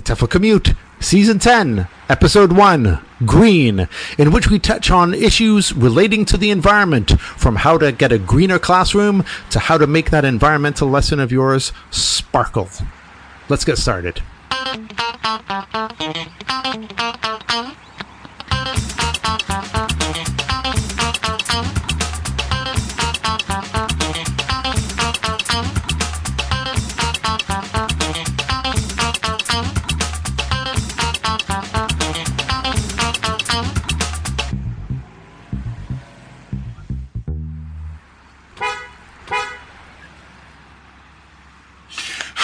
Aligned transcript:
The 0.00 0.14
TEFL 0.14 0.30
Commute, 0.30 0.74
Season 0.98 1.38
10, 1.38 1.86
Episode 2.08 2.52
1, 2.52 3.00
Green, 3.26 3.86
in 4.16 4.32
which 4.32 4.48
we 4.48 4.58
touch 4.58 4.90
on 4.90 5.12
issues 5.12 5.74
relating 5.74 6.24
to 6.24 6.38
the 6.38 6.50
environment, 6.50 7.20
from 7.20 7.56
how 7.56 7.76
to 7.76 7.92
get 7.92 8.10
a 8.10 8.18
greener 8.18 8.58
classroom 8.58 9.26
to 9.50 9.58
how 9.58 9.76
to 9.76 9.86
make 9.86 10.08
that 10.08 10.24
environmental 10.24 10.88
lesson 10.88 11.20
of 11.20 11.30
yours 11.30 11.74
sparkle. 11.90 12.70
Let's 13.50 13.66
get 13.66 13.76
started. 13.76 14.22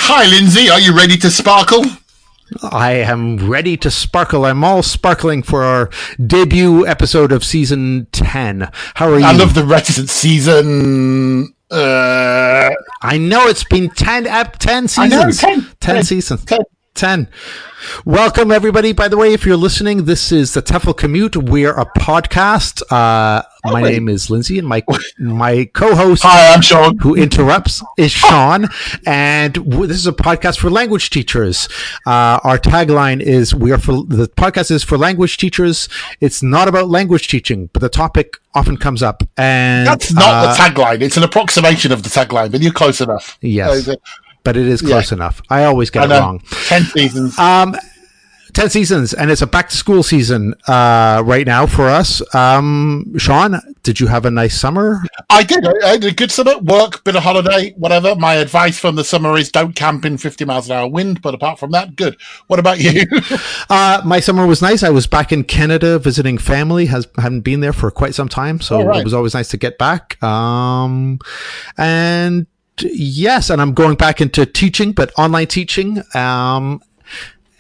Hi, 0.09 0.27
Lindsay. 0.27 0.69
Are 0.71 0.81
you 0.81 0.97
ready 0.97 1.17
to 1.19 1.31
sparkle? 1.31 1.85
I 2.63 2.93
am 2.93 3.49
ready 3.51 3.77
to 3.79 3.91
sparkle. 3.91 4.45
I'm 4.45 4.63
all 4.63 4.83
sparkling 4.83 5.43
for 5.43 5.65
our 5.65 5.91
debut 6.25 6.87
episode 6.87 7.33
of 7.33 7.45
season 7.45 8.07
10. 8.13 8.71
How 8.95 9.11
are 9.11 9.19
you? 9.19 9.25
I 9.27 9.33
love 9.33 9.55
the 9.55 9.65
reticent 9.65 10.09
season. 10.09 11.53
Uh, 11.71 12.71
I 13.03 13.19
know 13.19 13.47
it's 13.49 13.65
been 13.65 13.91
10, 13.91 14.27
ep- 14.29 14.59
10 14.59 14.85
I 14.85 14.87
seasons. 14.87 15.43
know, 15.43 15.49
10, 15.49 15.61
10 15.63 15.95
10, 15.97 16.05
seasons. 16.05 16.45
10. 16.45 16.59
10. 16.97 17.29
Welcome, 18.05 18.51
everybody. 18.51 18.93
By 18.93 19.09
the 19.09 19.17
way, 19.17 19.33
if 19.35 19.45
you're 19.45 19.57
listening, 19.57 20.07
this 20.07 20.33
is 20.33 20.55
the 20.55 20.63
TEFL 20.63 20.97
Commute. 20.97 21.37
We're 21.37 21.73
a 21.75 21.85
podcast. 21.85 22.83
Uh, 22.91 23.43
my 23.65 23.83
wait. 23.83 23.93
name 23.93 24.09
is 24.09 24.31
Lindsay, 24.31 24.59
and 24.59 24.67
my 24.67 24.83
my 25.19 25.67
co-host 25.75 26.23
Hi, 26.25 26.55
I'm 26.55 26.63
Sean. 26.63 26.99
who 26.99 27.15
interrupts 27.15 27.83
is 27.99 28.11
Sean, 28.13 28.69
and 29.07 29.55
w- 29.55 29.87
this 29.87 29.99
is 29.99 30.07
a 30.07 30.13
podcast 30.13 30.59
for 30.59 30.71
language 30.71 31.11
teachers. 31.11 31.69
Uh, 32.07 32.41
our 32.43 32.59
tagline 32.59 33.21
is 33.21 33.55
"We 33.55 33.73
are 33.73 33.79
for 33.79 34.05
the 34.05 34.27
podcast 34.27 34.71
is 34.71 34.83
for 34.83 34.97
language 34.97 35.37
teachers. 35.37 35.89
It's 36.21 36.43
not 36.43 36.69
about 36.69 36.89
language 36.89 37.29
teaching, 37.29 37.69
but 37.73 37.81
the 37.81 37.91
topic 37.91 38.39
often 38.55 38.79
comes 38.79 39.03
up." 39.03 39.23
And 39.37 39.87
That's 39.87 40.13
not 40.13 40.25
uh, 40.25 40.47
the 40.47 40.59
tagline. 40.59 41.03
It's 41.03 41.19
an 41.19 41.25
approximation 41.25 41.93
of 41.93 42.03
the 42.03 42.09
tagline, 42.09 42.51
but 42.51 42.63
you're 42.63 42.73
close 42.73 43.01
enough. 43.01 43.37
Yes. 43.43 43.89
But 44.47 44.57
it 44.57 44.67
is 44.67 44.81
close 44.81 45.13
enough. 45.13 45.43
I 45.51 45.65
always 45.65 45.91
get 45.91 46.11
I 46.11 46.17
it 46.17 46.21
wrong. 46.21 46.39
Ten 46.69 46.83
seasons. 46.85 47.39
Um, 47.39 47.77
10 48.55 48.71
seasons, 48.71 49.13
and 49.13 49.31
it's 49.31 49.43
a 49.43 49.47
back 49.47 49.69
to 49.69 49.77
school 49.77 50.03
season 50.03 50.55
uh, 50.67 51.23
right 51.27 51.47
now 51.47 51.67
for 51.67 51.89
us. 51.89 52.23
Um, 52.35 53.13
Sean, 53.19 53.61
did 53.83 54.01
you 54.01 54.07
have 54.07 54.25
a 54.25 54.31
nice 54.31 54.59
summer? 54.59 55.03
I 55.29 55.43
did. 55.43 55.67
I 55.67 55.89
had 55.89 56.05
a 56.05 56.11
good 56.11 56.31
summer. 56.31 56.57
Work, 56.61 57.05
bit 57.05 57.17
of 57.17 57.23
holiday, 57.23 57.73
whatever. 57.77 58.15
My 58.17 58.37
advice 58.37 58.79
from 58.79 58.95
the 58.97 59.05
summer 59.05 59.37
is 59.37 59.53
don't 59.53 59.75
camp 59.77 60.07
in 60.07 60.17
50 60.17 60.47
miles 60.47 60.71
an 60.71 60.77
hour 60.77 60.89
wind. 60.89 61.21
But 61.21 61.35
apart 61.35 61.59
from 61.59 61.73
that, 61.73 61.97
good. 61.97 62.17
What 62.47 62.59
about 62.59 62.79
you? 62.81 63.05
Uh, 63.69 64.01
my 64.07 64.21
summer 64.21 64.47
was 64.47 64.63
nice. 64.63 64.83
I 64.85 64.91
was 64.91 65.07
back 65.09 65.33
in 65.33 65.43
Canada 65.43 65.99
visiting 65.99 66.39
family. 66.39 66.87
Has 66.87 67.07
haven't 67.19 67.41
been 67.41 67.61
there 67.61 67.73
for 67.73 67.91
quite 67.91 68.15
some 68.15 68.29
time, 68.29 68.61
so 68.61 68.81
Oh, 68.81 68.85
right. 68.87 69.01
it 69.01 69.05
was 69.05 69.13
always 69.13 69.35
nice 69.35 69.49
to 69.49 69.57
get 69.57 69.77
back. 69.77 70.23
Um, 70.23 71.19
and 71.77 72.47
yes, 72.83 73.51
and 73.51 73.61
I'm 73.61 73.75
going 73.75 73.97
back 73.97 74.21
into 74.21 74.47
teaching, 74.47 74.93
but 74.93 75.13
online 75.19 75.47
teaching. 75.47 76.03
Um, 76.15 76.83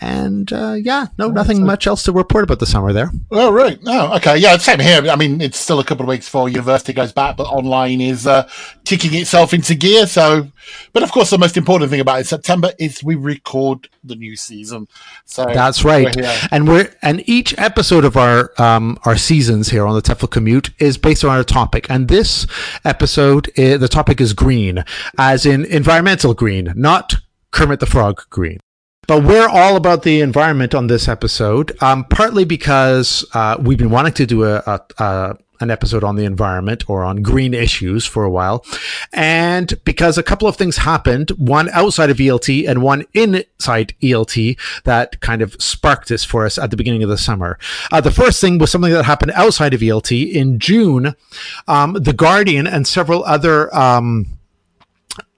and 0.00 0.52
uh, 0.52 0.74
yeah, 0.74 1.06
no, 1.18 1.28
nothing 1.28 1.64
much 1.64 1.86
else 1.86 2.02
to 2.02 2.12
report 2.12 2.44
about 2.44 2.58
the 2.58 2.66
summer 2.66 2.92
there. 2.92 3.10
Oh, 3.30 3.50
right. 3.52 3.78
Oh, 3.86 4.16
okay. 4.16 4.36
Yeah, 4.36 4.56
same 4.58 4.80
here. 4.80 5.02
I 5.10 5.16
mean, 5.16 5.40
it's 5.40 5.58
still 5.58 5.80
a 5.80 5.84
couple 5.84 6.04
of 6.04 6.08
weeks 6.08 6.26
before 6.26 6.48
university 6.48 6.92
goes 6.92 7.12
back, 7.12 7.36
but 7.36 7.44
online 7.44 8.00
is 8.00 8.26
uh, 8.26 8.48
kicking 8.84 9.14
itself 9.14 9.54
into 9.54 9.74
gear. 9.74 10.06
So, 10.06 10.48
but 10.92 11.02
of 11.02 11.12
course, 11.12 11.30
the 11.30 11.38
most 11.38 11.56
important 11.56 11.90
thing 11.90 12.00
about 12.00 12.20
it, 12.20 12.26
September 12.26 12.72
is 12.78 13.02
we 13.02 13.14
record 13.14 13.88
the 14.04 14.16
new 14.16 14.36
season. 14.36 14.86
So 15.24 15.46
That's 15.46 15.84
right. 15.84 16.14
we're. 16.14 16.38
And 16.50 16.68
we're 16.68 16.94
and 17.02 17.26
each 17.28 17.58
episode 17.58 18.04
of 18.04 18.16
our 18.16 18.52
um, 18.60 18.98
our 19.04 19.16
seasons 19.16 19.70
here 19.70 19.86
on 19.86 19.94
the 19.94 20.02
TEFL 20.02 20.30
commute 20.30 20.70
is 20.78 20.98
based 20.98 21.24
on 21.24 21.38
a 21.38 21.44
topic. 21.44 21.88
And 21.88 22.08
this 22.08 22.46
episode, 22.84 23.48
uh, 23.58 23.78
the 23.78 23.88
topic 23.88 24.20
is 24.20 24.34
green, 24.34 24.84
as 25.18 25.46
in 25.46 25.64
environmental 25.64 26.34
green, 26.34 26.72
not 26.76 27.14
Kermit 27.50 27.80
the 27.80 27.86
Frog 27.86 28.22
green. 28.28 28.60
But 29.06 29.22
we're 29.22 29.48
all 29.48 29.76
about 29.76 30.02
the 30.02 30.20
environment 30.20 30.74
on 30.74 30.88
this 30.88 31.08
episode, 31.08 31.80
um, 31.82 32.04
partly 32.04 32.44
because 32.44 33.24
uh, 33.34 33.56
we've 33.60 33.78
been 33.78 33.90
wanting 33.90 34.14
to 34.14 34.26
do 34.26 34.44
a, 34.44 34.56
a, 34.66 34.80
a 34.98 35.36
an 35.60 35.70
episode 35.70 36.04
on 36.04 36.16
the 36.16 36.24
environment 36.24 36.84
or 36.88 37.02
on 37.02 37.22
green 37.22 37.54
issues 37.54 38.04
for 38.04 38.24
a 38.24 38.30
while, 38.30 38.64
and 39.12 39.82
because 39.84 40.18
a 40.18 40.22
couple 40.22 40.48
of 40.48 40.56
things 40.56 40.78
happened, 40.78 41.30
one 41.30 41.68
outside 41.70 42.10
of 42.10 42.18
ELT 42.18 42.68
and 42.68 42.82
one 42.82 43.04
inside 43.14 43.94
ELT 44.02 44.58
that 44.84 45.20
kind 45.20 45.42
of 45.42 45.56
sparked 45.60 46.08
this 46.08 46.24
for 46.24 46.44
us 46.44 46.58
at 46.58 46.70
the 46.70 46.76
beginning 46.76 47.02
of 47.02 47.08
the 47.08 47.18
summer. 47.18 47.58
Uh, 47.90 48.00
the 48.00 48.10
first 48.10 48.40
thing 48.40 48.58
was 48.58 48.70
something 48.70 48.92
that 48.92 49.04
happened 49.04 49.32
outside 49.34 49.72
of 49.72 49.80
ELT 49.80 50.32
in 50.32 50.58
June. 50.58 51.14
Um, 51.66 51.94
the 51.94 52.12
Guardian 52.12 52.66
and 52.66 52.86
several 52.86 53.24
other. 53.24 53.74
Um, 53.74 54.35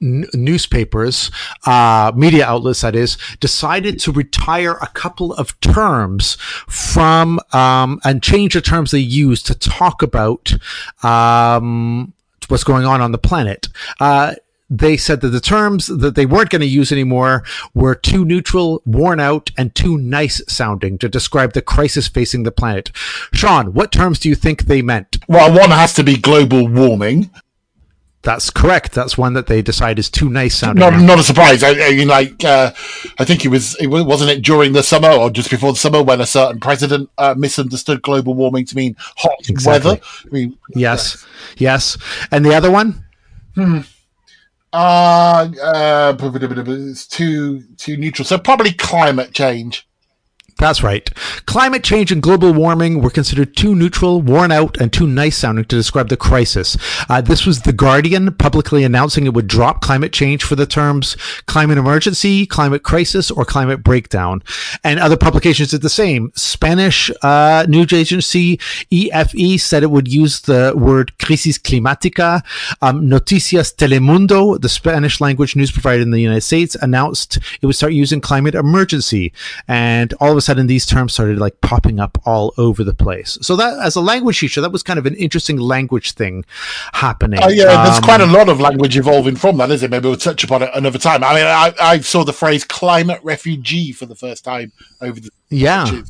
newspapers, 0.01 1.31
uh, 1.67 2.13
media 2.15 2.47
outlets, 2.47 2.83
that 2.83 2.95
is, 2.95 3.19
decided 3.41 3.99
to 4.01 4.13
retire 4.13 4.73
a 4.81 4.87
couple 4.89 5.33
of 5.35 5.59
terms 5.61 6.37
from 6.69 7.41
um, 7.53 8.01
and 8.05 8.23
change 8.23 8.55
the 8.55 8.61
terms 8.61 8.91
they 8.91 8.99
use 8.99 9.43
to 9.43 9.55
talk 9.55 10.03
about 10.03 10.55
um, 11.03 12.13
what's 12.49 12.65
going 12.65 12.85
on 12.85 13.01
on 13.01 13.13
the 13.13 13.19
planet. 13.19 13.69
Uh, 14.01 14.35
they 14.71 14.97
said 14.97 15.23
that 15.23 15.29
the 15.29 15.41
terms 15.41 15.87
that 15.87 16.15
they 16.15 16.27
weren't 16.27 16.51
going 16.51 16.61
to 16.61 16.67
use 16.67 16.93
anymore 16.93 17.43
were 17.73 17.95
too 17.95 18.25
neutral, 18.25 18.83
worn 18.85 19.19
out, 19.19 19.51
and 19.57 19.75
too 19.75 19.97
nice 19.97 20.43
sounding 20.47 20.99
to 20.99 21.09
describe 21.09 21.55
the 21.55 21.63
crisis 21.63 22.07
facing 22.07 22.43
the 22.43 22.53
planet. 22.53 22.91
Sean, 23.33 23.73
what 23.73 23.93
terms 23.93 24.19
do 24.19 24.29
you 24.29 24.35
think 24.35 24.65
they 24.65 24.83
meant? 24.83 25.17
Well, 25.27 25.57
one 25.57 25.71
has 25.71 25.95
to 25.95 26.05
be 26.05 26.17
global 26.17 26.69
warming. 26.69 27.31
That's 28.23 28.51
correct. 28.51 28.93
That's 28.93 29.17
one 29.17 29.35
that 29.35 29.47
they 29.47 29.63
decide 29.63 29.99
is 29.99 30.11
too 30.11 30.29
nice 30.29 30.57
sounding. 30.57 30.81
Not, 30.81 31.01
not 31.01 31.19
a 31.21 31.23
surprise. 31.23 31.63
I, 31.63 31.71
I 31.71 31.91
mean, 31.95 32.09
like, 32.09 32.45
uh, 32.45 32.73
I 33.19 33.25
think 33.25 33.45
it 33.45 33.49
was, 33.49 33.77
it 33.77 33.87
wasn't 33.87 34.31
it 34.31 34.43
during 34.43 34.73
the 34.73 34.83
summer 34.83 35.11
or 35.11 35.31
just 35.31 35.51
before 35.51 35.73
the 35.73 35.79
summer 35.79 36.03
when 36.03 36.21
a 36.21 36.27
certain 36.27 36.59
president 36.59 37.11
uh, 37.17 37.35
misunderstood 37.39 38.03
global 38.03 38.35
warming 38.35 38.67
to 38.67 38.77
mean 38.77 38.97
hot 38.99 39.49
Exactly. 39.49 39.91
weather. 39.93 40.03
I 40.27 40.29
mean, 40.31 40.59
Yes, 40.75 41.25
yes. 41.59 41.97
And 42.33 42.45
the 42.45 42.55
other 42.55 42.71
one? 42.73 43.05
uh, 43.57 43.83
uh, 44.73 46.17
it's 46.21 47.07
too 47.07 47.63
too 47.77 47.97
neutral. 47.97 48.27
So 48.27 48.37
probably 48.37 48.73
climate 48.73 49.33
change. 49.33 49.87
That's 50.59 50.83
right. 50.83 51.09
Climate 51.47 51.85
change 51.85 52.11
and 52.11 52.21
global 52.21 52.53
warming 52.53 53.01
were 53.01 53.11
considered 53.11 53.55
too 53.55 53.77
neutral, 53.77 54.21
worn 54.21 54.51
out, 54.51 54.77
and 54.81 54.93
too 54.93 55.07
nice 55.07 55.39
sounding 55.39 55.65
to 55.67 55.77
describe 55.77 56.09
the 56.09 56.17
crisis. 56.17 56.77
Uh, 57.09 57.21
this 57.21 57.47
was 57.47 57.63
The 57.63 57.73
Guardian 57.73 58.35
publicly 58.35 58.83
announcing 58.83 59.25
it 59.25 59.35
would 59.35 59.47
drop 59.47 59.81
climate 59.81 60.13
change 60.13 60.43
for 60.43 60.57
the 60.57 60.67
terms 60.67 61.17
climate 61.47 61.79
emergency, 61.79 62.45
climate 62.45 62.83
crisis, 62.83 63.31
or 63.31 63.45
climate 63.45 63.85
breakdown. 63.85 64.43
And 64.83 64.99
other 64.99 65.17
publications 65.17 65.71
did 65.71 65.83
the 65.83 65.89
same. 65.89 66.33
Spanish 66.35 67.09
uh, 67.23 67.65
news 67.69 67.93
agency 67.93 68.57
EFE 68.91 69.61
said 69.61 69.85
it 69.85 69.93
would 69.93 70.13
use 70.13 70.41
the 70.41 70.73
word 70.75 71.17
crisis 71.19 71.57
climática. 71.57 72.43
Um, 72.83 73.09
Noticias 73.09 73.73
Telemundo, 73.77 74.61
the 74.61 74.69
Spanish 74.69 75.21
language 75.21 75.55
news 75.55 75.71
provider 75.71 76.03
in 76.03 76.11
the 76.11 76.21
United 76.21 76.41
States, 76.41 76.75
announced 76.83 77.39
it 77.63 77.67
would 77.67 77.77
start 77.77 77.93
using 77.93 78.21
climate 78.21 78.57
emergency. 78.57 79.33
And 79.69 80.13
all 80.15 80.33
of 80.33 80.37
a 80.37 80.48
sudden, 80.49 80.67
these 80.67 80.85
terms 80.85 81.13
started 81.15 81.39
like 81.39 81.61
popping 81.61 82.01
up 82.01 82.19
all 82.25 82.53
over 82.59 82.83
the 82.85 82.95
place. 82.95 83.39
So 83.41 83.55
that, 83.57 83.79
as 83.79 83.95
a 83.97 84.01
language 84.01 84.41
teacher, 84.41 84.61
that 84.61 84.73
was 84.73 84.83
kind 84.83 84.99
of 84.99 85.07
an 85.07 85.15
interesting 85.15 85.59
language 85.59 86.13
thing 86.13 86.45
happening. 86.93 87.41
Oh 87.43 87.49
yeah, 87.49 87.85
there's 87.85 87.99
Um, 87.99 88.03
quite 88.03 88.21
a 88.21 88.27
lot 88.27 88.49
of 88.49 88.61
language 88.61 88.97
evolving 88.97 89.37
from 89.37 89.57
that, 89.59 89.71
isn't 89.71 89.87
it? 89.87 89.91
Maybe 89.91 90.09
we'll 90.09 90.17
touch 90.19 90.43
upon 90.45 90.63
it 90.63 90.71
another 90.75 90.99
time. 90.99 91.23
I 91.23 91.35
mean, 91.35 91.45
I, 91.47 91.73
I 91.81 92.01
saw 92.01 92.25
the 92.25 92.33
phrase 92.33 92.65
climate 92.65 93.21
refugee 93.23 93.93
for 93.93 94.07
the 94.07 94.17
first 94.17 94.45
time 94.45 94.73
over 95.01 95.21
the 95.21 95.31
Yeah. 95.51 96.03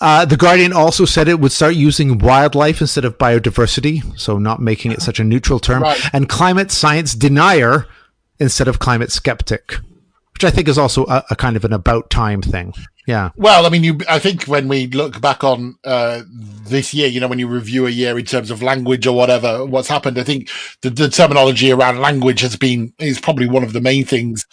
Uh, 0.00 0.24
the 0.24 0.36
Guardian 0.36 0.72
also 0.72 1.04
said 1.04 1.26
it 1.26 1.40
would 1.40 1.50
start 1.50 1.74
using 1.74 2.18
wildlife 2.18 2.80
instead 2.80 3.04
of 3.04 3.18
biodiversity, 3.18 4.02
so 4.18 4.38
not 4.38 4.60
making 4.60 4.92
it 4.92 5.02
such 5.02 5.18
a 5.18 5.24
neutral 5.24 5.58
term, 5.58 5.82
Right. 5.82 6.00
and 6.12 6.28
climate 6.28 6.70
science 6.70 7.14
denier 7.14 7.86
instead 8.38 8.68
of 8.68 8.78
climate 8.78 9.10
skeptic, 9.10 9.74
which 10.34 10.44
I 10.44 10.50
think 10.50 10.68
is 10.68 10.78
also 10.78 11.04
a, 11.06 11.24
a 11.30 11.36
kind 11.36 11.56
of 11.56 11.64
an 11.64 11.72
about 11.72 12.10
time 12.10 12.42
thing. 12.42 12.72
Yeah. 13.08 13.30
Well, 13.36 13.64
I 13.64 13.70
mean, 13.70 13.84
you. 13.84 13.98
I 14.06 14.18
think 14.18 14.44
when 14.44 14.68
we 14.68 14.86
look 14.88 15.18
back 15.18 15.42
on 15.42 15.76
uh, 15.82 16.20
this 16.66 16.92
year, 16.92 17.08
you 17.08 17.20
know, 17.20 17.26
when 17.26 17.38
you 17.38 17.48
review 17.48 17.86
a 17.86 17.90
year 17.90 18.18
in 18.18 18.26
terms 18.26 18.50
of 18.50 18.62
language 18.62 19.06
or 19.06 19.16
whatever, 19.16 19.64
what's 19.64 19.88
happened, 19.88 20.18
I 20.18 20.24
think 20.24 20.50
the, 20.82 20.90
the 20.90 21.08
terminology 21.08 21.72
around 21.72 22.00
language 22.02 22.40
has 22.42 22.54
been 22.54 22.92
is 22.98 23.18
probably 23.18 23.48
one 23.48 23.62
of 23.64 23.72
the 23.72 23.80
main 23.80 24.04
things 24.04 24.44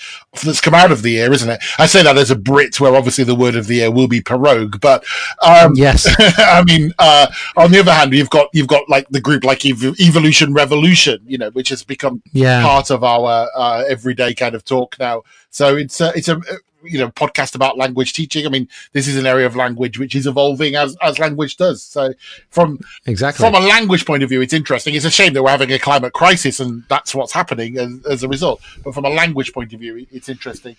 that's 0.42 0.62
come 0.62 0.74
out 0.74 0.94
of 0.94 1.02
the 1.02 1.10
year, 1.10 1.34
isn't 1.34 1.50
it? 1.50 1.60
I 1.80 1.86
say 1.86 2.02
that 2.04 2.16
as 2.18 2.32
a 2.32 2.36
Brit, 2.38 2.80
where 2.80 2.96
obviously 2.96 3.26
the 3.26 3.36
word 3.36 3.58
of 3.58 3.68
the 3.68 3.76
year 3.76 3.92
will 3.92 4.08
be 4.08 4.22
prorogue, 4.22 4.80
but 4.80 5.04
um, 5.46 5.74
Yes. 5.76 6.08
I 6.38 6.64
mean, 6.64 6.94
uh, 6.98 7.28
on 7.58 7.72
the 7.72 7.82
other 7.82 7.92
hand, 7.94 8.14
you've 8.14 8.30
got 8.30 8.48
you've 8.54 8.70
got 8.70 8.88
like 8.88 9.10
the 9.10 9.20
group 9.20 9.44
like 9.44 9.66
Ev- 9.66 10.00
Evolution 10.00 10.54
Revolution, 10.54 11.20
you 11.28 11.38
know, 11.38 11.50
which 11.50 11.68
has 11.68 11.84
become 11.84 12.22
Yeah. 12.32 12.62
part 12.64 12.90
of 12.90 13.04
our 13.04 13.50
uh, 13.54 13.84
everyday 13.90 14.34
kind 14.34 14.56
of 14.56 14.64
talk 14.64 14.96
now. 14.98 15.24
So 15.50 15.76
it's 15.76 16.00
a, 16.00 16.14
it's 16.16 16.30
a 16.30 16.40
you 16.86 17.00
know 17.00 17.10
podcast 17.12 17.56
about 17.56 17.78
language 17.78 18.14
teaching. 18.14 18.46
I 18.46 18.50
mean, 18.50 18.68
this 18.94 19.08
is 19.08 19.18
an 19.18 19.26
area 19.26 19.46
of 19.46 19.56
language 19.56 20.00
which 20.00 20.16
is 20.16 20.28
evolving 20.28 20.76
as 20.76 20.96
as 21.02 21.20
language 21.20 21.58
does. 21.58 21.82
So 21.82 22.14
from 22.50 22.80
Exactly. 23.06 23.44
from 23.44 23.56
a 23.56 23.60
language 23.66 24.06
point 24.06 24.24
of 24.24 24.30
view, 24.30 24.42
it's 24.42 24.54
interesting. 24.54 24.96
It's 24.96 25.06
a 25.06 25.12
shame 25.12 25.34
that 25.34 25.44
we're 25.44 25.50
having 25.50 25.72
a 25.72 25.80
climate 25.80 26.14
crisis 26.14 26.60
and 26.60 26.84
that's 26.90 27.14
what's 27.16 27.32
happening 27.34 27.78
as, 27.78 28.06
as 28.06 28.24
a 28.24 28.28
result. 28.28 28.62
But 28.84 28.94
from 28.94 29.06
a 29.06 29.10
language 29.10 29.54
point 29.54 29.74
of 29.74 29.80
view, 29.80 30.06
it's 30.12 30.30
interesting. 30.30 30.76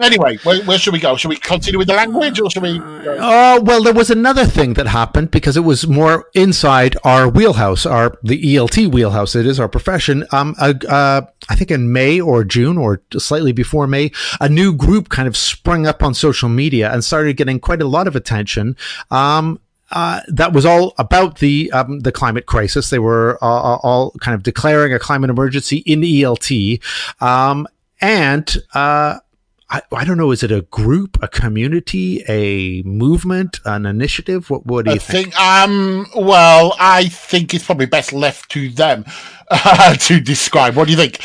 Anyway, 0.00 0.38
where, 0.44 0.62
where 0.64 0.78
should 0.78 0.92
we 0.92 1.00
go? 1.00 1.16
Should 1.16 1.28
we 1.28 1.36
continue 1.36 1.78
with 1.78 1.88
the 1.88 1.94
language 1.94 2.40
or 2.40 2.50
should 2.50 2.62
we? 2.62 2.80
Oh 2.82 3.60
well, 3.62 3.82
there 3.82 3.94
was 3.94 4.10
another 4.10 4.44
thing 4.44 4.74
that 4.74 4.86
happened 4.86 5.30
because 5.30 5.56
it 5.56 5.60
was 5.64 5.86
more 5.86 6.26
inside 6.34 6.96
our 7.04 7.28
wheelhouse, 7.28 7.84
our 7.86 8.16
the 8.22 8.54
ELT 8.56 8.90
wheelhouse. 8.92 9.34
It 9.34 9.46
is 9.46 9.60
our 9.60 9.68
profession. 9.68 10.26
Um, 10.32 10.54
uh, 10.58 10.74
uh, 10.88 11.22
I 11.48 11.54
think 11.54 11.70
in 11.70 11.92
May 11.92 12.20
or 12.20 12.44
June 12.44 12.78
or 12.78 13.02
slightly 13.18 13.52
before 13.52 13.86
May, 13.86 14.10
a 14.40 14.48
new 14.48 14.74
group 14.74 15.08
kind 15.08 15.28
of 15.28 15.36
sprung 15.50 15.86
up 15.86 16.02
on 16.02 16.14
social 16.14 16.48
media 16.48 16.92
and 16.92 17.04
started 17.04 17.36
getting 17.36 17.60
quite 17.60 17.82
a 17.82 17.86
lot 17.86 18.06
of 18.06 18.16
attention. 18.16 18.76
Um, 19.10 19.60
uh, 19.92 20.20
that 20.28 20.52
was 20.52 20.64
all 20.64 20.94
about 20.98 21.38
the 21.38 21.70
um, 21.72 22.00
the 22.00 22.12
climate 22.12 22.46
crisis. 22.46 22.90
They 22.90 23.00
were 23.00 23.38
uh, 23.42 23.76
all 23.82 24.12
kind 24.20 24.34
of 24.34 24.42
declaring 24.42 24.92
a 24.92 24.98
climate 24.98 25.30
emergency 25.30 25.78
in 25.78 26.02
ELT, 26.02 26.80
um, 27.20 27.66
and 28.00 28.56
uh, 28.72 29.18
I, 29.70 29.82
I 29.92 30.04
don't 30.04 30.18
know. 30.18 30.32
Is 30.32 30.42
it 30.42 30.50
a 30.50 30.62
group, 30.62 31.22
a 31.22 31.28
community, 31.28 32.24
a 32.28 32.82
movement, 32.82 33.60
an 33.64 33.86
initiative? 33.86 34.50
What, 34.50 34.66
what 34.66 34.84
do 34.84 34.90
I 34.90 34.94
you 34.94 35.00
think? 35.00 35.32
think, 35.34 35.40
um, 35.40 36.06
well, 36.16 36.74
I 36.78 37.06
think 37.06 37.54
it's 37.54 37.64
probably 37.64 37.86
best 37.86 38.12
left 38.12 38.50
to 38.50 38.68
them 38.68 39.04
uh, 39.50 39.94
to 39.94 40.20
describe. 40.20 40.74
What 40.74 40.86
do 40.86 40.92
you 40.92 40.96
think? 40.96 41.20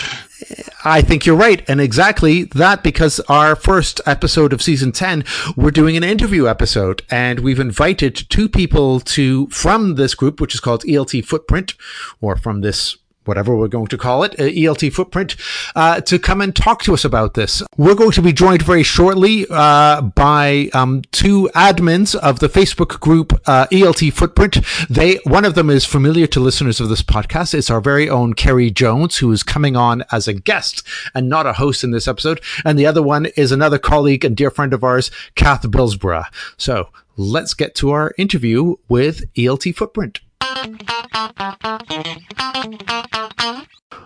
I 0.83 1.01
think 1.01 1.25
you're 1.25 1.35
right. 1.35 1.67
And 1.67 1.81
exactly 1.81 2.43
that 2.43 2.83
because 2.83 3.19
our 3.21 3.55
first 3.55 3.99
episode 4.05 4.53
of 4.53 4.61
season 4.61 4.91
10, 4.91 5.23
we're 5.55 5.71
doing 5.71 5.97
an 5.97 6.03
interview 6.03 6.47
episode 6.47 7.01
and 7.09 7.39
we've 7.39 7.59
invited 7.59 8.15
two 8.29 8.47
people 8.47 8.99
to, 8.99 9.47
from 9.47 9.95
this 9.95 10.13
group, 10.13 10.39
which 10.39 10.53
is 10.53 10.59
called 10.59 10.83
ELT 10.83 11.25
Footprint 11.25 11.73
or 12.21 12.35
from 12.35 12.61
this 12.61 12.97
whatever 13.25 13.55
we're 13.55 13.67
going 13.67 13.87
to 13.87 13.97
call 13.97 14.23
it, 14.23 14.33
uh, 14.39 14.43
ELT 14.43 14.91
footprint, 14.93 15.35
uh, 15.75 16.01
to 16.01 16.17
come 16.19 16.41
and 16.41 16.55
talk 16.55 16.83
to 16.83 16.93
us 16.93 17.05
about 17.05 17.33
this. 17.33 17.61
We're 17.77 17.95
going 17.95 18.11
to 18.11 18.21
be 18.21 18.33
joined 18.33 18.61
very 18.61 18.83
shortly 18.83 19.45
uh, 19.49 20.01
by 20.01 20.69
um, 20.73 21.01
two 21.11 21.49
admins 21.55 22.15
of 22.15 22.39
the 22.39 22.49
Facebook 22.49 22.99
group 22.99 23.33
uh, 23.45 23.67
ELT 23.71 24.13
Footprint. 24.13 24.59
They 24.89 25.15
one 25.25 25.45
of 25.45 25.55
them 25.55 25.69
is 25.69 25.85
familiar 25.85 26.27
to 26.27 26.39
listeners 26.39 26.79
of 26.79 26.89
this 26.89 27.03
podcast. 27.03 27.53
It's 27.53 27.69
our 27.69 27.81
very 27.81 28.09
own 28.09 28.33
Kerry 28.33 28.71
Jones, 28.71 29.17
who 29.17 29.31
is 29.31 29.43
coming 29.43 29.75
on 29.75 30.03
as 30.11 30.27
a 30.27 30.33
guest 30.33 30.85
and 31.13 31.29
not 31.29 31.45
a 31.45 31.53
host 31.53 31.83
in 31.83 31.91
this 31.91 32.07
episode. 32.07 32.41
And 32.63 32.77
the 32.77 32.85
other 32.85 33.03
one 33.03 33.27
is 33.37 33.51
another 33.51 33.77
colleague 33.77 34.25
and 34.25 34.35
dear 34.35 34.51
friend 34.51 34.73
of 34.73 34.83
ours, 34.83 35.11
Kath 35.35 35.63
Bilsborough. 35.63 36.25
So 36.57 36.89
let's 37.17 37.53
get 37.53 37.75
to 37.75 37.91
our 37.91 38.13
interview 38.17 38.75
with 38.87 39.23
ELT 39.35 39.75
Footprint. 39.75 40.19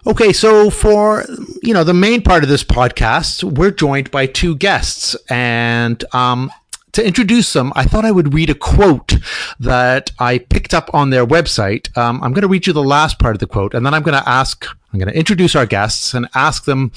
Okay, 0.07 0.33
so 0.33 0.69
for 0.69 1.25
you 1.61 1.73
know 1.73 1.83
the 1.83 1.93
main 1.93 2.21
part 2.21 2.43
of 2.43 2.49
this 2.49 2.63
podcast, 2.63 3.43
we're 3.43 3.71
joined 3.71 4.11
by 4.11 4.25
two 4.25 4.55
guests, 4.55 5.15
and 5.29 6.03
um, 6.13 6.51
to 6.93 7.05
introduce 7.05 7.53
them, 7.53 7.71
I 7.75 7.83
thought 7.85 8.05
I 8.05 8.11
would 8.11 8.33
read 8.33 8.49
a 8.49 8.55
quote 8.55 9.15
that 9.59 10.11
I 10.19 10.39
picked 10.39 10.73
up 10.73 10.89
on 10.93 11.09
their 11.09 11.25
website. 11.25 11.95
Um, 11.97 12.23
I'm 12.23 12.33
going 12.33 12.41
to 12.41 12.47
read 12.47 12.65
you 12.65 12.73
the 12.73 12.83
last 12.83 13.19
part 13.19 13.35
of 13.35 13.39
the 13.39 13.47
quote, 13.47 13.73
and 13.73 13.85
then 13.85 13.93
I'm 13.93 14.01
going 14.03 14.19
to 14.19 14.27
ask, 14.27 14.65
I'm 14.91 14.99
going 14.99 15.11
to 15.11 15.17
introduce 15.17 15.55
our 15.55 15.65
guests 15.65 16.13
and 16.13 16.27
ask 16.33 16.65
them 16.65 16.91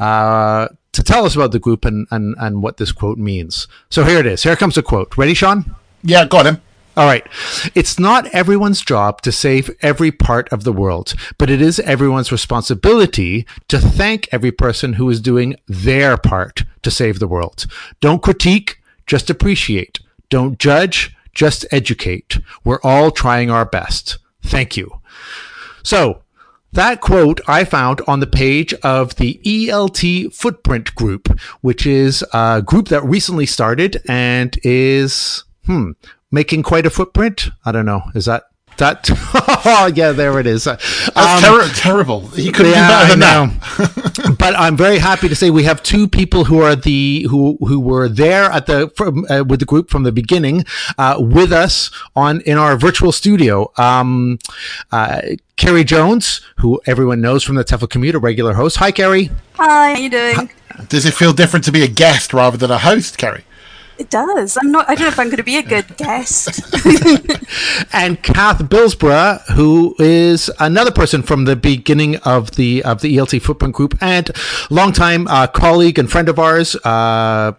uh, 0.00 0.68
to 0.92 1.02
tell 1.02 1.24
us 1.24 1.36
about 1.36 1.52
the 1.52 1.58
group 1.58 1.84
and, 1.84 2.06
and 2.10 2.34
and 2.38 2.62
what 2.62 2.78
this 2.78 2.90
quote 2.90 3.18
means. 3.18 3.68
So 3.90 4.02
here 4.04 4.18
it 4.18 4.26
is. 4.26 4.42
Here 4.42 4.56
comes 4.56 4.74
the 4.74 4.82
quote. 4.82 5.16
Ready, 5.16 5.34
Sean? 5.34 5.76
Yeah, 6.02 6.24
got 6.26 6.46
him. 6.46 6.60
All 6.96 7.04
right. 7.04 7.26
It's 7.74 7.98
not 7.98 8.26
everyone's 8.28 8.80
job 8.80 9.20
to 9.22 9.32
save 9.32 9.70
every 9.82 10.10
part 10.10 10.48
of 10.50 10.64
the 10.64 10.72
world, 10.72 11.14
but 11.36 11.50
it 11.50 11.60
is 11.60 11.78
everyone's 11.80 12.32
responsibility 12.32 13.46
to 13.68 13.78
thank 13.78 14.28
every 14.32 14.50
person 14.50 14.94
who 14.94 15.10
is 15.10 15.20
doing 15.20 15.56
their 15.68 16.16
part 16.16 16.64
to 16.82 16.90
save 16.90 17.18
the 17.18 17.28
world. 17.28 17.66
Don't 18.00 18.22
critique, 18.22 18.80
just 19.06 19.28
appreciate. 19.28 20.00
Don't 20.30 20.58
judge, 20.58 21.14
just 21.34 21.66
educate. 21.70 22.38
We're 22.64 22.80
all 22.82 23.10
trying 23.10 23.50
our 23.50 23.66
best. 23.66 24.16
Thank 24.42 24.76
you. 24.78 25.00
So, 25.82 26.22
that 26.72 27.00
quote 27.00 27.40
I 27.46 27.64
found 27.64 28.00
on 28.06 28.20
the 28.20 28.26
page 28.26 28.72
of 28.82 29.16
the 29.16 29.40
ELT 29.44 30.34
Footprint 30.34 30.94
Group, 30.94 31.28
which 31.60 31.86
is 31.86 32.24
a 32.32 32.62
group 32.64 32.88
that 32.88 33.04
recently 33.04 33.46
started 33.46 34.02
and 34.08 34.58
is, 34.62 35.44
hmm, 35.66 35.92
making 36.30 36.62
quite 36.62 36.86
a 36.86 36.90
footprint. 36.90 37.48
I 37.64 37.72
don't 37.72 37.86
know. 37.86 38.02
Is 38.14 38.24
that 38.26 38.44
that? 38.78 39.08
oh, 39.64 39.90
yeah, 39.94 40.12
there 40.12 40.38
it 40.38 40.46
is. 40.46 40.64
That's 40.64 41.16
Um, 41.16 41.40
ter- 41.42 41.68
terrible. 41.70 42.26
He 42.28 42.52
couldn't 42.52 42.72
yeah, 42.72 42.88
do 42.88 42.94
better 42.94 43.08
than 43.08 43.20
that. 43.20 44.36
but 44.38 44.54
I'm 44.58 44.76
very 44.76 44.98
happy 44.98 45.28
to 45.30 45.34
say 45.34 45.48
we 45.48 45.62
have 45.64 45.82
two 45.82 46.06
people 46.06 46.44
who 46.44 46.60
are 46.60 46.76
the 46.76 47.26
who 47.30 47.56
who 47.66 47.80
were 47.80 48.06
there 48.06 48.44
at 48.44 48.66
the 48.66 48.92
from, 48.94 49.24
uh, 49.30 49.44
with 49.46 49.60
the 49.60 49.66
group 49.66 49.88
from 49.88 50.02
the 50.02 50.12
beginning 50.12 50.66
uh, 50.98 51.16
with 51.18 51.52
us 51.52 51.90
on 52.14 52.42
in 52.42 52.58
our 52.58 52.76
virtual 52.76 53.12
studio. 53.12 53.72
Um, 53.78 54.38
uh, 54.92 55.22
Kerry 55.56 55.84
Jones, 55.84 56.42
who 56.58 56.78
everyone 56.84 57.22
knows 57.22 57.42
from 57.44 57.54
the 57.56 57.64
TEFL 57.64 57.88
Commute, 57.88 58.14
a 58.14 58.18
regular 58.18 58.52
host. 58.54 58.76
Hi, 58.76 58.90
Kerry. 58.92 59.30
Hi, 59.54 59.94
how 59.94 59.98
you 59.98 60.10
doing? 60.10 60.50
Does 60.88 61.06
it 61.06 61.14
feel 61.14 61.32
different 61.32 61.64
to 61.64 61.72
be 61.72 61.82
a 61.82 61.88
guest 61.88 62.34
rather 62.34 62.58
than 62.58 62.70
a 62.70 62.76
host, 62.76 63.16
Kerry? 63.16 63.44
It 63.98 64.10
does. 64.10 64.58
I'm 64.60 64.70
not. 64.70 64.88
I 64.88 64.94
don't 64.94 65.04
know 65.04 65.08
if 65.08 65.18
I'm 65.18 65.28
going 65.28 65.38
to 65.38 65.42
be 65.42 65.56
a 65.56 65.62
good 65.62 65.96
guest. 65.96 66.60
and 67.94 68.22
Kath 68.22 68.62
Bilsborough, 68.62 69.42
who 69.52 69.96
is 69.98 70.50
another 70.60 70.90
person 70.90 71.22
from 71.22 71.46
the 71.46 71.56
beginning 71.56 72.16
of 72.18 72.52
the 72.52 72.82
of 72.84 73.00
the 73.00 73.16
ELT 73.16 73.40
Footprint 73.40 73.74
Group 73.74 73.96
and 74.02 74.30
longtime 74.70 75.26
uh, 75.28 75.46
colleague 75.46 75.98
and 75.98 76.10
friend 76.10 76.28
of 76.28 76.38
ours, 76.38 76.76
uh, 76.84 77.52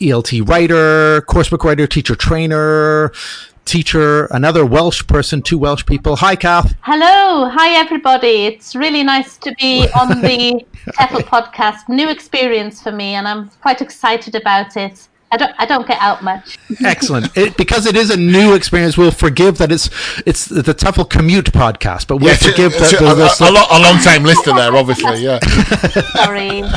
ELT 0.00 0.48
writer, 0.48 1.20
coursebook 1.22 1.64
writer, 1.64 1.86
teacher 1.86 2.14
trainer, 2.14 3.12
teacher, 3.66 4.26
another 4.26 4.64
Welsh 4.64 5.06
person, 5.06 5.42
two 5.42 5.58
Welsh 5.58 5.84
people. 5.84 6.16
Hi, 6.16 6.34
Kath. 6.34 6.74
Hello, 6.80 7.48
hi 7.50 7.78
everybody. 7.78 8.46
It's 8.46 8.74
really 8.74 9.02
nice 9.02 9.36
to 9.38 9.54
be 9.60 9.86
on 10.00 10.08
the 10.22 10.64
TEFL 10.92 11.24
podcast. 11.24 11.88
New 11.88 12.08
experience 12.08 12.82
for 12.82 12.92
me, 12.92 13.14
and 13.14 13.28
I'm 13.28 13.50
quite 13.60 13.82
excited 13.82 14.34
about 14.34 14.76
it. 14.78 15.08
I 15.34 15.36
don't, 15.36 15.52
I 15.58 15.66
don't 15.66 15.84
get 15.86 16.00
out 16.00 16.22
much. 16.22 16.58
Excellent. 16.84 17.36
It, 17.36 17.56
because 17.56 17.86
it 17.86 17.96
is 17.96 18.08
a 18.10 18.16
new 18.16 18.54
experience, 18.54 18.96
we'll 18.96 19.10
forgive 19.10 19.58
that 19.58 19.72
it's 19.72 19.90
it's 20.24 20.46
the 20.46 20.62
TEFL 20.62 21.10
Commute 21.10 21.50
podcast, 21.52 22.06
but 22.06 22.18
we'll 22.18 22.30
Yeah, 22.30 22.36
forgive 22.36 22.72
a, 22.74 22.78
the, 22.78 22.86
the, 23.16 23.44
a, 23.44 23.50
a, 23.50 23.52
lo- 23.52 23.66
a 23.70 23.80
long 23.82 23.98
time 24.00 24.22
listener 24.22 24.54
there, 24.54 24.76
obviously. 24.76 25.24
Yeah. 25.24 25.40
Sorry. 26.24 26.62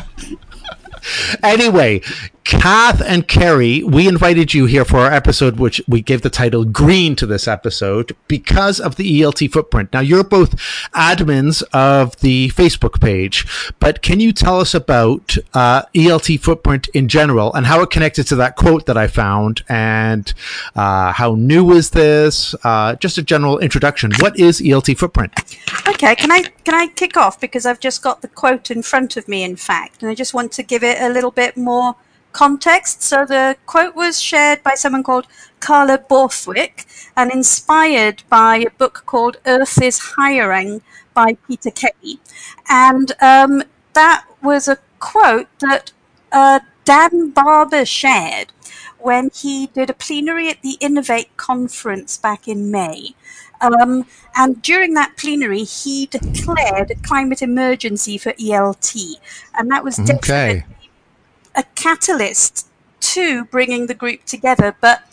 Anyway, 1.41 2.01
Kath 2.47 3.01
and 3.01 3.27
Kerry, 3.27 3.83
we 3.83 4.07
invited 4.07 4.53
you 4.53 4.67
here 4.67 4.85
for 4.85 4.99
our 4.99 5.11
episode, 5.11 5.59
which 5.59 5.81
we 5.85 6.01
gave 6.01 6.21
the 6.21 6.29
title 6.29 6.63
Green 6.63 7.13
to 7.17 7.25
this 7.25 7.45
episode 7.45 8.15
because 8.29 8.79
of 8.79 8.95
the 8.95 9.19
ELT 9.19 9.51
footprint. 9.51 9.91
Now, 9.91 9.99
you're 9.99 10.23
both 10.23 10.55
admins 10.93 11.61
of 11.73 12.15
the 12.21 12.47
Facebook 12.51 13.01
page, 13.01 13.73
but 13.81 14.01
can 14.01 14.21
you 14.21 14.31
tell 14.31 14.61
us 14.61 14.73
about 14.73 15.35
uh, 15.53 15.81
ELT 15.93 16.39
footprint 16.39 16.87
in 16.93 17.09
general 17.09 17.53
and 17.53 17.65
how 17.65 17.81
it 17.81 17.89
connected 17.89 18.25
to 18.27 18.37
that 18.37 18.55
quote 18.55 18.85
that 18.85 18.95
I 18.95 19.07
found 19.07 19.63
and 19.67 20.33
uh, 20.73 21.11
how 21.11 21.35
new 21.35 21.71
is 21.71 21.89
this? 21.89 22.55
Uh, 22.63 22.95
just 22.95 23.17
a 23.17 23.23
general 23.23 23.59
introduction. 23.59 24.13
What 24.19 24.39
is 24.39 24.61
ELT 24.61 24.97
footprint? 24.97 25.33
okay, 25.85 26.15
can 26.15 26.31
I 26.31 26.43
can 26.63 26.75
I 26.75 26.87
kick 26.87 27.17
off 27.17 27.41
because 27.41 27.65
I've 27.65 27.81
just 27.81 28.01
got 28.01 28.21
the 28.21 28.29
quote 28.29 28.71
in 28.71 28.83
front 28.83 29.17
of 29.17 29.27
me, 29.27 29.43
in 29.43 29.57
fact, 29.57 30.01
and 30.01 30.09
I 30.09 30.15
just 30.15 30.33
want 30.33 30.53
to 30.53 30.63
give 30.63 30.81
it 30.81 31.01
a 31.01 31.09
little 31.09 31.31
bit 31.31 31.57
more 31.57 31.97
context. 32.31 33.01
So 33.01 33.25
the 33.25 33.57
quote 33.65 33.95
was 33.95 34.21
shared 34.21 34.63
by 34.63 34.75
someone 34.75 35.03
called 35.03 35.27
Carla 35.59 35.97
Borthwick 35.97 36.85
and 37.15 37.31
inspired 37.31 38.23
by 38.29 38.57
a 38.57 38.69
book 38.71 39.03
called 39.05 39.37
Earth 39.45 39.81
is 39.81 39.99
Hiring 39.99 40.81
by 41.13 41.33
Peter 41.47 41.71
Kelly, 41.71 42.19
and 42.69 43.11
um, 43.21 43.63
that 43.93 44.25
was 44.43 44.67
a 44.67 44.77
quote 44.99 45.47
that 45.59 45.91
uh, 46.31 46.59
Dan 46.85 47.31
Barber 47.31 47.85
shared 47.85 48.51
when 48.99 49.29
he 49.33 49.67
did 49.67 49.89
a 49.89 49.93
plenary 49.93 50.49
at 50.49 50.61
the 50.61 50.77
Innovate 50.79 51.35
conference 51.37 52.17
back 52.17 52.47
in 52.47 52.69
May. 52.71 53.15
Um, 53.61 54.05
and 54.35 54.61
during 54.61 54.93
that 54.93 55.17
plenary, 55.17 55.63
he 55.63 56.05
declared 56.05 56.91
a 56.91 56.95
climate 56.95 57.41
emergency 57.41 58.17
for 58.17 58.33
ELT. 58.33 59.15
And 59.55 59.71
that 59.71 59.83
was 59.83 59.99
Okay. 59.99 60.13
definitely 60.13 60.76
a 61.57 61.63
catalyst 61.75 62.67
to 62.99 63.45
bringing 63.45 63.87
the 63.87 63.93
group 63.93 64.23
together. 64.25 64.75
But 64.79 65.03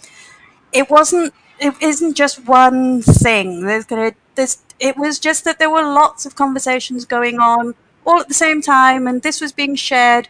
it 0.73 0.91
wasn't, 0.91 1.35
it 1.59 1.75
isn't 1.81 2.15
just 2.15 2.47
one 2.47 3.03
thing. 3.03 3.63
There's 3.63 3.87
to, 3.87 4.15
there's, 4.37 4.59
it 4.79 4.97
was 4.97 5.19
just 5.19 5.45
that 5.45 5.59
there 5.59 5.71
were 5.71 5.83
lots 5.83 6.27
of 6.27 6.37
conversations 6.37 7.05
going 7.05 7.39
on 7.39 7.75
all 8.07 8.21
at 8.21 8.29
the 8.29 8.35
same 8.35 8.61
time. 8.63 9.07
And 9.09 9.23
this 9.23 9.41
was 9.41 9.53
being 9.53 9.75
shared 9.75 10.29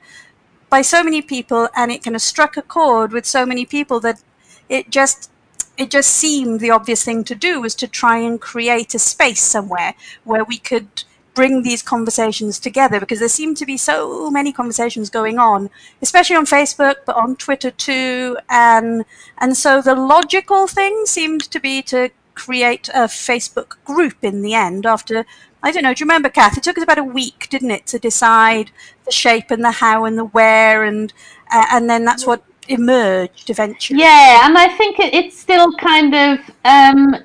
by 0.70 0.82
so 0.82 1.02
many 1.02 1.22
people 1.22 1.68
and 1.76 1.92
it 1.92 2.02
kind 2.02 2.16
of 2.16 2.22
struck 2.22 2.56
a 2.56 2.62
chord 2.62 3.12
with 3.12 3.26
so 3.26 3.44
many 3.46 3.64
people 3.64 4.00
that 4.00 4.22
it 4.68 4.90
just 4.90 5.30
it 5.76 5.90
just 5.90 6.10
seemed 6.10 6.60
the 6.60 6.70
obvious 6.70 7.04
thing 7.04 7.24
to 7.24 7.34
do 7.34 7.60
was 7.60 7.74
to 7.76 7.88
try 7.88 8.18
and 8.18 8.40
create 8.40 8.94
a 8.94 8.98
space 8.98 9.42
somewhere 9.42 9.94
where 10.24 10.44
we 10.44 10.58
could 10.58 11.04
bring 11.34 11.62
these 11.62 11.82
conversations 11.82 12.58
together 12.58 13.00
because 13.00 13.18
there 13.18 13.28
seem 13.28 13.54
to 13.54 13.66
be 13.66 13.76
so 13.76 14.30
many 14.30 14.52
conversations 14.52 15.10
going 15.10 15.38
on 15.38 15.68
especially 16.00 16.36
on 16.36 16.46
facebook 16.46 16.96
but 17.06 17.16
on 17.16 17.36
twitter 17.36 17.70
too 17.70 18.36
and 18.48 19.04
and 19.38 19.56
so 19.56 19.82
the 19.82 19.94
logical 19.94 20.66
thing 20.66 21.04
seemed 21.06 21.42
to 21.42 21.60
be 21.60 21.82
to 21.82 22.10
create 22.34 22.88
a 22.88 23.06
facebook 23.06 23.76
group 23.84 24.16
in 24.22 24.42
the 24.42 24.54
end 24.54 24.86
after 24.86 25.24
i 25.62 25.70
don't 25.70 25.82
know 25.82 25.94
do 25.94 26.02
you 26.02 26.06
remember 26.06 26.28
kath? 26.28 26.56
It 26.56 26.64
took 26.64 26.78
us 26.78 26.84
about 26.84 26.98
a 26.98 27.04
week 27.04 27.48
didn't 27.50 27.70
it 27.70 27.86
to 27.86 27.98
decide 27.98 28.70
the 29.04 29.12
shape 29.12 29.50
and 29.50 29.64
the 29.64 29.72
how 29.72 30.04
and 30.04 30.18
the 30.18 30.24
where 30.24 30.84
and 30.84 31.12
uh, 31.50 31.66
and 31.70 31.88
then 31.88 32.04
that's 32.04 32.26
what 32.26 32.42
emerged 32.68 33.50
eventually. 33.50 34.00
Yeah, 34.00 34.46
and 34.46 34.56
I 34.56 34.68
think 34.68 34.98
it, 34.98 35.14
it's 35.14 35.38
still 35.38 35.72
kind 35.74 36.14
of 36.14 36.38
um, 36.64 37.16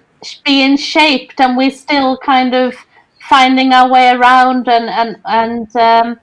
being 0.45 0.77
shaped, 0.77 1.39
and 1.39 1.57
we're 1.57 1.71
still 1.71 2.17
kind 2.17 2.53
of 2.53 2.73
finding 3.29 3.73
our 3.73 3.89
way 3.89 4.09
around 4.09 4.67
and 4.67 4.89
and 4.89 5.17
and 5.25 5.75
um, 5.75 6.19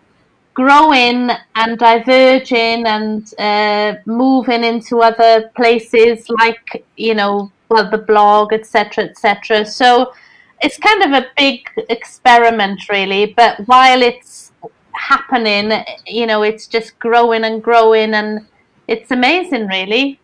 growing 0.55 1.31
and 1.55 1.79
diverging 1.79 2.87
and 2.87 3.33
uh, 3.39 3.95
moving 4.07 4.65
into 4.65 5.01
other 5.03 5.51
places, 5.55 6.29
like 6.31 6.85
you 6.97 7.15
know, 7.15 7.53
well, 7.69 7.89
the 7.91 7.99
blog, 7.99 8.53
etc., 8.53 9.05
etc. 9.05 9.65
So 9.65 10.13
it's 10.63 10.79
kind 10.79 11.03
of 11.05 11.13
a 11.13 11.27
big 11.37 11.61
experiment, 11.89 12.89
really. 12.89 13.27
But 13.27 13.61
while 13.67 14.03
it's 14.03 14.53
happening, 14.93 15.85
you 16.07 16.27
know, 16.27 16.43
it's 16.43 16.67
just 16.67 16.99
growing 16.99 17.45
and 17.45 17.63
growing 17.63 18.15
and 18.15 18.47
it's 18.89 19.11
amazing, 19.11 19.67
really. 19.69 20.19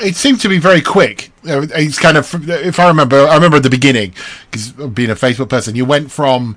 It 0.00 0.16
seemed 0.16 0.40
to 0.40 0.48
be 0.48 0.58
very 0.58 0.80
quick. 0.80 1.30
It's 1.44 1.98
kind 1.98 2.16
of, 2.16 2.48
if 2.48 2.78
I 2.78 2.88
remember, 2.88 3.26
I 3.26 3.34
remember 3.34 3.56
at 3.56 3.62
the 3.62 3.70
beginning 3.70 4.14
because 4.50 4.72
being 4.72 5.10
a 5.10 5.14
Facebook 5.14 5.48
person, 5.48 5.74
you 5.74 5.84
went 5.84 6.10
from 6.10 6.56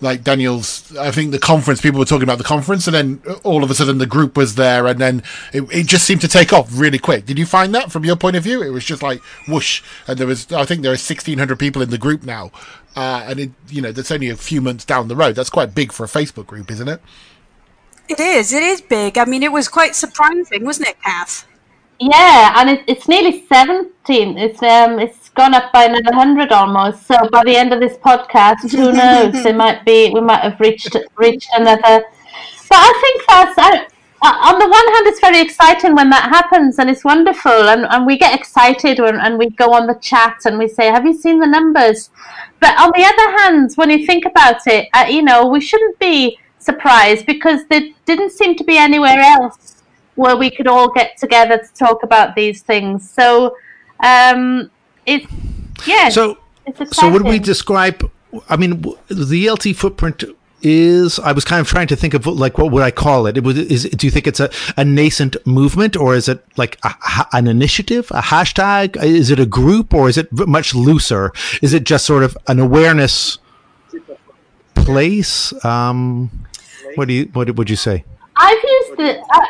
like 0.00 0.22
Daniel's. 0.22 0.94
I 0.96 1.10
think 1.10 1.32
the 1.32 1.38
conference 1.38 1.80
people 1.80 1.98
were 1.98 2.04
talking 2.04 2.24
about 2.24 2.38
the 2.38 2.44
conference, 2.44 2.86
and 2.86 2.94
then 2.94 3.22
all 3.44 3.64
of 3.64 3.70
a 3.70 3.74
sudden 3.74 3.98
the 3.98 4.06
group 4.06 4.36
was 4.36 4.54
there, 4.54 4.86
and 4.86 5.00
then 5.00 5.22
it, 5.52 5.62
it 5.72 5.86
just 5.86 6.04
seemed 6.04 6.20
to 6.20 6.28
take 6.28 6.52
off 6.52 6.68
really 6.78 6.98
quick. 6.98 7.26
Did 7.26 7.38
you 7.38 7.46
find 7.46 7.74
that 7.74 7.90
from 7.90 8.04
your 8.04 8.16
point 8.16 8.36
of 8.36 8.42
view? 8.42 8.62
It 8.62 8.70
was 8.70 8.84
just 8.84 9.02
like 9.02 9.22
whoosh, 9.48 9.82
and 10.06 10.18
there 10.18 10.26
was. 10.26 10.52
I 10.52 10.64
think 10.64 10.82
there 10.82 10.92
are 10.92 10.96
sixteen 10.96 11.38
hundred 11.38 11.58
people 11.58 11.82
in 11.82 11.90
the 11.90 11.98
group 11.98 12.24
now, 12.24 12.50
uh, 12.94 13.24
and 13.26 13.40
it 13.40 13.50
you 13.68 13.80
know 13.80 13.92
that's 13.92 14.10
only 14.10 14.28
a 14.28 14.36
few 14.36 14.60
months 14.60 14.84
down 14.84 15.08
the 15.08 15.16
road. 15.16 15.34
That's 15.34 15.50
quite 15.50 15.74
big 15.74 15.92
for 15.92 16.04
a 16.04 16.08
Facebook 16.08 16.46
group, 16.46 16.70
isn't 16.70 16.88
it? 16.88 17.00
It 18.08 18.20
is. 18.20 18.52
It 18.52 18.62
is 18.62 18.80
big. 18.80 19.18
I 19.18 19.24
mean, 19.24 19.42
it 19.42 19.50
was 19.50 19.66
quite 19.66 19.96
surprising, 19.96 20.64
wasn't 20.64 20.88
it, 20.88 21.02
Kath? 21.02 21.46
Yeah, 21.98 22.52
and 22.56 22.70
it, 22.70 22.84
it's 22.86 23.08
nearly 23.08 23.46
seventeen. 23.46 24.36
It's 24.36 24.62
um, 24.62 24.98
it's 24.98 25.30
gone 25.30 25.54
up 25.54 25.72
by 25.72 25.84
another 25.84 26.14
hundred 26.14 26.52
almost. 26.52 27.06
So 27.06 27.28
by 27.30 27.42
the 27.44 27.56
end 27.56 27.72
of 27.72 27.80
this 27.80 27.96
podcast, 27.96 28.70
who 28.70 28.92
knows? 29.00 29.34
it 29.34 29.56
might 29.56 29.84
be 29.84 30.10
we 30.10 30.20
might 30.20 30.42
have 30.42 30.60
reached 30.60 30.94
reached 31.16 31.48
another. 31.54 32.04
But 32.68 32.78
I 32.78 32.92
think 33.00 33.26
that's 33.28 33.58
I, 33.58 33.86
uh, 34.22 34.52
on 34.52 34.58
the 34.58 34.68
one 34.68 34.94
hand, 34.94 35.06
it's 35.06 35.20
very 35.20 35.40
exciting 35.40 35.94
when 35.94 36.10
that 36.10 36.28
happens, 36.28 36.78
and 36.78 36.90
it's 36.90 37.04
wonderful, 37.04 37.68
and, 37.68 37.86
and 37.88 38.06
we 38.06 38.18
get 38.18 38.38
excited 38.38 38.98
when, 38.98 39.20
and 39.20 39.38
we 39.38 39.50
go 39.50 39.72
on 39.72 39.86
the 39.86 39.94
chat 39.94 40.38
and 40.44 40.58
we 40.58 40.68
say, 40.68 40.86
"Have 40.86 41.06
you 41.06 41.14
seen 41.14 41.38
the 41.38 41.46
numbers?" 41.46 42.10
But 42.60 42.78
on 42.78 42.92
the 42.94 43.04
other 43.04 43.38
hand, 43.38 43.72
when 43.76 43.90
you 43.90 44.04
think 44.04 44.26
about 44.26 44.66
it, 44.66 44.88
uh, 44.92 45.06
you 45.08 45.22
know, 45.22 45.46
we 45.46 45.60
shouldn't 45.60 45.98
be 45.98 46.38
surprised 46.58 47.24
because 47.24 47.64
there 47.66 47.88
didn't 48.04 48.32
seem 48.32 48.54
to 48.56 48.64
be 48.64 48.76
anywhere 48.76 49.20
else 49.20 49.75
where 50.16 50.36
we 50.36 50.50
could 50.50 50.66
all 50.66 50.90
get 50.90 51.16
together 51.16 51.58
to 51.58 51.74
talk 51.74 52.02
about 52.02 52.34
these 52.34 52.62
things. 52.62 53.08
So, 53.08 53.56
um, 54.00 54.70
it's 55.06 55.26
yeah. 55.86 56.08
So, 56.08 56.38
it's 56.66 56.96
so 56.96 57.10
would 57.10 57.22
we 57.22 57.38
describe? 57.38 58.10
I 58.48 58.56
mean, 58.56 58.82
the 59.08 59.46
ELT 59.46 59.76
footprint 59.76 60.24
is. 60.62 61.18
I 61.18 61.32
was 61.32 61.44
kind 61.44 61.60
of 61.60 61.68
trying 61.68 61.86
to 61.88 61.96
think 61.96 62.14
of 62.14 62.26
like 62.26 62.58
what 62.58 62.72
would 62.72 62.82
I 62.82 62.90
call 62.90 63.26
it? 63.26 63.36
it 63.36 63.44
would, 63.44 63.56
is 63.56 63.84
do 63.84 64.06
you 64.06 64.10
think 64.10 64.26
it's 64.26 64.40
a, 64.40 64.50
a 64.76 64.84
nascent 64.84 65.36
movement 65.46 65.96
or 65.96 66.14
is 66.14 66.28
it 66.28 66.44
like 66.56 66.78
a, 66.82 66.94
an 67.32 67.46
initiative, 67.46 68.10
a 68.10 68.20
hashtag? 68.20 69.02
Is 69.02 69.30
it 69.30 69.38
a 69.38 69.46
group 69.46 69.94
or 69.94 70.08
is 70.08 70.18
it 70.18 70.32
much 70.32 70.74
looser? 70.74 71.32
Is 71.62 71.72
it 71.72 71.84
just 71.84 72.04
sort 72.04 72.22
of 72.22 72.36
an 72.48 72.58
awareness 72.58 73.38
place? 74.74 75.52
Um, 75.64 76.30
what 76.96 77.08
do 77.08 77.14
you 77.14 77.24
what 77.32 77.54
would 77.54 77.70
you 77.70 77.76
say? 77.76 78.04
I've 78.36 78.62
used 78.62 78.96
the 78.98 79.20
uh, 79.20 79.46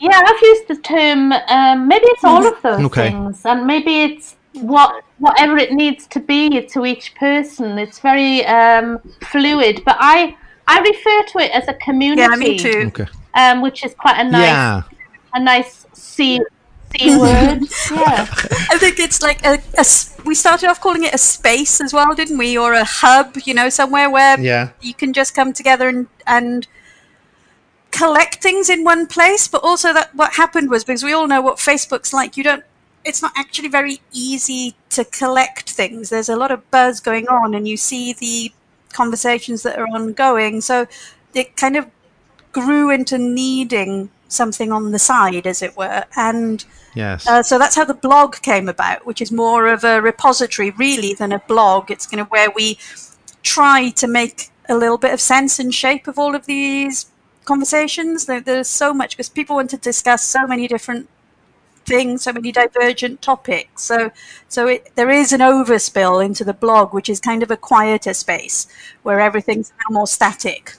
yeah, 0.00 0.20
I've 0.26 0.42
used 0.42 0.68
the 0.68 0.76
term. 0.76 1.32
Um, 1.32 1.86
maybe 1.88 2.06
it's 2.06 2.24
all 2.24 2.46
of 2.46 2.60
those 2.62 2.80
Okay. 2.86 3.10
things, 3.10 3.44
and 3.44 3.66
maybe 3.66 4.02
it's 4.02 4.36
what 4.54 5.04
whatever 5.18 5.56
it 5.58 5.72
needs 5.72 6.06
to 6.08 6.20
be 6.20 6.60
to 6.66 6.86
each 6.86 7.14
person. 7.14 7.78
It's 7.78 7.98
very 8.00 8.44
um, 8.46 8.98
fluid, 9.30 9.82
but 9.84 9.96
I 10.00 10.36
I 10.66 10.80
refer 10.80 11.18
to 11.32 11.38
it 11.44 11.50
as 11.52 11.68
a 11.68 11.74
community. 11.74 12.22
Yeah, 12.22 12.36
me 12.36 12.58
too. 12.58 12.82
Okay. 12.88 13.06
Um, 13.34 13.60
which 13.62 13.84
is 13.84 13.94
quite 13.94 14.18
a 14.18 14.24
nice 14.24 14.42
Yeah. 14.46 14.82
a 15.34 15.40
nice 15.40 15.86
c 15.92 16.40
c 16.96 17.16
word. 17.24 17.60
yeah. 17.92 18.26
I 18.74 18.76
think 18.78 18.98
it's 18.98 19.22
like 19.22 19.44
a, 19.46 19.54
a 19.76 19.80
s- 19.80 20.16
we 20.24 20.34
started 20.34 20.68
off 20.68 20.80
calling 20.80 21.04
it 21.04 21.14
a 21.14 21.18
space 21.18 21.80
as 21.80 21.92
well, 21.92 22.12
didn't 22.14 22.38
we? 22.38 22.58
Or 22.58 22.72
a 22.72 22.84
hub, 22.84 23.36
you 23.44 23.54
know, 23.54 23.68
somewhere 23.68 24.10
where 24.10 24.40
Yeah. 24.40 24.70
you 24.80 24.94
can 24.94 25.12
just 25.12 25.34
come 25.34 25.52
together 25.52 25.86
and 25.88 26.06
and 26.26 26.66
collect 27.90 28.42
things 28.42 28.70
in 28.70 28.84
one 28.84 29.06
place. 29.06 29.48
But 29.48 29.62
also 29.62 29.92
that 29.92 30.14
what 30.14 30.34
happened 30.34 30.70
was 30.70 30.84
because 30.84 31.02
we 31.02 31.12
all 31.12 31.28
know 31.28 31.40
what 31.40 31.56
Facebook's 31.56 32.12
like. 32.12 32.36
You 32.36 32.44
don't. 32.44 32.64
It's 33.04 33.22
not 33.22 33.32
actually 33.36 33.68
very 33.68 34.00
easy 34.12 34.74
to 34.90 35.04
collect 35.04 35.70
things. 35.70 36.10
There's 36.10 36.28
a 36.28 36.36
lot 36.36 36.50
of 36.50 36.70
buzz 36.70 37.00
going 37.00 37.28
on, 37.28 37.54
and 37.54 37.66
you 37.66 37.76
see 37.76 38.12
the 38.12 38.52
conversations 38.92 39.62
that 39.62 39.78
are 39.78 39.86
ongoing. 39.86 40.60
So 40.60 40.86
it 41.34 41.56
kind 41.56 41.76
of 41.76 41.86
grew 42.52 42.90
into 42.90 43.16
needing 43.16 44.10
something 44.28 44.70
on 44.70 44.92
the 44.92 44.98
side, 44.98 45.46
as 45.46 45.62
it 45.62 45.76
were, 45.76 46.04
and. 46.16 46.64
Yes. 46.92 47.24
Uh, 47.24 47.40
so 47.40 47.56
that's 47.56 47.76
how 47.76 47.84
the 47.84 47.94
blog 47.94 48.42
came 48.42 48.68
about, 48.68 49.06
which 49.06 49.22
is 49.22 49.30
more 49.30 49.68
of 49.68 49.84
a 49.84 50.02
repository 50.02 50.70
really 50.72 51.14
than 51.14 51.30
a 51.30 51.38
blog. 51.38 51.88
It's 51.88 52.04
kind 52.04 52.20
of 52.20 52.26
where 52.32 52.50
we 52.50 52.78
try 53.44 53.90
to 53.90 54.08
make 54.08 54.50
a 54.68 54.76
little 54.76 54.98
bit 54.98 55.12
of 55.12 55.20
sense 55.20 55.58
and 55.58 55.74
shape 55.74 56.06
of 56.06 56.18
all 56.18 56.34
of 56.34 56.46
these 56.46 57.06
conversations. 57.44 58.26
There, 58.26 58.40
there's 58.40 58.68
so 58.68 58.92
much 58.94 59.16
because 59.16 59.28
people 59.28 59.56
want 59.56 59.70
to 59.70 59.76
discuss 59.76 60.22
so 60.24 60.46
many 60.46 60.68
different 60.68 61.08
things, 61.86 62.22
so 62.22 62.32
many 62.32 62.52
divergent 62.52 63.22
topics. 63.22 63.82
So, 63.82 64.10
so 64.48 64.66
it, 64.68 64.92
there 64.94 65.10
is 65.10 65.32
an 65.32 65.40
overspill 65.40 66.24
into 66.24 66.44
the 66.44 66.54
blog, 66.54 66.94
which 66.94 67.08
is 67.08 67.20
kind 67.20 67.42
of 67.42 67.50
a 67.50 67.56
quieter 67.56 68.14
space 68.14 68.66
where 69.02 69.20
everything's 69.20 69.72
more 69.90 70.06
static. 70.06 70.74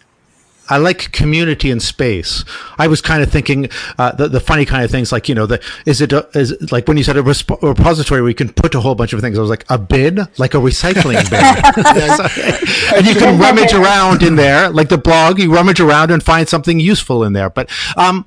I 0.72 0.78
like 0.78 1.12
community 1.12 1.70
and 1.70 1.82
space. 1.82 2.46
I 2.80 2.88
was 2.88 3.02
kind 3.02 3.22
of 3.22 3.30
thinking 3.30 3.70
uh, 4.00 4.14
the 4.14 4.30
the 4.30 4.40
funny 4.40 4.64
kind 4.64 4.86
of 4.86 4.90
things 4.90 5.12
like 5.12 5.28
you 5.28 5.36
know 5.36 5.46
the 5.46 5.62
is 5.86 6.00
it 6.00 6.14
a, 6.14 6.30
is 6.34 6.52
it 6.52 6.72
like 6.72 6.88
when 6.88 6.96
you 6.96 7.04
said 7.04 7.18
a, 7.18 7.22
resp- 7.22 7.62
repository 7.62 8.22
where 8.22 8.30
you 8.30 8.36
can 8.36 8.54
put 8.54 8.74
a 8.74 8.80
whole 8.80 8.96
bunch 8.96 9.12
of 9.12 9.20
things. 9.20 9.38
I 9.38 9.42
was 9.42 9.50
like 9.50 9.66
a 9.70 9.78
bin, 9.78 10.28
like 10.38 10.54
a 10.54 10.58
recycling 10.58 11.30
bin, 11.30 11.44
and 12.96 13.06
you 13.06 13.16
can 13.16 13.38
rummage 13.38 13.74
around 13.74 14.24
in 14.24 14.38
there, 14.38 14.70
like 14.70 14.88
the 14.88 14.98
blog. 14.98 15.40
You 15.40 15.54
rummage 15.54 15.82
around 15.82 16.10
and 16.10 16.24
find 16.24 16.48
something 16.48 16.80
useful 16.80 17.26
in 17.26 17.34
there. 17.34 17.50
But 17.50 17.70
um, 17.98 18.26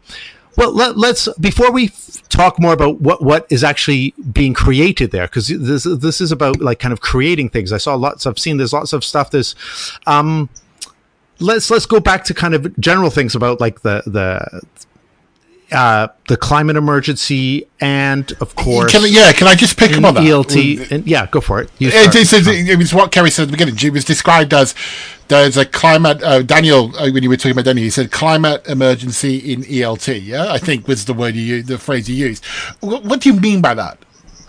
well, 0.59 0.73
let, 0.73 0.99
let's 0.99 1.29
before 1.39 1.73
we 1.73 1.87
f- 1.87 2.29
talk 2.29 2.61
more 2.61 2.75
about 2.75 3.01
what 3.01 3.23
what 3.23 3.47
is 3.49 3.65
actually 3.65 4.13
being 4.33 4.53
created 4.53 5.13
there, 5.13 5.29
because 5.29 5.49
this 5.49 5.85
this 5.85 6.21
is 6.21 6.31
about 6.31 6.61
like 6.61 6.79
kind 6.79 6.93
of 6.93 7.01
creating 7.01 7.49
things. 7.49 7.73
I 7.73 7.79
saw 7.79 7.95
lots. 7.95 8.27
I've 8.27 8.39
seen 8.39 8.59
there's 8.59 8.75
lots 8.75 8.93
of 8.93 9.03
stuff. 9.03 9.31
There's 9.31 9.55
um 10.07 10.51
let's 11.45 11.71
let's 11.71 11.87
go 11.87 12.01
back 12.01 12.25
to 12.25 12.35
kind 12.35 12.55
of 12.55 12.61
general 12.79 13.11
things 13.11 13.35
about 13.35 13.61
like 13.61 13.83
the 13.83 14.03
the 14.07 14.63
uh, 15.73 16.09
the 16.29 16.37
climate 16.37 16.77
emergency, 16.77 17.67
and 17.81 18.31
of 18.41 18.55
course, 18.55 18.93
Can 18.93 19.03
I, 19.03 19.07
yeah, 19.07 19.33
can 19.33 19.49
I 19.49 19.55
just 19.55 19.77
pick 19.77 19.91
him 19.91 20.05
on 20.05 20.15
that? 20.15 20.23
ELT. 20.23 20.91
And, 20.93 21.07
yeah, 21.07 21.27
go 21.27 21.41
for 21.41 21.61
it. 21.63 21.71
It, 21.81 21.93
it's- 21.95 22.33
it's- 22.33 22.47
it 22.69 22.79
was 22.79 22.95
what 22.95 23.11
Kerry 23.11 23.31
said 23.31 23.45
at 23.45 23.47
the 23.47 23.53
beginning. 23.53 23.77
It 23.83 23.93
was 23.93 24.05
described 24.05 24.53
as 24.55 24.75
there's 25.29 25.57
a 25.57 25.65
climate. 25.65 26.23
Uh, 26.23 26.43
Daniel, 26.43 26.95
uh, 26.97 27.11
when 27.11 27.23
you 27.23 27.29
were 27.29 27.37
talking 27.37 27.53
about 27.53 27.65
Daniel, 27.65 27.83
he 27.83 27.91
said 27.91 28.13
climate 28.13 28.65
emergency 28.69 29.37
in 29.53 29.63
ELT. 29.65 30.23
Yeah, 30.25 30.53
I 30.53 30.59
think 30.59 30.87
was 30.87 31.07
the 31.07 31.15
word 31.15 31.35
you 31.35 31.63
the 31.63 31.79
phrase 31.79 32.09
you 32.09 32.15
used. 32.29 32.45
What, 32.81 33.03
what 33.05 33.21
do 33.21 33.33
you 33.33 33.41
mean 33.41 33.61
by 33.61 33.75
that? 33.75 33.99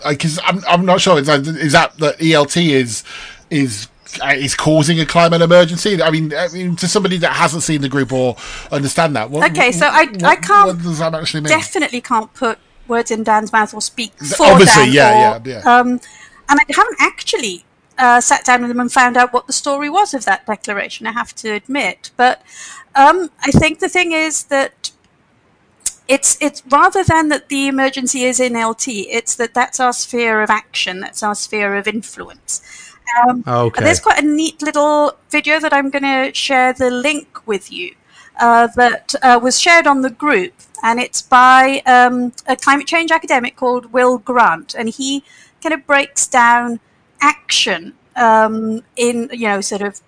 Because 0.06 0.38
I'm 0.44 0.62
I'm 0.68 0.84
not 0.84 1.00
sure. 1.00 1.18
Is 1.18 1.26
that, 1.26 1.40
is 1.46 1.72
that 1.72 1.96
that 1.98 2.18
ELT 2.18 2.56
is 2.70 3.02
is 3.50 3.88
is 4.24 4.54
causing 4.54 5.00
a 5.00 5.06
climate 5.06 5.40
emergency? 5.42 6.00
I 6.02 6.10
mean, 6.10 6.32
I 6.34 6.48
mean, 6.48 6.76
to 6.76 6.88
somebody 6.88 7.16
that 7.18 7.32
hasn't 7.32 7.62
seen 7.62 7.80
the 7.80 7.88
group 7.88 8.12
or 8.12 8.36
understand 8.70 9.16
that. 9.16 9.30
What, 9.30 9.50
Okay, 9.50 9.72
so 9.72 9.86
I- 9.86 10.06
what- 10.06 10.24
I 10.24 10.36
can't 10.36 10.82
does 10.82 10.98
that 10.98 11.14
actually 11.14 11.40
mean? 11.42 11.50
Definitely 11.50 12.00
can't 12.00 12.32
put 12.34 12.58
words 12.88 13.10
in 13.10 13.22
Dan's 13.24 13.52
mouth 13.52 13.74
or 13.74 13.80
speak 13.80 14.12
for 14.18 14.44
Obviously, 14.46 14.84
Dan. 14.86 14.92
yeah, 14.92 15.36
or, 15.36 15.42
yeah, 15.48 15.62
yeah. 15.64 15.78
Um, 15.78 16.00
and 16.48 16.60
I 16.60 16.64
haven't 16.74 16.96
actually 17.00 17.64
uh, 17.98 18.20
sat 18.20 18.44
down 18.44 18.62
with 18.62 18.70
him 18.70 18.78
and 18.80 18.92
found 18.92 19.16
out 19.16 19.32
what 19.32 19.46
the 19.46 19.52
story 19.52 19.90
was 19.90 20.14
of 20.14 20.24
that 20.26 20.46
declaration. 20.46 21.06
I 21.06 21.12
have 21.12 21.34
to 21.36 21.50
admit, 21.52 22.10
but 22.16 22.42
um, 22.94 23.30
I 23.42 23.50
think 23.50 23.80
the 23.80 23.88
thing 23.88 24.12
is 24.12 24.44
that 24.44 24.90
it's 26.08 26.38
it's 26.40 26.62
rather 26.70 27.02
than 27.02 27.28
that 27.30 27.48
the 27.48 27.66
emergency 27.66 28.22
is 28.24 28.38
in 28.38 28.54
LT, 28.54 28.86
it's 28.88 29.34
that 29.36 29.54
that's 29.54 29.80
our 29.80 29.92
sphere 29.92 30.40
of 30.42 30.50
action, 30.50 31.00
that's 31.00 31.22
our 31.22 31.34
sphere 31.34 31.74
of 31.74 31.88
influence. 31.88 32.60
Um, 33.26 33.44
Okay. 33.46 33.84
There's 33.84 34.00
quite 34.00 34.22
a 34.22 34.26
neat 34.26 34.62
little 34.62 35.16
video 35.30 35.60
that 35.60 35.72
I'm 35.72 35.90
going 35.90 36.02
to 36.02 36.34
share 36.34 36.72
the 36.72 36.90
link 36.90 37.46
with 37.46 37.72
you 37.72 37.94
uh, 38.38 38.68
that 38.76 39.14
uh, 39.22 39.40
was 39.42 39.60
shared 39.60 39.86
on 39.86 40.02
the 40.02 40.10
group, 40.10 40.52
and 40.82 41.00
it's 41.00 41.22
by 41.22 41.82
um, 41.86 42.32
a 42.46 42.56
climate 42.56 42.86
change 42.86 43.10
academic 43.10 43.56
called 43.56 43.92
Will 43.92 44.18
Grant, 44.18 44.74
and 44.74 44.88
he 44.88 45.24
kind 45.62 45.74
of 45.74 45.86
breaks 45.86 46.26
down 46.26 46.80
action 47.20 47.94
um, 48.14 48.82
in 48.96 49.28
you 49.32 49.48
know 49.48 49.60
sort 49.60 49.82
of 49.82 50.00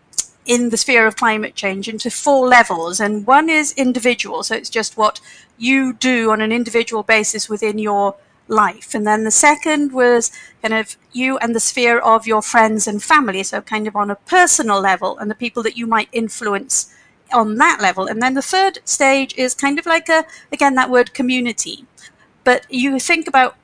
in 0.44 0.70
the 0.70 0.76
sphere 0.76 1.06
of 1.06 1.14
climate 1.16 1.54
change 1.54 1.88
into 1.88 2.10
four 2.10 2.46
levels, 2.48 3.00
and 3.00 3.26
one 3.26 3.48
is 3.48 3.72
individual, 3.72 4.42
so 4.42 4.54
it's 4.54 4.70
just 4.70 4.96
what 4.96 5.20
you 5.56 5.92
do 5.94 6.30
on 6.30 6.40
an 6.40 6.52
individual 6.52 7.02
basis 7.02 7.48
within 7.48 7.78
your 7.78 8.14
life. 8.48 8.94
And 8.94 9.06
then 9.06 9.24
the 9.24 9.30
second 9.30 9.92
was 9.92 10.32
kind 10.62 10.74
of 10.74 10.96
you 11.12 11.38
and 11.38 11.54
the 11.54 11.60
sphere 11.60 11.98
of 11.98 12.26
your 12.26 12.42
friends 12.42 12.86
and 12.86 13.02
family, 13.02 13.42
so 13.42 13.60
kind 13.60 13.86
of 13.86 13.94
on 13.94 14.10
a 14.10 14.16
personal 14.16 14.80
level, 14.80 15.18
and 15.18 15.30
the 15.30 15.34
people 15.34 15.62
that 15.62 15.76
you 15.76 15.86
might 15.86 16.08
influence 16.12 16.92
on 17.32 17.56
that 17.56 17.80
level. 17.80 18.06
And 18.06 18.22
then 18.22 18.34
the 18.34 18.42
third 18.42 18.80
stage 18.84 19.34
is 19.36 19.54
kind 19.54 19.78
of 19.78 19.86
like 19.86 20.08
a, 20.08 20.24
again, 20.50 20.74
that 20.74 20.90
word 20.90 21.14
community. 21.14 21.84
But 22.44 22.66
you 22.70 22.98
think 22.98 23.28
about 23.28 23.56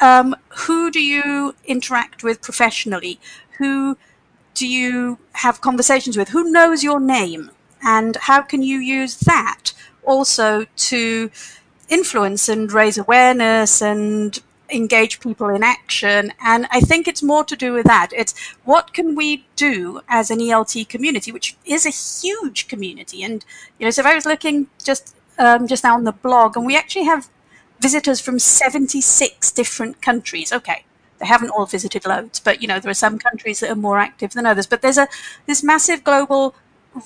um, 0.00 0.36
who 0.48 0.90
do 0.90 1.02
you 1.02 1.54
interact 1.64 2.22
with 2.22 2.42
professionally? 2.42 3.18
Who 3.58 3.96
do 4.54 4.68
you 4.68 5.18
have 5.32 5.60
conversations 5.60 6.16
with? 6.16 6.30
Who 6.30 6.50
knows 6.50 6.84
your 6.84 7.00
name? 7.00 7.50
And 7.82 8.16
how 8.16 8.42
can 8.42 8.62
you 8.62 8.78
use 8.78 9.16
that 9.20 9.72
also 10.04 10.66
to 10.76 11.30
influence 11.88 12.48
and 12.48 12.72
raise 12.72 12.98
awareness 12.98 13.82
and 13.82 14.38
engage 14.70 15.20
people 15.20 15.48
in 15.48 15.62
action? 15.62 16.32
And 16.40 16.66
I 16.70 16.80
think 16.80 17.06
it's 17.06 17.22
more 17.22 17.44
to 17.44 17.56
do 17.56 17.72
with 17.72 17.86
that. 17.86 18.10
It's 18.14 18.34
what 18.64 18.92
can 18.92 19.14
we 19.14 19.46
do 19.56 20.00
as 20.08 20.30
an 20.30 20.38
ELT 20.38 20.88
community, 20.88 21.32
which 21.32 21.56
is 21.64 21.86
a 21.86 21.90
huge 21.90 22.68
community. 22.68 23.22
And, 23.22 23.44
you 23.78 23.86
know, 23.86 23.90
so 23.90 24.00
if 24.00 24.06
I 24.06 24.14
was 24.14 24.26
looking 24.26 24.68
just 24.82 25.16
um, 25.38 25.66
just 25.66 25.84
now 25.84 25.94
on 25.94 26.04
the 26.04 26.12
blog, 26.12 26.56
and 26.56 26.66
we 26.66 26.76
actually 26.76 27.04
have 27.04 27.28
visitors 27.80 28.20
from 28.20 28.38
76 28.38 29.50
different 29.52 30.00
countries. 30.02 30.52
Okay, 30.52 30.84
they 31.18 31.26
haven't 31.26 31.50
all 31.50 31.66
visited 31.66 32.06
loads, 32.06 32.40
but 32.40 32.62
you 32.62 32.68
know 32.68 32.80
there 32.80 32.90
are 32.90 32.94
some 32.94 33.18
countries 33.18 33.60
that 33.60 33.70
are 33.70 33.76
more 33.76 33.98
active 33.98 34.32
than 34.32 34.46
others. 34.46 34.66
But 34.66 34.82
there's 34.82 34.98
a 34.98 35.08
this 35.46 35.62
massive 35.62 36.04
global 36.04 36.54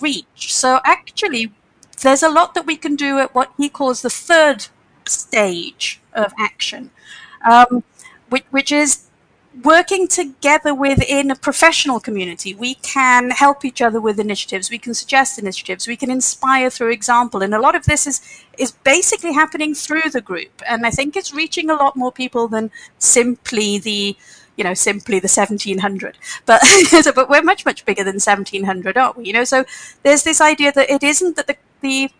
reach. 0.00 0.54
So 0.54 0.80
actually, 0.84 1.52
there's 2.00 2.22
a 2.22 2.28
lot 2.28 2.54
that 2.54 2.66
we 2.66 2.76
can 2.76 2.96
do 2.96 3.18
at 3.18 3.34
what 3.34 3.52
he 3.56 3.68
calls 3.68 4.02
the 4.02 4.10
third 4.10 4.66
stage 5.06 6.00
of 6.12 6.32
action, 6.38 6.90
um, 7.48 7.82
which, 8.28 8.44
which 8.50 8.72
is 8.72 9.06
working 9.64 10.06
together 10.06 10.72
within 10.74 11.30
a 11.30 11.34
professional 11.34 11.98
community. 11.98 12.54
We 12.54 12.74
can 12.76 13.30
help 13.30 13.64
each 13.64 13.82
other 13.82 14.00
with 14.00 14.20
initiatives. 14.20 14.70
We 14.70 14.78
can 14.78 14.94
suggest 14.94 15.38
initiatives. 15.38 15.88
We 15.88 15.96
can 15.96 16.10
inspire 16.10 16.70
through 16.70 16.92
example. 16.92 17.42
And 17.42 17.54
a 17.54 17.60
lot 17.60 17.74
of 17.74 17.84
this 17.84 18.06
is 18.06 18.20
is 18.58 18.72
basically 18.72 19.32
happening 19.32 19.74
through 19.74 20.10
the 20.10 20.20
group. 20.20 20.62
And 20.68 20.86
I 20.86 20.90
think 20.90 21.16
it's 21.16 21.34
reaching 21.34 21.68
a 21.68 21.74
lot 21.74 21.96
more 21.96 22.12
people 22.12 22.48
than 22.48 22.70
simply 22.98 23.78
the 23.78 24.16
you 24.56 24.64
know, 24.64 24.74
simply 24.74 25.18
the 25.18 25.28
1700. 25.28 26.18
But, 26.44 26.60
but 27.14 27.30
we're 27.30 27.40
much, 27.40 27.64
much 27.64 27.86
bigger 27.86 28.04
than 28.04 28.16
1700, 28.16 28.98
aren't 28.98 29.16
we? 29.16 29.24
You 29.24 29.32
know, 29.32 29.44
so 29.44 29.64
there's 30.02 30.22
this 30.22 30.38
idea 30.38 30.70
that 30.72 30.90
it 30.90 31.02
isn't 31.02 31.36
that 31.36 31.46
the, 31.46 31.56
the 31.80 32.10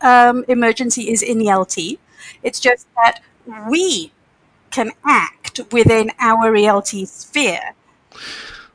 um, 0.00 0.44
emergency 0.48 1.10
is 1.10 1.22
in 1.22 1.38
ELT. 1.38 1.98
It's 2.42 2.60
just 2.60 2.86
that 2.96 3.20
we 3.68 4.12
can 4.70 4.92
act 5.06 5.60
within 5.72 6.10
our 6.20 6.52
ELT 6.52 7.06
sphere. 7.08 7.74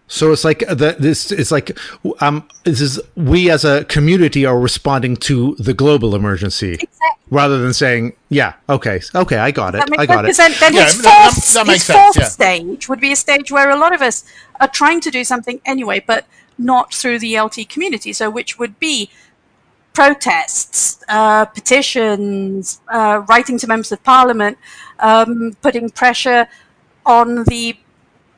So 0.07 0.31
it's 0.31 0.43
like 0.43 0.59
the, 0.59 0.95
this. 0.99 1.31
It's 1.31 1.51
like 1.51 1.77
um, 2.21 2.47
this 2.65 2.81
is 2.81 2.99
we 3.15 3.49
as 3.49 3.65
a 3.65 3.83
community 3.85 4.45
are 4.45 4.59
responding 4.59 5.15
to 5.17 5.55
the 5.57 5.73
global 5.73 6.13
emergency 6.13 6.73
Exactly. 6.73 7.23
rather 7.31 7.57
than 7.59 7.73
saying, 7.73 8.13
"Yeah, 8.29 8.53
okay, 8.69 9.01
okay, 9.15 9.37
I 9.37 9.49
got 9.49 9.73
it, 9.73 9.83
I 9.97 10.05
got 10.05 10.25
sense. 10.25 10.37
it." 10.39 10.59
'Cause 10.59 10.59
Then, 10.59 10.59
then 10.59 10.73
Yeah, 10.75 10.83
his 10.83 10.97
that- 10.97 11.03
that- 11.03 11.33
fourth, 11.33 11.53
that 11.53 11.67
makes 11.67 11.73
his 11.87 11.95
sense, 11.95 12.15
fourth 12.15 12.17
yeah. 12.17 12.27
stage 12.29 12.89
would 12.89 12.99
be 12.99 13.11
a 13.11 13.15
stage 13.15 13.51
where 13.51 13.71
a 13.71 13.75
lot 13.75 13.93
of 13.95 14.01
us 14.03 14.23
are 14.61 14.67
trying 14.67 14.99
to 15.01 15.09
do 15.09 15.23
something 15.23 15.61
anyway, 15.65 16.03
but 16.05 16.25
not 16.59 16.93
through 16.93 17.17
the 17.17 17.33
ELT 17.35 17.65
community. 17.67 18.13
So, 18.13 18.29
which 18.29 18.59
would 18.59 18.79
be 18.79 19.09
protests, 19.93 21.03
uh, 21.07 21.45
petitions, 21.45 22.81
uh, 22.89 23.23
writing 23.29 23.57
to 23.59 23.67
members 23.67 23.91
of 23.91 24.03
parliament, 24.03 24.57
um, 24.99 25.55
putting 25.61 25.89
pressure 25.89 26.47
on 27.05 27.43
the 27.45 27.77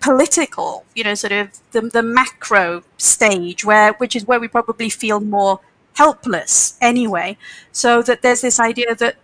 political, 0.01 0.85
you 0.93 1.03
know, 1.03 1.15
sort 1.15 1.31
of 1.31 1.49
the, 1.71 1.81
the 1.81 2.03
macro 2.03 2.83
stage 2.97 3.65
where, 3.65 3.93
which 3.93 4.15
is 4.15 4.25
where 4.25 4.39
we 4.39 4.47
probably 4.47 4.89
feel 4.89 5.19
more 5.19 5.59
helpless 5.93 6.77
anyway. 6.81 7.37
So 7.71 8.01
that 8.03 8.21
there's 8.21 8.41
this 8.41 8.59
idea 8.59 8.93
that 8.95 9.15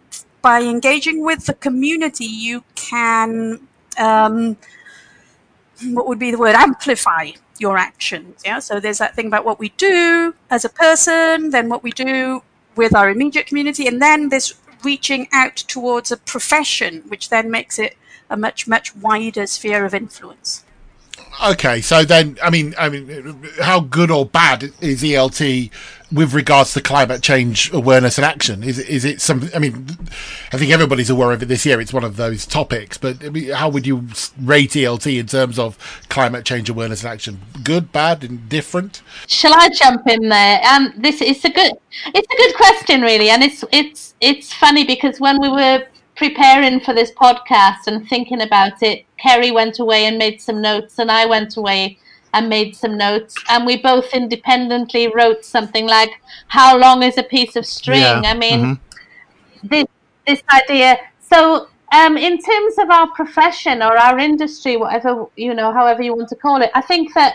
by 0.41 0.62
engaging 0.63 1.24
with 1.24 1.46
the 1.46 1.54
community, 1.54 2.26
you 2.26 2.63
can, 2.76 3.67
um, 3.98 4.58
what 5.84 6.08
would 6.08 6.17
be 6.17 6.32
the 6.32 6.38
word, 6.38 6.56
amplify 6.56 7.32
your 7.62 7.78
actions. 7.78 8.41
Yeah. 8.43 8.60
So 8.60 8.80
there's 8.80 8.97
that 8.97 9.15
thing 9.15 9.28
about 9.28 9.45
what 9.45 9.60
we 9.60 9.69
do 9.78 10.34
as 10.50 10.65
a 10.65 10.69
person, 10.69 11.52
then 11.52 11.69
what 11.69 11.84
we 11.84 11.91
do 11.91 12.41
with 12.76 12.95
our 12.95 13.10
immediate 13.10 13.45
community, 13.45 13.88
and 13.88 14.02
then 14.02 14.30
this 14.30 14.56
reaching 14.84 15.28
out 15.32 15.56
towards 15.56 16.12
a 16.12 16.17
profession, 16.17 17.04
which 17.08 17.30
then 17.30 17.52
makes 17.52 17.78
it 17.78 17.95
a 18.30 18.36
much, 18.36 18.67
much 18.67 18.95
wider 18.95 19.45
sphere 19.45 19.86
of 19.86 19.93
influence. 19.93 20.63
Okay, 21.44 21.82
so 21.82 22.04
then, 22.04 22.38
I 22.44 22.50
mean, 22.50 22.76
I 22.78 22.89
mean, 22.89 23.41
how 23.62 23.80
good 23.80 24.12
or 24.12 24.26
bad 24.26 24.72
is 24.82 25.02
ELT 25.02 25.72
with 26.12 26.34
regards 26.34 26.74
to 26.74 26.82
climate 26.82 27.22
change 27.24 27.72
awareness 27.72 28.17
and 28.17 28.26
action? 28.26 28.63
Is 28.63 28.78
is 28.80 29.06
it 29.06 29.22
something? 29.22 29.50
I 29.56 29.60
mean, 29.60 29.98
I 30.52 30.58
think 30.58 30.72
everybody's 30.72 31.10
aware 31.10 31.32
of 31.32 31.41
it 31.41 31.46
this 31.46 31.65
year. 31.65 31.80
It's 31.80 31.94
one 31.94 32.04
of 32.04 32.17
those 32.17 32.46
topics. 32.46 32.98
But 32.98 33.24
I 33.24 33.30
mean, 33.30 33.50
how 33.52 33.70
would 33.70 33.88
you 33.88 34.08
rate 34.41 34.72
ELT 34.72 35.20
in 35.20 35.28
terms 35.28 35.58
of 35.58 35.78
climate 36.10 36.46
change 36.46 36.70
awareness 36.70 37.04
and 37.04 37.13
action? 37.13 37.39
Good, 37.63 37.91
bad, 37.91 38.24
indifferent? 38.24 39.02
Shall 39.28 39.54
I 39.54 39.70
jump 39.70 40.08
in 40.08 40.30
there? 40.30 40.62
Um, 40.65 40.94
this 40.98 41.22
it's 41.22 41.46
a 41.46 41.50
good 41.50 41.72
it's 42.08 42.34
a 42.34 42.38
good 42.38 42.56
question, 42.56 43.02
really, 43.02 43.30
and 43.30 43.41
it's 43.41 43.63
it's 43.72 44.13
it's 44.20 44.54
funny 44.54 44.84
because 44.84 45.20
when 45.20 45.41
we 45.41 45.50
were 45.50 45.86
preparing 46.21 46.79
for 46.79 46.93
this 46.93 47.12
podcast 47.12 47.88
and 47.88 48.07
thinking 48.07 48.41
about 48.41 48.84
it, 48.84 49.05
Kerry 49.17 49.49
went 49.49 49.79
away 49.79 50.05
and 50.05 50.19
made 50.19 50.39
some 50.39 50.62
notes, 50.62 50.99
and 50.99 51.10
I 51.12 51.25
went 51.25 51.57
away 51.57 51.97
and 52.34 52.47
made 52.47 52.75
some 52.75 52.95
notes, 52.95 53.34
and 53.49 53.65
we 53.65 53.75
both 53.77 54.13
independently 54.13 55.07
wrote 55.07 55.43
something 55.43 55.88
like, 55.88 56.12
"How 56.47 56.77
long 56.77 57.01
is 57.01 57.17
a 57.17 57.23
piece 57.23 57.55
of 57.55 57.65
string?" 57.65 58.23
Yeah, 58.23 58.34
I 58.34 58.36
mean, 58.45 58.60
mhm. 58.62 58.79
this 59.63 59.88
this 60.27 60.43
idea. 60.62 60.99
So, 61.31 61.67
um, 61.99 62.13
in 62.17 62.36
terms 62.49 62.73
of 62.84 62.88
our 62.97 63.07
profession 63.19 63.81
or 63.81 63.93
our 63.97 64.17
industry, 64.19 64.77
whatever 64.77 65.25
you 65.36 65.53
know, 65.55 65.69
however 65.79 66.03
you 66.03 66.13
want 66.15 66.29
to 66.29 66.39
call 66.45 66.62
it, 66.62 66.71
I 66.75 66.81
think 66.91 67.15
that 67.15 67.34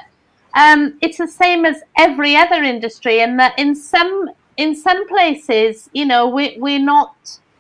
um, 0.65 0.81
it's 1.05 1.19
the 1.19 1.33
same 1.43 1.65
as 1.71 1.77
every 2.07 2.37
other 2.37 2.63
industry, 2.75 3.19
in 3.27 3.37
that 3.39 3.59
in 3.59 3.75
some 3.75 4.31
in 4.57 4.75
some 4.87 5.03
places, 5.09 5.91
you 5.93 6.07
know, 6.07 6.23
we 6.37 6.45
we're 6.65 6.87
not, 6.95 7.15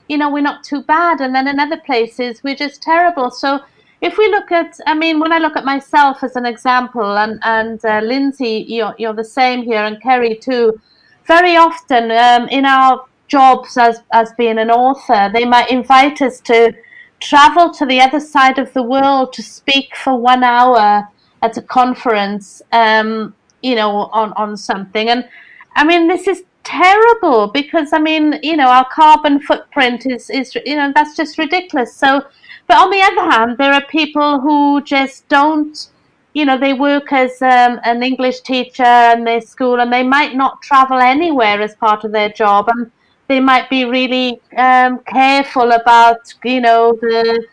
you 0.09 0.19
know, 0.19 0.31
we're 0.31 0.41
not 0.41 0.65
too 0.65 0.83
bad, 0.83 1.21
and 1.21 1.35
then 1.35 1.49
in 1.49 1.59
other 1.61 1.79
places 1.79 2.43
we're 2.43 2.57
just 2.57 2.83
terrible. 2.83 3.31
So. 3.31 3.61
If 4.03 4.19
we 4.19 4.29
look 4.29 4.53
at, 4.53 4.79
I 4.87 4.93
mean, 4.93 5.19
when 5.21 5.33
I 5.33 5.39
look 5.39 5.57
at 5.57 5.65
myself 5.65 6.23
as 6.23 6.37
an 6.37 6.45
example, 6.45 7.17
and 7.17 7.41
and 7.43 7.83
uh, 7.83 8.01
Lindsay, 8.05 8.67
you're 8.69 8.95
you're 8.99 9.15
the 9.15 9.25
same 9.25 9.63
here, 9.63 9.83
and 9.83 10.01
Kerry 10.03 10.37
too. 10.37 10.79
Very 11.25 11.57
often 11.57 12.11
um, 12.11 12.47
in 12.49 12.67
our 12.67 13.07
jobs 13.29 13.77
as 13.77 14.03
as 14.13 14.33
being 14.37 14.59
an 14.59 14.71
author. 14.71 15.31
They 15.33 15.45
might 15.45 15.71
invite 15.71 16.23
us 16.23 16.41
to 16.43 16.75
travel 17.21 17.71
to 17.71 17.87
the 17.87 18.01
other 18.01 18.21
side 18.21 18.59
of 18.59 18.73
the 18.73 18.83
world 18.83 19.33
to 19.35 19.43
speak 19.43 19.97
for 19.97 20.17
one 20.17 20.45
hour 20.45 21.09
at 21.43 21.57
a 21.57 21.63
conference, 21.63 22.63
um, 22.73 23.35
you 23.63 23.75
know, 23.75 24.09
on 24.13 24.33
on 24.35 24.57
something. 24.57 25.09
And 25.09 25.29
I 25.75 25.85
mean, 25.85 26.09
this 26.09 26.27
is 26.29 26.45
terrible 26.67 27.47
because 27.47 27.93
I 27.93 27.99
mean, 27.99 28.39
you 28.43 28.57
know, 28.57 28.69
our 28.69 28.87
carbon 28.87 29.41
footprint 29.41 30.05
is 30.07 30.29
is 30.29 30.55
you 30.67 30.77
know 30.77 30.93
that's 30.95 31.17
just 31.17 31.39
ridiculous. 31.39 31.95
So, 31.95 32.23
but 32.67 32.77
on 32.79 32.91
the 32.91 33.03
other 33.03 33.31
hand, 33.31 33.59
there 33.59 33.73
are 33.73 33.85
people 33.87 34.41
who 34.41 34.83
just 34.83 35.29
don't. 35.29 35.89
You 36.35 36.45
know, 36.45 36.59
they 36.59 36.75
work 36.75 37.13
as 37.15 37.41
um, 37.41 37.81
an 37.85 38.03
English 38.03 38.41
teacher 38.41 38.95
in 39.15 39.25
their 39.25 39.41
school, 39.41 39.81
and 39.81 39.91
they 39.91 40.03
might 40.03 40.35
not 40.35 40.61
travel 40.61 40.99
anywhere 40.99 41.63
as 41.63 41.75
part 41.77 42.05
of 42.05 42.13
their 42.13 42.29
job, 42.29 42.69
and 42.69 42.91
they 43.29 43.41
might 43.41 43.71
be 43.71 43.87
really 43.87 44.39
um, 44.59 44.99
careful 45.07 45.73
about, 45.73 46.35
you 46.45 46.61
know, 46.61 46.99
the 47.01 47.47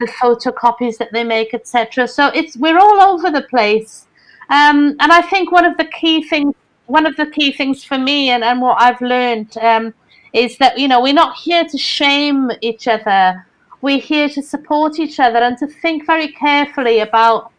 the 0.00 0.06
photocopies 0.06 0.98
that 0.98 1.12
they 1.12 1.22
make, 1.22 1.54
etc. 1.54 2.08
So 2.08 2.26
it's 2.28 2.56
we're 2.56 2.78
all 2.78 3.00
over 3.00 3.30
the 3.30 3.42
place, 3.42 4.06
um, 4.48 4.96
and 4.98 5.12
I 5.12 5.22
think 5.22 5.52
one 5.52 5.64
of 5.64 5.76
the 5.76 5.84
key 5.84 6.22
things 6.22 6.54
one 6.86 7.06
of 7.06 7.16
the 7.16 7.26
key 7.26 7.52
things 7.52 7.84
for 7.84 7.98
me 7.98 8.30
and, 8.30 8.44
and 8.44 8.60
what 8.60 8.80
I've 8.80 9.00
learned 9.00 9.56
um, 9.58 9.94
is 10.32 10.58
that 10.58 10.78
you 10.78 10.88
know 10.88 11.00
we're 11.00 11.14
not 11.14 11.36
here 11.36 11.64
to 11.64 11.78
shame 11.78 12.50
each 12.60 12.88
other. 12.88 13.46
We're 13.80 14.00
here 14.00 14.28
to 14.30 14.42
support 14.42 14.98
each 14.98 15.20
other 15.20 15.38
and 15.38 15.58
to 15.58 15.66
think 15.66 16.06
very 16.06 16.28
carefully 16.28 17.00
about 17.00 17.52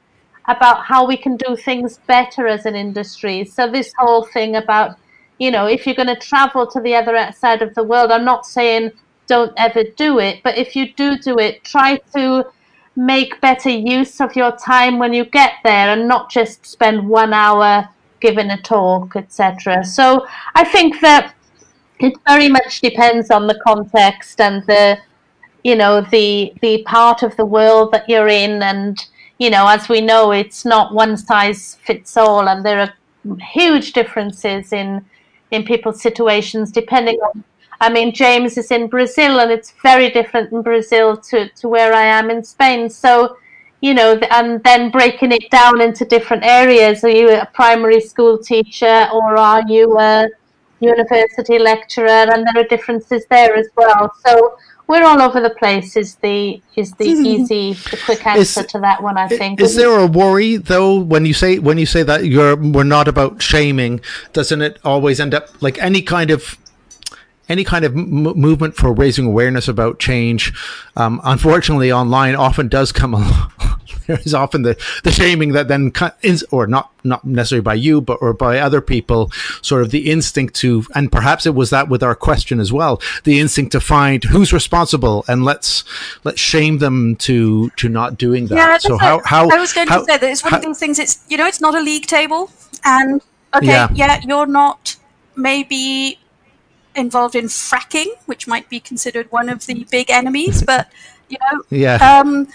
about 0.47 0.85
how 0.85 1.05
we 1.05 1.17
can 1.17 1.37
do 1.37 1.55
things 1.55 1.97
better 2.05 2.47
as 2.47 2.65
an 2.65 2.75
industry. 2.75 3.45
So 3.45 3.69
this 3.69 3.93
whole 3.97 4.23
thing 4.23 4.55
about 4.55 4.97
you 5.39 5.51
know 5.51 5.65
if 5.65 5.85
you're 5.85 5.95
going 5.95 6.15
to 6.15 6.15
travel 6.15 6.67
to 6.67 6.79
the 6.79 6.95
other 6.95 7.31
side 7.31 7.61
of 7.61 7.73
the 7.75 7.83
world, 7.83 8.11
I'm 8.11 8.25
not 8.25 8.45
saying 8.45 8.91
don't 9.27 9.53
ever 9.57 9.83
do 9.95 10.19
it, 10.19 10.41
but 10.43 10.57
if 10.57 10.75
you 10.75 10.93
do 10.93 11.17
do 11.17 11.39
it, 11.39 11.63
try 11.63 11.97
to 12.15 12.45
make 12.95 13.41
better 13.41 13.69
use 13.69 14.21
of 14.21 14.35
your 14.35 14.55
time 14.57 14.99
when 14.99 15.13
you 15.13 15.25
get 15.25 15.53
there 15.63 15.89
and 15.89 16.07
not 16.07 16.29
just 16.29 16.65
spend 16.65 17.09
one 17.09 17.33
hour 17.33 17.89
giving 18.25 18.49
a 18.49 18.61
talk, 18.61 19.15
etc. 19.15 19.83
So 19.83 20.25
I 20.55 20.63
think 20.63 20.99
that 21.01 21.35
it 21.99 22.13
very 22.27 22.49
much 22.49 22.81
depends 22.81 23.29
on 23.29 23.47
the 23.47 23.59
context 23.67 24.41
and 24.41 24.65
the 24.65 24.97
you 25.63 25.75
know 25.75 26.01
the 26.15 26.53
the 26.61 26.83
part 26.83 27.23
of 27.23 27.35
the 27.37 27.45
world 27.57 27.91
that 27.91 28.09
you're 28.09 28.27
in 28.27 28.61
and 28.71 29.05
you 29.37 29.49
know 29.49 29.65
as 29.67 29.89
we 29.89 30.01
know 30.01 30.31
it's 30.31 30.65
not 30.65 30.93
one 30.93 31.15
size 31.17 31.77
fits 31.87 32.17
all 32.17 32.49
and 32.49 32.65
there 32.65 32.79
are 32.85 32.93
huge 33.53 33.93
differences 33.93 34.73
in 34.73 35.03
in 35.51 35.63
people's 35.63 36.01
situations 36.01 36.71
depending 36.71 37.17
on 37.27 37.43
I 37.79 37.89
mean 37.95 38.13
James 38.13 38.57
is 38.57 38.71
in 38.71 38.87
Brazil 38.87 39.39
and 39.39 39.51
it's 39.51 39.73
very 39.81 40.09
different 40.09 40.51
in 40.51 40.61
Brazil 40.61 41.17
to 41.29 41.49
to 41.59 41.69
where 41.69 41.93
I 41.93 42.05
am 42.19 42.29
in 42.29 42.43
Spain 42.43 42.89
so 42.89 43.37
you 43.81 43.93
know, 43.93 44.19
and 44.31 44.63
then 44.63 44.89
breaking 44.89 45.31
it 45.31 45.49
down 45.51 45.81
into 45.81 46.05
different 46.05 46.43
areas. 46.43 47.03
Are 47.03 47.09
you 47.09 47.29
a 47.29 47.45
primary 47.53 48.01
school 48.01 48.37
teacher 48.37 49.07
or 49.13 49.37
are 49.37 49.63
you 49.67 49.97
a 49.99 50.27
university 50.79 51.59
lecturer? 51.59 52.07
And 52.07 52.45
there 52.47 52.63
are 52.63 52.67
differences 52.67 53.25
there 53.29 53.55
as 53.55 53.67
well. 53.75 54.11
So 54.25 54.57
we're 54.87 55.03
all 55.03 55.21
over 55.21 55.41
the 55.41 55.49
place. 55.49 55.95
Is 55.97 56.15
the 56.15 56.61
is 56.75 56.93
the 56.93 57.05
easy, 57.31 57.73
the 57.73 57.99
quick 58.05 58.25
answer 58.25 58.61
is, 58.61 58.67
to 58.67 58.79
that 58.79 59.01
one? 59.01 59.17
I 59.17 59.27
think. 59.27 59.59
Is 59.59 59.75
there 59.75 59.99
a 59.99 60.07
worry 60.07 60.57
though 60.57 60.99
when 60.99 61.25
you 61.25 61.33
say 61.33 61.59
when 61.59 61.77
you 61.77 61.85
say 61.85 62.03
that 62.03 62.25
you're 62.25 62.55
we're 62.55 62.83
not 62.83 63.07
about 63.07 63.41
shaming? 63.41 64.01
Doesn't 64.33 64.61
it 64.61 64.79
always 64.83 65.19
end 65.19 65.33
up 65.33 65.61
like 65.61 65.77
any 65.79 66.01
kind 66.01 66.31
of 66.31 66.57
any 67.49 67.63
kind 67.63 67.85
of 67.85 67.95
m- 67.95 68.23
movement 68.23 68.75
for 68.75 68.93
raising 68.93 69.25
awareness 69.25 69.67
about 69.67 69.99
change, 69.99 70.53
um, 70.95 71.21
unfortunately, 71.23 71.91
online 71.91 72.35
often 72.35 72.67
does 72.67 72.91
come 72.91 73.13
along. 73.15 73.51
there 74.07 74.19
is 74.19 74.33
often 74.33 74.61
the, 74.61 74.77
the 75.03 75.11
shaming 75.11 75.53
that 75.53 75.67
then, 75.67 75.91
is, 76.21 76.45
or 76.51 76.67
not 76.67 76.91
not 77.03 77.23
necessarily 77.23 77.61
by 77.61 77.75
you, 77.75 78.01
but 78.01 78.17
or 78.21 78.33
by 78.33 78.57
other 78.57 78.81
people, 78.81 79.31
sort 79.61 79.83
of 79.83 79.91
the 79.91 80.09
instinct 80.11 80.55
to, 80.55 80.83
and 80.95 81.11
perhaps 81.11 81.45
it 81.45 81.53
was 81.53 81.69
that 81.69 81.87
with 81.87 82.01
our 82.01 82.15
question 82.15 82.59
as 82.59 82.73
well, 82.73 82.99
the 83.23 83.39
instinct 83.39 83.71
to 83.71 83.79
find 83.79 84.23
who's 84.23 84.51
responsible 84.51 85.23
and 85.27 85.45
let's 85.45 85.83
let's 86.23 86.41
shame 86.41 86.79
them 86.79 87.15
to 87.17 87.69
to 87.71 87.87
not 87.87 88.17
doing 88.17 88.47
that. 88.47 88.55
Yeah, 88.55 88.77
so 88.77 88.97
how, 88.97 89.21
how 89.23 89.49
I 89.49 89.59
was 89.59 89.71
going 89.71 89.87
how, 89.87 89.99
to 89.99 90.05
say 90.05 90.17
that 90.17 90.29
it's 90.29 90.43
one 90.43 90.51
how, 90.51 90.57
of 90.57 90.63
those 90.63 90.79
things. 90.79 90.99
It's 90.99 91.23
you 91.29 91.37
know 91.37 91.45
it's 91.45 91.61
not 91.61 91.75
a 91.75 91.81
league 91.81 92.07
table, 92.07 92.51
and 92.83 93.21
okay, 93.53 93.67
yeah, 93.67 93.89
yeah 93.93 94.19
you're 94.25 94.47
not 94.47 94.95
maybe 95.35 96.19
involved 96.95 97.35
in 97.35 97.45
fracking, 97.45 98.07
which 98.25 98.47
might 98.47 98.69
be 98.69 98.79
considered 98.79 99.31
one 99.31 99.49
of 99.49 99.65
the 99.65 99.85
big 99.91 100.09
enemies. 100.09 100.63
But 100.63 100.91
you 101.29 101.37
know, 101.39 101.61
yeah. 101.69 101.95
Um, 101.95 102.47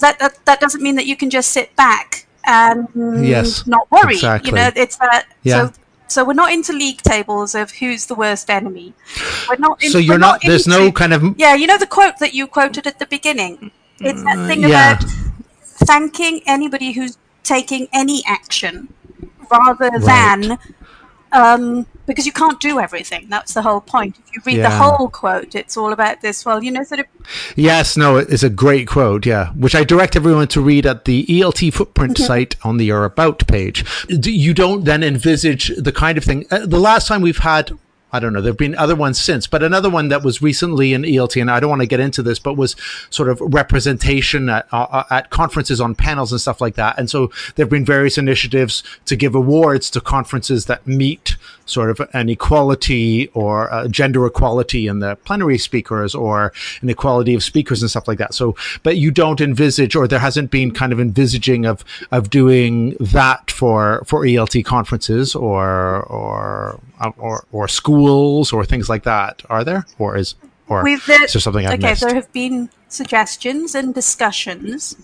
that, 0.00 0.18
that 0.18 0.44
that 0.44 0.60
doesn't 0.60 0.82
mean 0.82 0.96
that 0.96 1.06
you 1.06 1.16
can 1.16 1.30
just 1.30 1.50
sit 1.52 1.74
back 1.76 2.26
and 2.44 2.88
yes, 3.24 3.66
not 3.66 3.90
worry. 3.90 4.14
Exactly. 4.14 4.50
You 4.50 4.56
know, 4.56 4.70
it's 4.74 4.96
that. 4.96 5.26
Yeah. 5.42 5.68
So, 5.68 5.72
so 6.08 6.24
we're 6.24 6.34
not 6.34 6.52
into 6.52 6.72
league 6.72 7.00
tables 7.00 7.54
of 7.54 7.70
who's 7.70 8.06
the 8.06 8.14
worst 8.14 8.50
enemy. 8.50 8.92
We're 9.48 9.56
not. 9.56 9.82
In, 9.82 9.90
so 9.90 9.98
you're 9.98 10.18
not, 10.18 10.34
not. 10.34 10.42
There's 10.44 10.66
into, 10.66 10.78
no 10.78 10.92
kind 10.92 11.14
of. 11.14 11.22
Yeah, 11.38 11.54
you 11.54 11.66
know 11.66 11.78
the 11.78 11.86
quote 11.86 12.18
that 12.18 12.34
you 12.34 12.46
quoted 12.46 12.86
at 12.86 12.98
the 12.98 13.06
beginning. 13.06 13.70
It's 14.00 14.22
that 14.24 14.46
thing 14.48 14.62
yeah. 14.62 14.96
about 14.96 15.04
thanking 15.86 16.40
anybody 16.46 16.92
who's 16.92 17.16
taking 17.44 17.88
any 17.92 18.22
action 18.26 18.92
rather 19.50 19.90
right. 19.90 20.02
than 20.02 20.58
um, 21.32 21.86
because 22.12 22.26
you 22.26 22.32
can't 22.32 22.60
do 22.60 22.78
everything. 22.78 23.26
That's 23.28 23.54
the 23.54 23.62
whole 23.62 23.80
point. 23.80 24.18
If 24.18 24.34
you 24.34 24.42
read 24.44 24.58
yeah. 24.58 24.68
the 24.68 24.76
whole 24.76 25.08
quote, 25.08 25.54
it's 25.54 25.76
all 25.76 25.92
about 25.92 26.20
this. 26.20 26.44
Well, 26.44 26.62
you 26.62 26.70
know, 26.70 26.84
sort 26.84 27.00
of. 27.00 27.06
Yes, 27.56 27.96
no, 27.96 28.16
it's 28.16 28.42
a 28.42 28.50
great 28.50 28.86
quote. 28.86 29.26
Yeah, 29.26 29.50
which 29.52 29.74
I 29.74 29.84
direct 29.84 30.16
everyone 30.16 30.48
to 30.48 30.60
read 30.60 30.86
at 30.86 31.04
the 31.04 31.24
ELT 31.26 31.72
Footprint 31.72 32.14
mm-hmm. 32.14 32.24
site 32.24 32.56
on 32.64 32.76
the 32.76 32.86
Your 32.86 33.04
About 33.04 33.46
page. 33.46 33.84
You 34.08 34.54
don't 34.54 34.84
then 34.84 35.02
envisage 35.02 35.72
the 35.76 35.92
kind 35.92 36.18
of 36.18 36.24
thing. 36.24 36.46
Uh, 36.50 36.66
the 36.66 36.80
last 36.80 37.08
time 37.08 37.22
we've 37.22 37.38
had 37.38 37.72
I 38.12 38.20
don't 38.20 38.34
know. 38.34 38.42
There've 38.42 38.56
been 38.56 38.76
other 38.76 38.94
ones 38.94 39.18
since, 39.18 39.46
but 39.46 39.62
another 39.62 39.88
one 39.88 40.08
that 40.08 40.22
was 40.22 40.42
recently 40.42 40.92
in 40.92 41.02
ELT, 41.02 41.40
and 41.40 41.50
I 41.50 41.60
don't 41.60 41.70
want 41.70 41.80
to 41.80 41.86
get 41.86 41.98
into 41.98 42.22
this, 42.22 42.38
but 42.38 42.58
was 42.58 42.76
sort 43.08 43.30
of 43.30 43.40
representation 43.40 44.50
at, 44.50 44.68
uh, 44.70 44.82
uh, 44.82 45.04
at 45.10 45.30
conferences 45.30 45.80
on 45.80 45.94
panels 45.94 46.30
and 46.30 46.40
stuff 46.40 46.60
like 46.60 46.74
that. 46.74 46.98
And 46.98 47.08
so 47.08 47.32
there've 47.54 47.70
been 47.70 47.86
various 47.86 48.18
initiatives 48.18 48.82
to 49.06 49.16
give 49.16 49.34
awards 49.34 49.88
to 49.90 50.00
conferences 50.00 50.66
that 50.66 50.86
meet 50.86 51.36
sort 51.72 51.90
of 51.90 52.08
an 52.12 52.28
equality 52.28 53.28
or 53.28 53.72
uh, 53.72 53.88
gender 53.88 54.26
equality 54.26 54.86
in 54.86 54.98
the 54.98 55.16
plenary 55.24 55.58
speakers 55.58 56.14
or 56.14 56.52
an 56.82 56.90
equality 56.90 57.34
of 57.34 57.42
speakers 57.42 57.82
and 57.82 57.90
stuff 57.90 58.06
like 58.06 58.18
that. 58.18 58.34
So, 58.34 58.54
but 58.82 58.96
you 58.96 59.10
don't 59.10 59.40
envisage, 59.40 59.96
or 59.96 60.06
there 60.06 60.18
hasn't 60.18 60.50
been 60.50 60.70
kind 60.72 60.92
of 60.92 61.00
envisaging 61.00 61.66
of 61.66 61.84
of 62.10 62.30
doing 62.30 62.96
that 63.00 63.50
for 63.50 64.02
for 64.06 64.22
ELT 64.22 64.64
conferences 64.64 65.34
or 65.34 66.02
or 66.04 66.80
or 67.16 67.44
or 67.52 67.68
schools 67.68 68.52
or 68.52 68.64
things 68.64 68.88
like 68.88 69.04
that. 69.04 69.42
Are 69.48 69.64
there, 69.64 69.86
or 69.98 70.16
is 70.16 70.34
or 70.68 70.82
With 70.82 71.06
the, 71.06 71.14
is 71.14 71.32
there 71.32 71.40
something 71.40 71.66
I've 71.66 71.78
okay, 71.78 71.90
missed? 71.90 72.02
there 72.02 72.14
have 72.14 72.32
been 72.32 72.70
suggestions 72.88 73.74
and 73.74 73.94
discussions, 73.94 74.96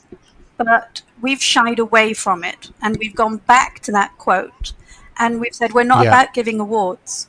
but 0.56 1.02
we've 1.20 1.42
shied 1.42 1.78
away 1.78 2.14
from 2.14 2.44
it, 2.44 2.70
and 2.82 2.96
we've 2.98 3.14
gone 3.14 3.38
back 3.38 3.80
to 3.80 3.92
that 3.92 4.16
quote 4.18 4.72
and 5.18 5.40
we've 5.40 5.54
said 5.54 5.72
we're 5.72 5.84
not 5.84 6.04
yeah. 6.04 6.10
about 6.10 6.34
giving 6.34 6.60
awards. 6.60 7.28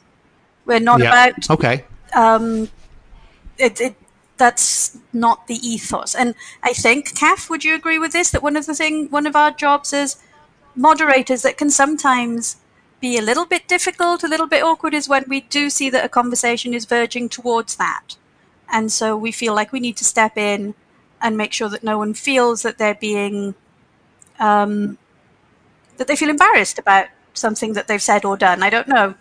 We're 0.65 0.80
not 0.80 0.99
yeah. 0.99 1.10
about 1.10 1.49
okay. 1.49 1.86
Um, 2.13 2.69
it, 3.58 3.82
it 3.82 3.95
that's 4.38 4.97
not 5.12 5.47
the 5.47 5.56
ethos. 5.56 6.15
And 6.15 6.34
I 6.63 6.73
think, 6.73 7.13
Kath, 7.13 7.49
would 7.49 7.63
you 7.63 7.75
agree 7.75 7.99
with 7.99 8.13
this? 8.13 8.32
That 8.32 8.41
one 8.41 8.56
of 8.56 8.65
the 8.65 8.73
thing, 8.73 9.10
one 9.10 9.28
of 9.28 9.36
our 9.36 9.52
jobs 9.52 9.93
as 9.93 10.17
moderators 10.75 11.41
that 11.41 11.58
can 11.58 11.69
sometimes 11.69 12.58
be 13.02 13.17
a 13.17 13.21
little 13.21 13.45
bit 13.45 13.67
difficult, 13.67 14.23
a 14.23 14.28
little 14.28 14.47
bit 14.47 14.63
awkward, 14.63 14.93
is 14.93 15.10
when 15.10 15.25
we 15.28 15.41
do 15.41 15.69
see 15.69 15.89
that 15.89 16.06
a 16.06 16.10
conversation 16.10 16.73
is 16.73 16.86
verging 16.86 17.30
towards 17.30 17.75
that, 17.75 18.15
and 18.71 18.91
so 18.91 19.17
we 19.17 19.32
feel 19.32 19.54
like 19.54 19.71
we 19.71 19.80
need 19.80 19.97
to 19.97 20.06
step 20.06 20.38
in 20.38 20.73
and 21.21 21.36
make 21.36 21.52
sure 21.52 21.69
that 21.69 21.84
no 21.84 21.97
one 21.97 22.13
feels 22.13 22.62
that 22.62 22.78
they're 22.78 22.95
being 22.95 23.56
um, 24.39 24.97
that 25.97 26.08
they 26.08 26.15
feel 26.15 26.30
embarrassed 26.30 26.80
about 26.80 27.08
something 27.33 27.73
that 27.73 27.87
they've 27.87 28.01
said 28.01 28.25
or 28.25 28.37
done. 28.37 28.63
I 28.63 28.69
don't 28.69 28.87
know. 28.87 29.15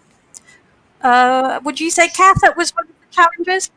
Uh, 1.02 1.60
would 1.64 1.80
you 1.80 1.90
say, 1.90 2.08
Kath, 2.08 2.40
that 2.40 2.56
was 2.56 2.70
one 2.74 2.86
of 2.86 2.94
the 3.00 3.14
challenges? 3.14 3.70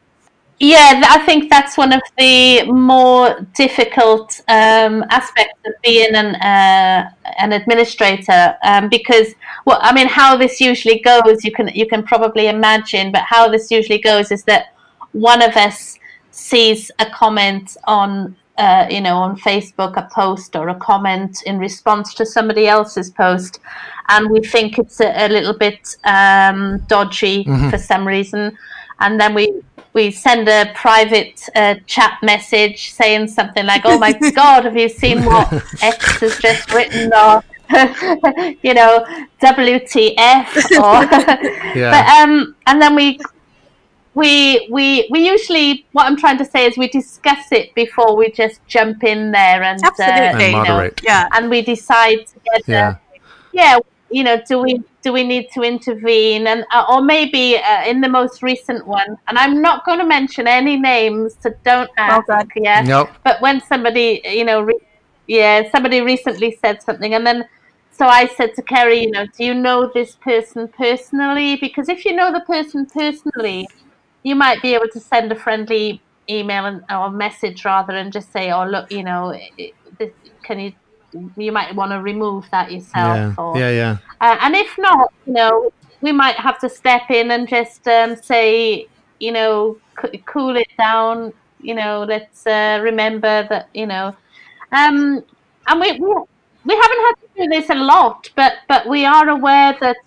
Yeah, 0.64 1.02
I 1.10 1.26
think 1.26 1.50
that's 1.50 1.76
one 1.76 1.92
of 1.92 2.02
the 2.20 2.66
more 2.72 3.48
difficult 3.56 4.40
um, 4.48 5.04
aspects 5.10 5.58
of 5.66 5.74
being 5.84 6.14
an 6.14 6.36
uh, 6.36 7.10
an 7.40 7.52
administrator 7.52 8.56
um, 8.64 8.88
because, 8.88 9.34
well, 9.66 9.80
I 9.82 9.92
mean, 9.92 10.06
how 10.06 10.38
this 10.38 10.62
usually 10.62 11.00
goes, 11.00 11.44
you 11.44 11.52
can 11.52 11.70
you 11.70 11.88
can 11.88 12.04
probably 12.04 12.48
imagine, 12.48 13.12
but 13.12 13.24
how 13.24 13.50
this 13.50 13.72
usually 13.72 13.98
goes 13.98 14.32
is 14.32 14.44
that 14.44 14.76
one 15.14 15.42
of 15.42 15.58
us 15.58 15.98
sees 16.30 16.92
a 17.00 17.08
comment 17.08 17.76
on 17.86 18.36
uh, 18.62 18.86
you 18.90 19.02
know, 19.02 19.18
on 19.18 19.36
Facebook, 19.40 19.98
a 19.98 20.08
post 20.14 20.56
or 20.56 20.70
a 20.70 20.76
comment 20.76 21.42
in 21.46 21.58
response 21.58 22.14
to 22.14 22.26
somebody 22.26 22.68
else's 22.68 23.10
post, 23.10 23.60
and 24.10 24.30
we 24.30 24.40
think 24.40 24.78
it's 24.78 25.02
a, 25.02 25.10
a 25.26 25.28
little 25.30 25.58
bit 25.66 25.96
um, 26.04 26.78
dodgy 26.88 27.44
mm-hmm. 27.44 27.70
for 27.70 27.78
some 27.78 28.08
reason. 28.08 28.58
and 29.00 29.20
then 29.20 29.34
we 29.34 29.46
we 29.94 30.12
send 30.12 30.48
a 30.48 30.72
private 30.74 31.38
uh, 31.56 31.76
chat 31.86 32.18
message 32.22 32.92
saying 32.92 33.28
something 33.28 33.66
like, 33.66 33.82
"Oh 33.86 33.98
my 33.98 34.14
God, 34.42 34.66
have 34.66 34.78
you 34.78 34.90
seen 34.90 35.26
what 35.26 35.52
X 35.82 36.20
has 36.22 36.38
just 36.38 36.72
written?" 36.74 37.12
or 37.14 37.44
you 38.68 38.74
know, 38.74 39.06
WTF, 39.42 40.50
or 40.86 40.98
Yeah. 41.80 41.92
but 41.94 42.06
um, 42.18 42.56
and 42.68 42.82
then 42.82 42.96
we 42.96 43.20
we 44.14 44.68
we 44.72 45.08
we 45.12 45.26
usually 45.28 45.86
what 45.94 46.06
I'm 46.06 46.18
trying 46.18 46.38
to 46.40 46.46
say 46.46 46.66
is 46.66 46.78
we 46.78 46.88
discuss 46.90 47.52
it 47.52 47.74
before 47.76 48.16
we 48.16 48.32
just 48.32 48.66
jump 48.68 49.04
in 49.04 49.32
there 49.32 49.64
and 49.64 49.82
uh, 49.84 49.88
Absolutely. 49.88 50.22
And 50.22 50.42
you 50.42 50.52
know, 50.52 50.58
moderate. 50.58 51.00
Yeah. 51.04 51.28
and 51.34 51.50
we 51.50 51.62
decide 51.62 52.20
together 52.28 52.64
Yeah. 52.68 52.96
yeah 53.54 53.78
you 54.10 54.24
know 54.24 54.42
do 54.48 54.60
we 54.62 54.82
do 55.02 55.14
we 55.14 55.24
need 55.24 55.48
to 55.54 55.62
intervene 55.62 56.46
and 56.48 56.66
uh, 56.72 56.86
or 56.90 57.02
maybe 57.02 57.56
uh, 57.58 57.86
in 57.86 58.02
the 58.02 58.10
most 58.10 58.44
recent 58.44 58.86
one 58.86 59.16
and 59.28 59.38
i'm 59.38 59.62
not 59.62 59.86
going 59.86 60.00
to 60.00 60.06
mention 60.06 60.48
any 60.48 60.76
names 60.78 61.38
so 61.40 61.50
don't 61.64 61.90
ask 61.98 62.28
God. 62.28 62.48
yeah 62.58 62.82
Nope. 62.82 63.10
but 63.24 63.42
when 63.42 63.62
somebody 63.62 64.22
you 64.26 64.44
know 64.44 64.62
re- 64.62 64.80
yeah 65.28 65.70
somebody 65.72 66.02
recently 66.02 66.58
said 66.62 66.84
something 66.84 67.14
and 67.14 67.26
then 67.26 67.46
so 67.92 68.06
i 68.06 68.28
said 68.28 68.54
to 68.56 68.62
kerry 68.64 69.04
you 69.04 69.12
know 69.12 69.26
do 69.38 69.46
you 69.46 69.54
know 69.54 69.90
this 69.94 70.16
person 70.18 70.68
personally 70.78 71.56
because 71.56 71.88
if 71.88 72.04
you 72.04 72.14
know 72.14 72.32
the 72.34 72.42
person 72.42 72.86
personally 72.86 73.68
you 74.24 74.36
might 74.36 74.62
be 74.62 74.74
able 74.74 74.90
to 74.92 75.00
send 75.00 75.32
a 75.32 75.36
friendly 75.36 76.02
email 76.30 76.66
and, 76.66 76.82
or 76.90 77.10
message 77.12 77.66
rather 77.66 77.94
and 77.94 78.14
just 78.14 78.32
say 78.32 78.52
oh 78.52 78.66
look 78.66 78.90
you 78.92 79.04
know 79.04 79.34
it, 79.58 79.74
this, 80.00 80.12
can 80.44 80.60
you 80.60 80.72
you 81.38 81.52
might 81.52 81.76
want 81.76 81.92
to 81.92 82.02
remove 82.02 82.46
that 82.52 82.72
yourself 82.72 83.18
Yeah. 83.20 83.36
or 83.38 83.58
Yeah. 83.58 83.70
Yeah. 83.72 83.98
uh, 84.22 84.38
and 84.42 84.56
if 84.56 84.78
not, 84.78 85.10
you 85.26 85.34
know, 85.34 85.72
we 86.02 86.12
might 86.12 86.36
have 86.36 86.60
to 86.60 86.70
step 86.70 87.10
in 87.10 87.32
and 87.32 87.48
just 87.48 87.88
um, 87.88 88.16
say, 88.16 88.88
you 89.20 89.32
know, 89.32 89.78
c- 90.02 90.24
cool 90.28 90.56
it 90.56 90.68
down. 90.78 91.34
You 91.60 91.76
know, 91.76 92.06
let's 92.08 92.46
uh, 92.48 92.80
remember 92.82 93.46
that, 93.50 93.70
you 93.74 93.86
know, 93.86 94.16
um, 94.72 95.22
and 95.68 95.80
we, 95.80 95.92
we 95.92 96.16
we 96.64 96.76
haven't 96.76 97.06
had 97.06 97.14
to 97.22 97.28
do 97.38 97.48
this 97.50 97.70
a 97.70 97.76
lot, 97.76 98.30
but 98.36 98.54
but 98.68 98.88
we 98.88 99.06
are 99.06 99.30
aware 99.30 99.78
that, 99.82 99.98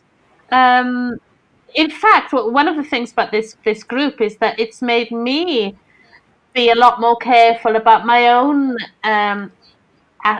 um, 0.52 1.16
in 1.74 1.90
fact, 1.90 2.32
one 2.32 2.68
of 2.68 2.76
the 2.76 2.84
things 2.84 3.12
about 3.12 3.30
this 3.32 3.56
this 3.64 3.82
group 3.82 4.20
is 4.20 4.36
that 4.38 4.58
it's 4.58 4.80
made 4.80 5.10
me 5.10 5.76
be 6.54 6.70
a 6.70 6.74
lot 6.74 7.00
more 7.00 7.16
careful 7.16 7.76
about 7.76 8.06
my 8.06 8.28
own 8.28 8.76
um, 9.02 9.52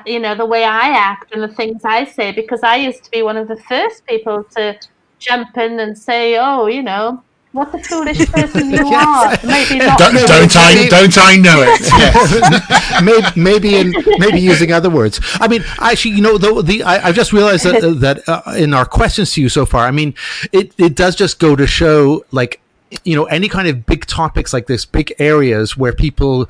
you 0.07 0.20
know 0.20 0.35
the 0.35 0.47
way 0.47 0.64
I 0.64 0.88
act 0.90 1.33
and 1.33 1.42
the 1.42 1.49
things 1.49 1.83
I 1.85 2.05
say 2.05 2.33
because 2.33 2.61
I 2.62 2.77
used 2.77 3.05
to 3.05 3.11
be 3.11 3.23
one 3.23 3.37
of 3.37 3.49
the 3.49 3.57
first 3.57 4.07
people 4.07 4.44
to 4.57 4.79
jump 5.18 5.57
in 5.57 5.81
and 5.81 5.97
say, 5.99 6.38
"Oh, 6.38 6.66
you 6.66 6.83
know, 6.83 7.23
what 7.55 7.73
a 7.75 7.79
foolish 7.85 8.21
person 8.31 8.71
you 8.71 8.87
are." 9.05 9.31
Maybe 9.45 9.79
not. 9.79 9.99
Don't, 9.99 10.14
no, 10.14 10.27
don't 10.27 10.55
I? 10.57 10.75
maybe- 10.75 10.88
Don't 10.90 11.19
I 11.19 11.37
know 11.37 11.59
it? 11.62 11.81
Yes. 12.05 13.03
maybe, 13.03 13.40
maybe 13.40 13.71
in 13.77 13.95
maybe 14.19 14.40
using 14.40 14.73
other 14.73 14.90
words. 14.90 15.21
I 15.40 15.49
mean, 15.49 15.64
actually, 15.81 16.14
you 16.17 16.23
know, 16.23 16.37
the, 16.38 16.62
the 16.62 16.83
I, 16.83 17.09
I've 17.09 17.14
just 17.14 17.33
realized 17.33 17.64
that 17.64 17.81
that 18.01 18.29
uh, 18.29 18.43
in 18.57 18.75
our 18.75 18.85
questions 18.85 19.33
to 19.35 19.40
you 19.40 19.49
so 19.49 19.64
far, 19.64 19.87
I 19.87 19.90
mean, 19.90 20.14
it 20.53 20.73
it 20.79 20.95
does 20.95 21.14
just 21.17 21.38
go 21.38 21.57
to 21.57 21.67
show, 21.67 22.25
like, 22.33 22.61
you 23.05 23.17
know, 23.17 23.25
any 23.27 23.49
kind 23.49 23.69
of 23.69 23.87
big 23.87 24.07
topics 24.07 24.53
like 24.53 24.67
this, 24.67 24.85
big 24.85 25.14
areas 25.19 25.77
where 25.77 25.93
people. 25.93 26.49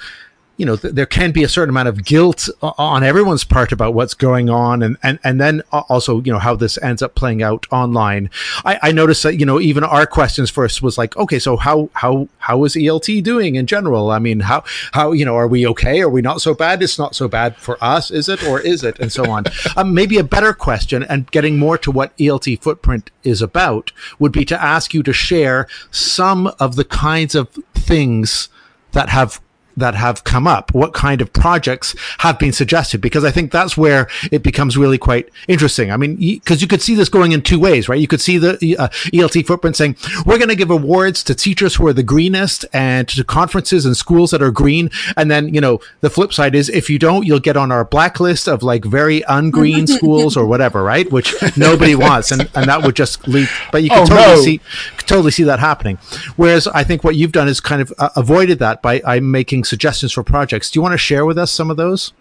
You 0.56 0.66
know, 0.66 0.76
th- 0.76 0.94
there 0.94 1.06
can 1.06 1.32
be 1.32 1.42
a 1.42 1.48
certain 1.48 1.70
amount 1.70 1.88
of 1.88 2.04
guilt 2.04 2.48
on 2.62 3.02
everyone's 3.02 3.44
part 3.44 3.72
about 3.72 3.94
what's 3.94 4.14
going 4.14 4.48
on, 4.48 4.82
and, 4.82 4.96
and, 5.02 5.18
and 5.24 5.40
then 5.40 5.62
also, 5.72 6.20
you 6.22 6.32
know, 6.32 6.38
how 6.38 6.54
this 6.54 6.78
ends 6.78 7.02
up 7.02 7.14
playing 7.14 7.42
out 7.42 7.66
online. 7.70 8.30
I, 8.64 8.78
I 8.82 8.92
noticed 8.92 9.22
that, 9.24 9.38
you 9.38 9.46
know, 9.46 9.60
even 9.60 9.84
our 9.84 10.06
questions 10.06 10.50
first 10.50 10.82
was 10.82 10.96
like, 10.96 11.16
okay, 11.16 11.38
so 11.38 11.56
how 11.56 11.90
how 11.94 12.28
how 12.38 12.64
is 12.64 12.74
ELT 12.74 13.22
doing 13.22 13.56
in 13.56 13.66
general? 13.66 14.10
I 14.10 14.18
mean, 14.18 14.40
how 14.40 14.64
how 14.92 15.12
you 15.12 15.24
know, 15.24 15.36
are 15.36 15.48
we 15.48 15.66
okay? 15.68 16.00
Are 16.00 16.08
we 16.08 16.22
not 16.22 16.40
so 16.40 16.54
bad? 16.54 16.82
It's 16.82 16.98
not 16.98 17.14
so 17.14 17.28
bad 17.28 17.56
for 17.56 17.82
us, 17.82 18.10
is 18.10 18.28
it, 18.28 18.44
or 18.44 18.60
is 18.60 18.84
it, 18.84 18.98
and 19.00 19.12
so 19.12 19.28
on. 19.30 19.44
um, 19.76 19.94
maybe 19.94 20.18
a 20.18 20.24
better 20.24 20.52
question, 20.52 21.02
and 21.02 21.30
getting 21.30 21.58
more 21.58 21.78
to 21.78 21.90
what 21.90 22.16
ELT 22.18 22.60
footprint 22.60 23.10
is 23.22 23.42
about, 23.42 23.92
would 24.18 24.32
be 24.32 24.44
to 24.44 24.62
ask 24.62 24.94
you 24.94 25.02
to 25.02 25.12
share 25.12 25.66
some 25.90 26.48
of 26.60 26.76
the 26.76 26.84
kinds 26.84 27.34
of 27.34 27.48
things 27.74 28.48
that 28.92 29.08
have 29.08 29.40
that 29.76 29.94
have 29.94 30.24
come 30.24 30.46
up? 30.46 30.72
What 30.74 30.92
kind 30.92 31.20
of 31.20 31.32
projects 31.32 31.94
have 32.18 32.38
been 32.38 32.52
suggested? 32.52 33.00
Because 33.00 33.24
I 33.24 33.30
think 33.30 33.50
that's 33.50 33.76
where 33.76 34.08
it 34.30 34.42
becomes 34.42 34.76
really 34.76 34.98
quite 34.98 35.28
interesting. 35.48 35.90
I 35.90 35.96
mean, 35.96 36.16
because 36.16 36.62
you 36.62 36.68
could 36.68 36.82
see 36.82 36.94
this 36.94 37.08
going 37.08 37.32
in 37.32 37.42
two 37.42 37.58
ways, 37.58 37.88
right? 37.88 38.00
You 38.00 38.06
could 38.08 38.20
see 38.20 38.38
the 38.38 38.76
uh, 38.78 38.88
ELT 39.12 39.46
footprint 39.46 39.76
saying, 39.76 39.96
we're 40.26 40.38
going 40.38 40.48
to 40.48 40.54
give 40.56 40.70
awards 40.70 41.22
to 41.24 41.34
teachers 41.34 41.74
who 41.76 41.86
are 41.86 41.92
the 41.92 42.02
greenest 42.02 42.64
and 42.72 43.08
to 43.08 43.24
conferences 43.24 43.84
and 43.86 43.96
schools 43.96 44.30
that 44.30 44.42
are 44.42 44.50
green. 44.50 44.90
And 45.16 45.30
then, 45.30 45.52
you 45.52 45.60
know, 45.60 45.80
the 46.00 46.10
flip 46.10 46.32
side 46.32 46.54
is 46.54 46.68
if 46.68 46.88
you 46.88 46.98
don't, 46.98 47.26
you'll 47.26 47.40
get 47.40 47.56
on 47.56 47.72
our 47.72 47.84
blacklist 47.84 48.48
of 48.48 48.62
like 48.62 48.84
very 48.84 49.22
ungreen 49.22 49.88
schools 49.96 50.36
or 50.36 50.46
whatever, 50.46 50.82
right? 50.82 51.10
Which 51.10 51.34
nobody 51.56 51.94
wants. 52.06 52.30
And, 52.30 52.48
and 52.54 52.66
that 52.66 52.82
would 52.82 52.96
just 52.96 53.26
lead, 53.26 53.48
but 53.72 53.82
you 53.82 53.90
can 53.90 54.02
Oh, 54.02 54.06
totally 54.06 54.36
no. 54.36 54.42
see, 54.42 54.60
totally 54.98 55.30
see 55.30 55.44
that 55.44 55.58
happening. 55.60 55.96
Whereas 56.36 56.66
I 56.68 56.84
think 56.84 57.04
what 57.04 57.16
you've 57.16 57.32
done 57.32 57.48
is 57.48 57.60
kind 57.60 57.80
of 57.82 57.92
uh, 57.98 58.10
avoided 58.16 58.58
that 58.58 58.82
by 58.82 59.00
uh, 59.00 59.20
making 59.20 59.63
suggestions 59.66 60.12
for 60.12 60.22
projects. 60.22 60.70
Do 60.70 60.78
you 60.78 60.82
want 60.82 60.92
to 60.92 60.98
share 60.98 61.24
with 61.24 61.38
us 61.38 61.50
some 61.50 61.70
of 61.70 61.76
those? 61.76 62.12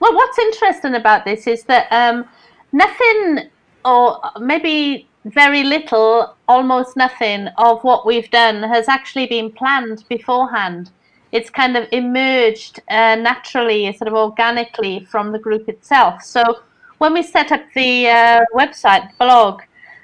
Well, 0.00 0.14
what's 0.14 0.38
interesting 0.38 0.94
about 0.94 1.24
this 1.24 1.46
is 1.46 1.62
that 1.64 1.86
um, 1.92 2.24
nothing, 2.72 3.50
or 3.84 4.20
maybe 4.40 5.08
very 5.24 5.62
little, 5.62 6.34
almost 6.48 6.96
nothing 6.96 7.46
of 7.58 7.82
what 7.84 8.04
we've 8.04 8.30
done 8.30 8.62
has 8.62 8.88
actually 8.88 9.26
been 9.26 9.50
planned 9.50 10.04
beforehand. 10.08 10.90
It's 11.30 11.48
kind 11.48 11.76
of 11.76 11.88
emerged 11.92 12.80
uh, 12.90 13.16
naturally, 13.16 13.92
sort 13.92 14.08
of 14.08 14.14
organically 14.14 15.04
from 15.04 15.32
the 15.32 15.38
group 15.38 15.68
itself. 15.68 16.22
So 16.22 16.60
when 16.98 17.14
we 17.14 17.22
set 17.22 17.52
up 17.52 17.62
the 17.74 18.08
uh, 18.08 18.40
website 18.54 19.16
blog, 19.18 19.62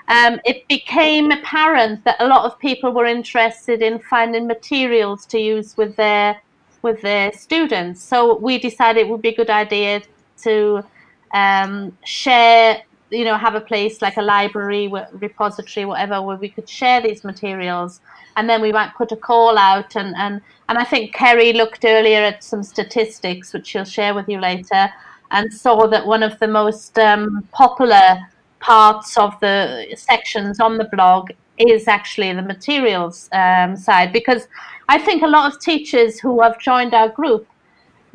um, 0.08 0.40
it 0.44 0.66
became 0.68 1.30
apparent 1.30 2.02
that 2.04 2.16
a 2.20 2.26
lot 2.26 2.44
of 2.46 2.58
people 2.58 2.92
were 2.92 3.04
interested 3.04 3.82
in 3.82 3.98
finding 3.98 4.46
materials 4.46 5.26
to 5.26 5.38
use 5.38 5.76
with 5.76 5.96
their 5.96 6.40
with 6.82 7.00
their 7.02 7.32
students. 7.32 8.02
So 8.02 8.36
we 8.36 8.58
decided 8.58 9.00
it 9.00 9.08
would 9.08 9.22
be 9.22 9.30
a 9.30 9.36
good 9.36 9.50
idea 9.50 10.02
to 10.42 10.84
um, 11.32 11.96
share, 12.04 12.82
you 13.10 13.24
know, 13.24 13.36
have 13.36 13.54
a 13.54 13.60
place 13.60 14.00
like 14.00 14.16
a 14.16 14.22
library, 14.22 14.90
repository, 15.12 15.84
whatever, 15.84 16.22
where 16.22 16.36
we 16.36 16.48
could 16.48 16.68
share 16.68 17.00
these 17.00 17.24
materials. 17.24 18.00
And 18.36 18.48
then 18.48 18.62
we 18.62 18.72
might 18.72 18.94
put 18.94 19.12
a 19.12 19.16
call 19.16 19.58
out. 19.58 19.96
And, 19.96 20.14
and, 20.16 20.40
and 20.68 20.78
I 20.78 20.84
think 20.84 21.14
Kerry 21.14 21.52
looked 21.52 21.84
earlier 21.84 22.20
at 22.20 22.44
some 22.44 22.62
statistics, 22.62 23.52
which 23.52 23.66
she'll 23.66 23.84
share 23.84 24.14
with 24.14 24.28
you 24.28 24.40
later, 24.40 24.88
and 25.30 25.52
saw 25.52 25.86
that 25.88 26.06
one 26.06 26.22
of 26.22 26.38
the 26.38 26.48
most 26.48 26.98
um, 26.98 27.46
popular 27.52 28.18
parts 28.60 29.16
of 29.16 29.38
the 29.40 29.86
sections 29.96 30.60
on 30.60 30.78
the 30.78 30.84
blog 30.84 31.30
is 31.58 31.88
actually 31.88 32.32
the 32.32 32.42
materials 32.42 33.28
um, 33.32 33.76
side 33.76 34.12
because 34.12 34.46
I 34.88 34.98
think 34.98 35.22
a 35.22 35.26
lot 35.26 35.52
of 35.52 35.60
teachers 35.60 36.18
who 36.18 36.40
have 36.40 36.58
joined 36.58 36.94
our 36.94 37.08
group 37.08 37.46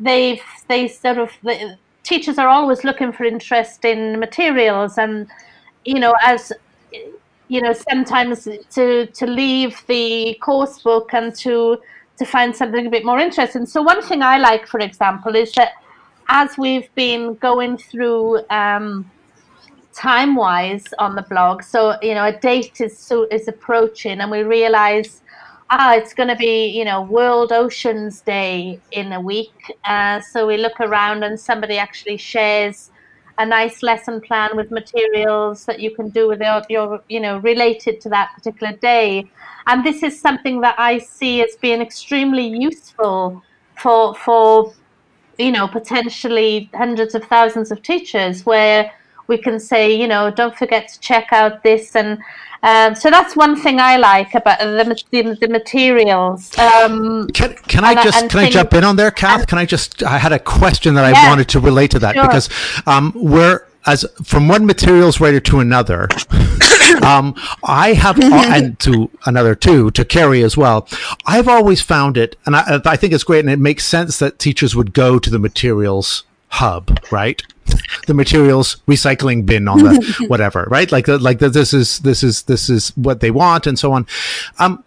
they've 0.00 0.42
they 0.68 0.88
sort 0.88 1.18
of 1.18 1.30
the, 1.42 1.78
teachers 2.02 2.38
are 2.38 2.48
always 2.48 2.84
looking 2.84 3.12
for 3.12 3.24
interest 3.24 3.84
in 3.84 4.18
materials 4.18 4.98
and 4.98 5.26
you 5.84 5.98
know 5.98 6.14
as 6.22 6.52
you 7.48 7.60
know 7.60 7.72
sometimes 7.72 8.48
to 8.70 9.06
to 9.06 9.26
leave 9.26 9.82
the 9.86 10.34
course 10.42 10.80
book 10.80 11.14
and 11.14 11.34
to 11.34 11.78
to 12.18 12.24
find 12.24 12.54
something 12.54 12.86
a 12.86 12.90
bit 12.90 13.04
more 13.04 13.18
interesting. 13.18 13.66
So 13.66 13.82
one 13.82 14.02
thing 14.02 14.22
i 14.22 14.38
like 14.38 14.66
for 14.66 14.80
example 14.80 15.34
is 15.36 15.52
that 15.52 15.72
as 16.28 16.56
we've 16.56 16.92
been 16.94 17.34
going 17.34 17.76
through 17.76 18.40
um, 18.50 19.10
time 19.92 20.34
wise 20.34 20.84
on 20.98 21.14
the 21.14 21.22
blog 21.22 21.62
so 21.62 21.96
you 22.02 22.14
know 22.14 22.24
a 22.24 22.32
date 22.32 22.80
is 22.80 22.98
so 22.98 23.24
is 23.30 23.46
approaching 23.46 24.20
and 24.20 24.30
we 24.30 24.42
realize 24.42 25.22
ah 25.76 25.94
it's 25.96 26.14
going 26.14 26.28
to 26.28 26.36
be 26.36 26.68
you 26.68 26.84
know 26.84 27.02
world 27.02 27.50
oceans 27.52 28.20
day 28.22 28.80
in 28.92 29.12
a 29.12 29.20
week. 29.20 29.58
Uh, 29.84 30.20
so 30.20 30.46
we 30.46 30.56
look 30.56 30.78
around 30.80 31.24
and 31.24 31.38
somebody 31.38 31.78
actually 31.78 32.16
shares 32.16 32.90
a 33.38 33.44
nice 33.44 33.82
lesson 33.82 34.20
plan 34.20 34.50
with 34.56 34.70
materials 34.70 35.64
that 35.64 35.80
you 35.80 35.90
can 35.96 36.08
do 36.10 36.28
with 36.28 36.40
your, 36.40 36.62
your 36.70 37.00
you 37.08 37.20
know 37.20 37.38
related 37.38 38.00
to 38.00 38.08
that 38.08 38.28
particular 38.36 38.72
day. 38.76 39.28
And 39.66 39.84
this 39.84 40.02
is 40.02 40.20
something 40.20 40.60
that 40.60 40.76
i 40.78 40.98
see 40.98 41.42
as 41.42 41.56
being 41.60 41.80
extremely 41.80 42.46
useful 42.68 43.42
for 43.82 44.14
for 44.14 44.72
you 45.38 45.50
know 45.50 45.66
potentially 45.66 46.70
hundreds 46.74 47.14
of 47.16 47.24
thousands 47.24 47.72
of 47.72 47.82
teachers 47.82 48.46
where 48.46 48.92
we 49.26 49.38
can 49.38 49.58
say 49.58 49.94
you 49.94 50.06
know 50.06 50.30
don't 50.30 50.56
forget 50.56 50.88
to 50.88 51.00
check 51.00 51.28
out 51.32 51.62
this 51.62 51.94
and 51.96 52.18
um, 52.64 52.94
so 52.94 53.10
that's 53.10 53.36
one 53.36 53.56
thing 53.56 53.78
I 53.78 53.98
like 53.98 54.34
about 54.34 54.58
the, 54.58 55.04
the, 55.10 55.36
the 55.38 55.48
materials. 55.48 56.56
Um, 56.58 57.28
Can, 57.34 57.52
can 57.68 57.84
I 57.84 57.90
And 57.90 57.98
I- 57.98 58.02
just 58.02 58.22
and 58.22 58.30
can 58.30 58.40
I 58.40 58.48
jump 58.48 58.72
in 58.72 58.84
on 58.84 58.96
there, 58.96 59.10
Kath? 59.10 59.46
Can 59.46 59.58
I 59.58 59.66
just? 59.66 60.02
I 60.02 60.16
had 60.16 60.32
a 60.32 60.38
question 60.38 60.94
that 60.94 61.04
I 61.04 61.28
wanted 61.28 61.46
to 61.50 61.60
relate 61.60 61.90
to 61.90 61.98
that 61.98 62.14
Sure. 62.14 62.26
because 62.26 62.48
um, 62.86 63.12
we're 63.14 63.66
as 63.84 64.06
from 64.22 64.48
one 64.48 64.64
materials 64.64 65.20
writer 65.20 65.40
to 65.40 65.60
another. 65.60 66.08
um, 67.02 67.34
I 67.64 67.92
have, 67.92 68.18
and 68.22 68.78
to 68.80 69.10
another 69.26 69.54
two, 69.54 69.90
to 69.90 70.02
Kerry 70.02 70.42
as 70.42 70.56
well. 70.56 70.88
I've 71.26 71.48
always 71.48 71.82
found 71.82 72.16
it, 72.16 72.36
and 72.46 72.56
I, 72.56 72.80
I 72.86 72.96
think 72.96 73.12
it's 73.12 73.24
great, 73.24 73.40
and 73.40 73.50
it 73.50 73.58
makes 73.58 73.84
sense 73.84 74.18
that 74.20 74.38
teachers 74.38 74.74
would 74.74 74.94
go 74.94 75.18
to 75.18 75.28
the 75.28 75.38
materials 75.38 76.24
hub, 76.54 76.98
right? 77.10 77.42
the 78.06 78.14
materials 78.14 78.76
recycling 78.86 79.44
bin 79.46 79.66
on 79.68 79.78
the 79.78 80.24
whatever, 80.28 80.66
right? 80.70 80.90
Like, 80.92 81.06
the, 81.06 81.18
like 81.18 81.38
the, 81.38 81.48
this 81.48 81.72
is 81.72 81.98
this 82.00 82.22
is 82.22 82.42
this 82.42 82.68
is 82.70 82.90
what 82.96 83.20
they 83.20 83.30
want, 83.30 83.66
and 83.66 83.78
so 83.78 83.92
on. 83.92 84.06
Um, 84.58 84.84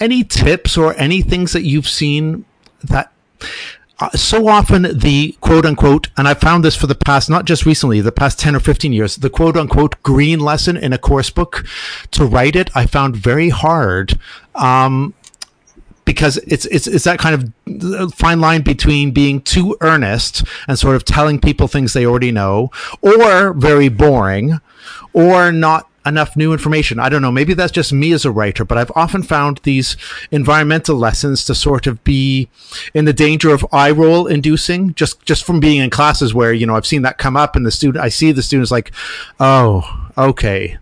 any 0.00 0.24
tips 0.24 0.76
or 0.76 0.94
any 0.98 1.22
things 1.22 1.52
that 1.52 1.62
you've 1.62 1.88
seen 1.88 2.44
that 2.84 3.12
uh, 4.00 4.10
so 4.10 4.48
often 4.48 4.98
the 4.98 5.36
quote 5.40 5.64
unquote, 5.64 6.08
and 6.16 6.26
I 6.26 6.34
found 6.34 6.64
this 6.64 6.74
for 6.74 6.88
the 6.88 6.94
past, 6.94 7.30
not 7.30 7.44
just 7.44 7.64
recently, 7.64 8.00
the 8.00 8.10
past 8.10 8.38
10 8.40 8.56
or 8.56 8.60
15 8.60 8.92
years, 8.92 9.16
the 9.16 9.30
quote 9.30 9.56
unquote 9.56 10.02
green 10.02 10.40
lesson 10.40 10.76
in 10.76 10.92
a 10.92 10.98
course 10.98 11.30
book 11.30 11.64
to 12.10 12.24
write 12.24 12.56
it, 12.56 12.68
I 12.74 12.86
found 12.86 13.14
very 13.14 13.50
hard. 13.50 14.18
Um, 14.54 15.14
because 16.04 16.36
it's 16.38 16.66
it's 16.66 16.86
it's 16.86 17.04
that 17.04 17.18
kind 17.18 17.34
of 17.68 17.94
uh, 17.94 18.08
fine 18.10 18.40
line 18.40 18.62
between 18.62 19.12
being 19.12 19.40
too 19.40 19.76
earnest 19.80 20.44
and 20.68 20.78
sort 20.78 20.96
of 20.96 21.04
telling 21.04 21.40
people 21.40 21.68
things 21.68 21.92
they 21.92 22.06
already 22.06 22.32
know, 22.32 22.70
or 23.00 23.52
very 23.52 23.88
boring, 23.88 24.60
or 25.12 25.52
not 25.52 25.88
enough 26.04 26.36
new 26.36 26.52
information. 26.52 26.98
I 26.98 27.08
don't 27.08 27.22
know. 27.22 27.30
Maybe 27.30 27.54
that's 27.54 27.72
just 27.72 27.92
me 27.92 28.12
as 28.12 28.24
a 28.24 28.30
writer, 28.30 28.64
but 28.64 28.78
I've 28.78 28.90
often 28.96 29.22
found 29.22 29.60
these 29.62 29.96
environmental 30.30 30.96
lessons 30.96 31.44
to 31.44 31.54
sort 31.54 31.86
of 31.86 32.02
be 32.04 32.48
in 32.94 33.04
the 33.04 33.12
danger 33.12 33.50
of 33.50 33.64
eye 33.72 33.90
roll 33.90 34.26
inducing 34.26 34.94
just, 34.94 35.24
just 35.24 35.44
from 35.44 35.60
being 35.60 35.80
in 35.80 35.90
classes 35.90 36.34
where, 36.34 36.52
you 36.52 36.66
know, 36.66 36.74
I've 36.74 36.86
seen 36.86 37.02
that 37.02 37.18
come 37.18 37.36
up 37.36 37.56
and 37.56 37.64
the 37.64 37.70
student, 37.70 38.04
I 38.04 38.08
see 38.08 38.32
the 38.32 38.42
students 38.42 38.70
like, 38.70 38.92
oh, 39.38 40.10
okay. 40.18 40.78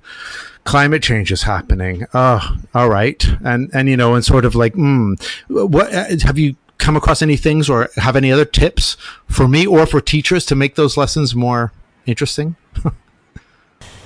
Climate 0.65 1.03
change 1.03 1.33
is 1.33 1.43
happening. 1.43 2.07
Oh, 2.15 2.57
all 2.75 2.89
right. 2.89 3.25
And, 3.45 3.71
and, 3.73 3.89
you 3.89 3.97
know, 3.97 4.15
and 4.15 4.25
sort 4.25 4.45
of 4.45 4.55
like, 4.55 4.75
hmm, 4.75 5.15
what 5.49 5.93
uh, 5.93 6.17
have 6.23 6.39
you 6.39 6.57
come 6.79 6.97
across 6.97 7.23
any 7.23 7.37
things 7.37 7.69
or 7.69 7.91
have 7.97 8.17
any 8.17 8.31
other 8.33 8.45
tips 8.45 8.97
for 9.27 9.49
me 9.49 9.67
or 9.67 9.87
for 9.87 10.01
teachers 10.01 10.45
to 10.47 10.55
make 10.55 10.75
those 10.75 10.97
lessons 10.97 11.35
more 11.35 11.73
interesting? 12.07 12.57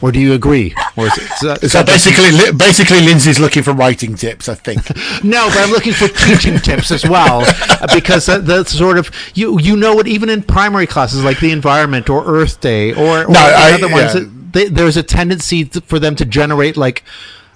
Or 0.04 0.12
do 0.12 0.20
you 0.20 0.34
agree? 0.34 0.74
Or 0.98 1.06
is, 1.06 1.16
it, 1.16 1.22
is 1.22 1.40
that, 1.40 1.62
is 1.62 1.72
so 1.72 1.78
that 1.78 1.86
basically, 1.86 2.52
basically, 2.52 3.00
Lindsay's 3.00 3.40
looking 3.40 3.62
for 3.62 3.72
writing 3.72 4.16
tips. 4.16 4.50
I 4.50 4.54
think. 4.54 4.82
no, 5.24 5.48
but 5.48 5.56
I'm 5.56 5.70
looking 5.70 5.94
for 5.94 6.08
teaching 6.08 6.58
tips 6.58 6.90
as 6.90 7.08
well, 7.08 7.42
uh, 7.46 7.86
because 7.94 8.28
uh, 8.28 8.38
the 8.38 8.64
sort 8.64 8.98
of 8.98 9.10
you 9.34 9.58
you 9.58 9.76
know 9.76 9.98
it 10.00 10.06
even 10.06 10.28
in 10.28 10.42
primary 10.42 10.86
classes 10.86 11.24
like 11.24 11.40
the 11.40 11.52
environment 11.52 12.10
or 12.10 12.22
Earth 12.26 12.60
Day 12.60 12.92
or, 12.92 13.24
or 13.24 13.28
no, 13.28 13.40
I, 13.40 13.72
other 13.72 13.88
ones. 13.88 14.14
Yeah. 14.14 14.24
They, 14.54 14.68
there's 14.68 14.96
a 14.96 15.02
tendency 15.02 15.64
for 15.64 15.98
them 15.98 16.16
to 16.16 16.24
generate 16.24 16.76
like 16.76 17.04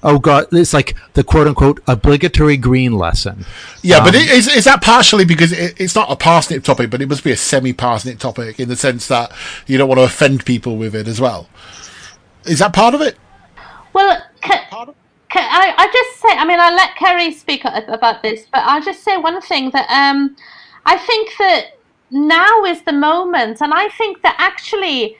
oh 0.02 0.18
god 0.20 0.46
it's 0.52 0.72
like 0.72 0.94
the 1.14 1.24
quote 1.24 1.46
unquote 1.46 1.80
obligatory 1.86 2.56
green 2.56 2.92
lesson. 2.92 3.46
Yeah 3.82 3.98
um, 3.98 4.04
but 4.04 4.14
is, 4.14 4.46
is 4.48 4.64
that 4.64 4.82
partially 4.82 5.24
because 5.24 5.52
it, 5.52 5.80
it's 5.80 5.94
not 5.94 6.10
a 6.10 6.16
parsnip 6.16 6.62
topic 6.62 6.90
but 6.90 7.00
it 7.00 7.08
must 7.08 7.24
be 7.24 7.32
a 7.32 7.36
semi 7.36 7.72
parsnip 7.72 8.18
topic 8.18 8.60
in 8.60 8.68
the 8.68 8.76
sense 8.76 9.08
that 9.08 9.32
you 9.66 9.78
don't 9.78 9.88
want 9.88 9.98
to 9.98 10.04
offend 10.04 10.44
people 10.44 10.76
with 10.76 10.94
it 10.94 11.08
as 11.08 11.20
well. 11.20 11.48
Is 12.44 12.58
that 12.60 12.72
part 12.72 12.94
of 12.94 13.00
it? 13.00 13.16
Well, 13.92 14.22
can, 14.40 14.60
can 15.28 15.48
I, 15.50 15.74
I 15.76 15.86
just 15.92 16.20
say, 16.20 16.28
I 16.36 16.44
mean, 16.44 16.60
I'll 16.60 16.74
let 16.74 16.96
Kerry 16.96 17.32
speak 17.32 17.64
about 17.64 18.22
this, 18.22 18.46
but 18.52 18.62
I'll 18.64 18.82
just 18.82 19.02
say 19.02 19.16
one 19.16 19.40
thing 19.40 19.70
that 19.70 19.88
um, 19.90 20.36
I 20.86 20.96
think 20.96 21.30
that 21.38 21.78
now 22.10 22.64
is 22.64 22.82
the 22.82 22.92
moment, 22.92 23.60
and 23.60 23.74
I 23.74 23.88
think 23.90 24.22
that 24.22 24.36
actually 24.38 25.16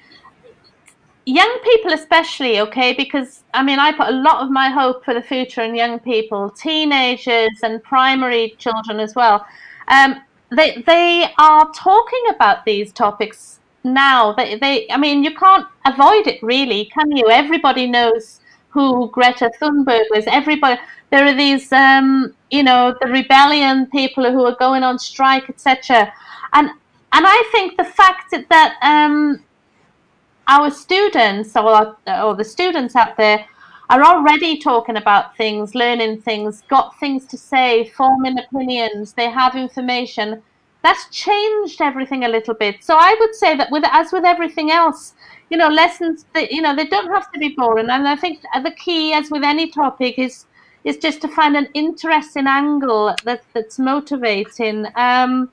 young 1.29 1.59
people 1.63 1.93
especially 1.93 2.61
okay 2.61 2.95
because 2.95 3.43
i 3.53 3.63
mean 3.63 3.79
i 3.79 3.93
put 3.93 4.09
a 4.09 4.19
lot 4.29 4.43
of 4.43 4.51
my 4.51 4.71
hope 4.71 5.05
for 5.05 5.13
the 5.13 5.23
future 5.23 5.63
in 5.63 5.75
young 5.75 5.99
people 5.99 6.49
teenagers 6.51 7.59
and 7.63 7.83
primary 7.83 8.55
children 8.59 8.99
as 8.99 9.15
well 9.15 9.45
um, 9.89 10.21
they 10.57 10.83
they 10.87 11.31
are 11.39 11.71
talking 11.73 12.25
about 12.31 12.65
these 12.65 12.93
topics 12.93 13.59
now. 13.85 14.33
They, 14.33 14.57
they, 14.57 14.91
I 14.91 14.97
mean, 14.97 15.25
you 15.25 15.35
can't 15.35 15.67
avoid 15.85 16.27
it 16.27 16.43
really, 16.43 16.87
can 16.87 17.17
you? 17.17 17.29
Everybody 17.31 17.87
knows 17.87 18.41
who 18.71 19.11
Greta 19.11 19.51
Thunberg 19.61 20.05
is. 20.15 20.25
Everybody, 20.27 20.81
there 21.11 21.25
are 21.25 21.35
these, 21.35 21.73
um, 21.73 22.35
you 22.51 22.63
know, 22.63 22.95
the 23.01 23.09
rebellion 23.09 23.87
people 23.87 24.31
who 24.31 24.45
are 24.45 24.57
going 24.57 24.83
on 24.83 24.99
strike, 24.99 25.49
etc. 25.49 26.13
And 26.53 26.71
and 27.13 27.25
I 27.27 27.49
think 27.53 27.77
the 27.77 27.85
fact 27.85 28.35
that 28.51 28.77
um, 28.83 29.43
our 30.49 30.71
students 30.71 31.57
or 31.57 31.97
or 32.07 32.35
the 32.35 32.45
students 32.45 32.97
out 32.97 33.17
there 33.17 33.45
are 33.91 34.03
already 34.03 34.59
talking 34.59 34.97
about 34.97 35.37
things, 35.37 35.75
learning 35.75 36.21
things, 36.21 36.63
got 36.69 36.99
things 37.01 37.25
to 37.27 37.39
say, 37.39 37.89
forming 37.97 38.39
opinions, 38.39 39.15
they 39.15 39.31
have 39.31 39.55
information 39.55 40.43
that's 40.83 41.09
changed 41.11 41.81
everything 41.81 42.25
a 42.25 42.29
little 42.29 42.55
bit. 42.55 42.85
So 42.85 42.97
I 42.97 43.17
would 43.19 43.35
say 43.35 43.57
that 43.57 43.71
with 43.71 43.85
as 43.91 44.13
with 44.13 44.25
everything 44.25 44.71
else, 44.71 45.15
you 45.51 45.57
know, 45.57 45.69
lessons 45.69 46.25
that 46.35 46.53
you 46.53 46.63
know 46.63 46.75
they 46.75 46.87
don't 46.87 47.09
have 47.13 47.31
to 47.33 47.39
be 47.39 47.51
boring. 47.51 47.91
And 47.91 48.07
I 48.07 48.17
think 48.17 48.43
the 48.63 48.71
key, 48.71 49.13
as 49.13 49.31
with 49.31 49.43
any 49.43 49.71
topic, 49.71 50.19
is 50.19 50.47
is 50.85 50.97
just 50.97 51.21
to 51.23 51.29
find 51.29 51.57
an 51.57 51.69
interesting 51.75 52.47
angle 52.47 53.15
that 53.25 53.43
that's 53.55 53.79
motivating. 53.79 54.87
Um, 54.95 55.51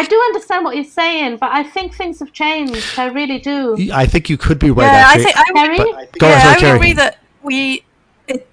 I 0.00 0.04
do 0.04 0.18
understand 0.18 0.64
what 0.64 0.76
you're 0.76 0.84
saying, 0.84 1.36
but 1.36 1.52
I 1.52 1.62
think 1.62 1.94
things 1.94 2.20
have 2.20 2.32
changed. 2.32 2.98
I 2.98 3.08
really 3.08 3.38
do. 3.38 3.76
I 3.92 4.06
think 4.06 4.30
you 4.30 4.38
could 4.38 4.58
be 4.58 4.70
right. 4.70 4.86
Yeah, 4.86 5.04
actually. 5.08 5.32
I 5.36 5.44
think 5.44 5.58
I 5.58 5.68
would, 5.68 6.08
yeah, 6.22 6.28
ahead, 6.28 6.64
I 6.64 6.68
would 6.68 6.76
agree 6.76 6.92
that 6.94 7.18
we. 7.42 7.84
It, 8.26 8.48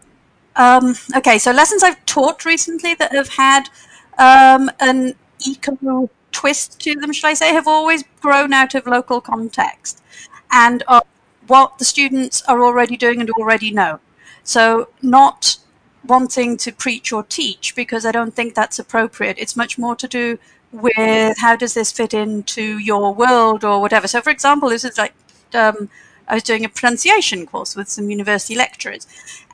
um, 0.57 0.95
okay, 1.15 1.37
so 1.37 1.51
lessons 1.51 1.83
I've 1.83 2.05
taught 2.05 2.43
recently 2.43 2.95
that 2.95 3.13
have 3.13 3.29
had 3.29 3.69
um, 4.17 4.69
an 4.81 5.15
eco 5.47 6.09
twist 6.33 6.81
to 6.81 6.95
them, 6.95 7.13
should 7.13 7.27
I 7.27 7.33
say, 7.33 7.53
have 7.53 7.67
always 7.67 8.03
grown 8.19 8.51
out 8.51 8.75
of 8.75 8.85
local 8.85 9.21
context 9.21 10.03
and 10.51 10.83
are 10.89 11.03
what 11.47 11.77
the 11.77 11.85
students 11.85 12.41
are 12.43 12.61
already 12.61 12.97
doing 12.97 13.21
and 13.21 13.29
already 13.31 13.71
know. 13.71 14.01
So, 14.43 14.89
not 15.01 15.57
wanting 16.07 16.57
to 16.57 16.71
preach 16.71 17.11
or 17.11 17.23
teach 17.23 17.75
because 17.75 18.05
I 18.05 18.11
don't 18.11 18.33
think 18.33 18.55
that's 18.55 18.79
appropriate. 18.79 19.37
It's 19.39 19.55
much 19.55 19.77
more 19.77 19.95
to 19.95 20.07
do 20.07 20.39
with 20.71 21.37
how 21.39 21.55
does 21.55 21.73
this 21.73 21.91
fit 21.91 22.13
into 22.13 22.77
your 22.77 23.13
world 23.13 23.63
or 23.63 23.79
whatever. 23.81 24.07
So, 24.07 24.21
for 24.21 24.29
example, 24.29 24.69
this 24.69 24.83
is 24.83 24.97
like 24.97 25.13
um, 25.53 25.89
I 26.27 26.35
was 26.35 26.43
doing 26.43 26.65
a 26.65 26.69
pronunciation 26.69 27.45
course 27.45 27.75
with 27.75 27.87
some 27.89 28.09
university 28.09 28.55
lecturers, 28.55 29.07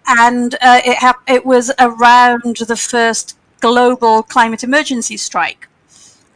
and 0.07 0.55
uh, 0.55 0.81
it 0.85 0.97
ha- 0.97 1.21
it 1.27 1.45
was 1.45 1.71
around 1.79 2.57
the 2.57 2.77
first 2.77 3.37
global 3.59 4.23
climate 4.23 4.63
emergency 4.63 5.15
strike 5.17 5.67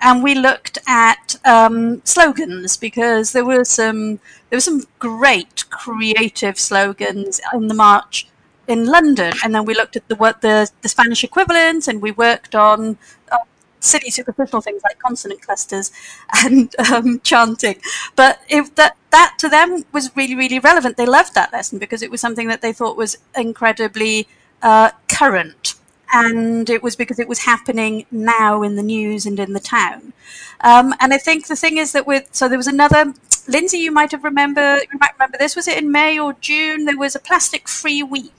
and 0.02 0.24
we 0.24 0.36
looked 0.36 0.78
at 0.88 1.36
um, 1.46 2.02
slogans 2.06 2.78
because 2.78 3.32
there 3.32 3.46
were 3.46 3.64
some 3.66 4.20
there 4.50 4.58
were 4.58 4.62
some 4.62 4.84
great 5.00 5.70
creative 5.70 6.58
slogans 6.60 7.42
in 7.54 7.68
the 7.68 7.74
march 7.74 8.28
in 8.68 8.86
London, 8.86 9.34
and 9.44 9.54
then 9.54 9.66
we 9.66 9.74
looked 9.74 9.96
at 9.96 10.08
the 10.08 10.16
the, 10.16 10.70
the 10.82 10.90
Spanish 10.90 11.24
equivalent, 11.24 11.88
and 11.88 12.02
we 12.02 12.12
worked 12.12 12.56
on 12.56 12.98
uh, 13.32 13.38
city 13.80 14.10
superficial 14.10 14.62
things 14.62 14.82
like 14.84 15.00
consonant 15.00 15.42
clusters 15.42 15.92
and 16.44 16.76
um, 16.92 17.20
chanting. 17.22 17.80
But 18.16 18.42
it, 18.50 18.76
that 18.76 18.96
that 19.12 19.36
to 19.40 19.50
them 19.50 19.86
was 19.92 20.16
really 20.16 20.36
really 20.36 20.60
relevant. 20.60 20.98
They 20.98 21.06
loved 21.06 21.34
that 21.36 21.52
lesson 21.54 21.80
because 21.80 22.02
it 22.02 22.12
was 22.12 22.22
something 22.22 22.48
that 22.48 22.62
they 22.62 22.74
thought 22.74 22.98
was 22.98 23.18
incredibly 23.36 24.28
uh, 24.62 24.92
current 25.08 25.76
and 26.14 26.70
it 26.70 26.82
was 26.82 26.96
because 26.96 27.20
it 27.20 27.28
was 27.28 27.40
happening 27.40 28.06
now 28.12 28.64
in 28.64 28.76
the 28.76 28.84
news 28.84 29.26
and 29.26 29.40
in 29.40 29.54
the 29.54 29.60
town. 29.60 30.14
Um, 30.62 30.94
and 31.00 31.14
I 31.14 31.18
think 31.18 31.48
the 31.48 31.56
thing 31.56 31.78
is 31.78 31.92
that 31.92 32.08
with 32.08 32.30
so 32.32 32.48
there 32.48 32.58
was 32.58 32.68
another 32.68 33.14
Lindsay, 33.48 33.78
you 33.78 33.92
might 33.92 34.12
have 34.12 34.24
remember 34.24 34.78
you 34.78 35.00
might 35.00 35.14
remember 35.14 35.38
this 35.38 35.56
was 35.56 35.68
it 35.68 35.78
in 35.78 35.92
May 35.92 36.20
or 36.20 36.34
June? 36.34 36.86
There 36.86 36.98
was 36.98 37.16
a 37.16 37.20
plastic 37.20 37.68
free 37.68 38.04
week 38.04 38.37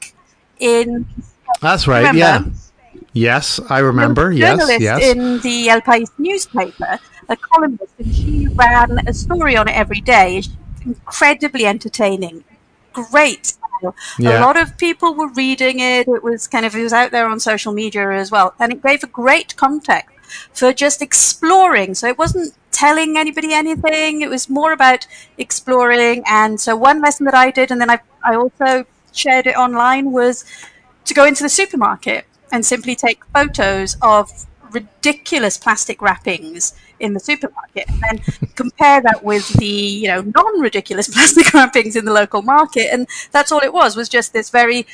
in. 0.61 1.07
That's 1.61 1.87
right. 1.87 2.13
Remember? 2.13 2.19
Yeah. 2.19 3.01
Yes, 3.13 3.59
I 3.69 3.79
remember. 3.79 4.31
Yes, 4.31 4.81
yes. 4.81 5.03
In 5.03 5.41
the 5.41 5.71
El 5.71 5.81
País 5.81 6.11
newspaper, 6.19 6.99
a 7.29 7.37
columnist, 7.37 7.93
and 7.99 8.15
she 8.15 8.49
ran 8.49 8.99
a 9.09 9.13
story 9.13 9.57
on 9.57 9.67
it 9.69 9.77
every 9.77 10.01
day. 10.01 10.39
It's 10.39 10.49
Incredibly 10.87 11.67
entertaining, 11.67 12.45
great 12.93 13.59
yeah. 14.19 14.41
A 14.41 14.45
lot 14.45 14.57
of 14.57 14.77
people 14.77 15.15
were 15.15 15.29
reading 15.29 15.81
it. 15.81 16.09
It 16.09 16.23
was 16.23 16.47
kind 16.47 16.67
of 16.67 16.75
it 16.75 16.83
was 16.83 16.93
out 16.93 17.11
there 17.11 17.29
on 17.29 17.41
social 17.41 17.73
media 17.73 18.11
as 18.11 18.31
well, 18.31 18.55
and 18.59 18.73
it 18.73 18.83
gave 18.83 19.03
a 19.03 19.07
great 19.07 19.57
context 19.57 20.15
for 20.53 20.73
just 20.73 21.01
exploring. 21.03 21.95
So 21.95 22.07
it 22.07 22.19
wasn't 22.19 22.55
telling 22.71 23.17
anybody 23.17 23.53
anything. 23.53 24.23
It 24.23 24.31
was 24.31 24.49
more 24.49 24.73
about 24.73 25.07
exploring. 25.37 26.23
And 26.27 26.61
so 26.61 26.77
one 26.77 27.01
lesson 27.01 27.25
that 27.27 27.35
I 27.35 27.51
did, 27.51 27.71
and 27.71 27.81
then 27.81 27.91
I 27.91 28.01
I 28.25 28.35
also 28.35 28.85
shared 29.19 29.47
it 29.47 29.57
online, 29.57 30.13
was 30.13 30.45
to 31.05 31.15
go 31.15 31.25
into 31.25 31.43
the 31.43 31.49
supermarket 31.49 32.27
and 32.53 32.65
simply 32.65 32.95
take 32.95 33.25
photos 33.27 33.97
of 34.03 34.47
ridiculous 34.71 35.57
plastic 35.57 36.03
wrappings 36.03 36.75
in 37.01 37.15
the 37.15 37.21
supermarket, 37.21 37.89
and 37.89 38.01
then 38.03 38.51
compare 38.55 39.01
that 39.01 39.23
with 39.23 39.49
the 39.55 39.67
you 39.67 40.09
know 40.09 40.21
non-ridiculous 40.23 41.09
plastic 41.15 41.53
wrappings 41.55 41.97
in 41.97 42.05
the 42.05 42.13
local 42.13 42.43
market, 42.43 42.89
and 42.93 43.07
that's 43.33 43.53
all 43.53 43.61
it 43.61 43.73
was 43.73 43.97
was 43.97 44.09
just 44.09 44.33
this 44.33 44.51
very 44.51 44.87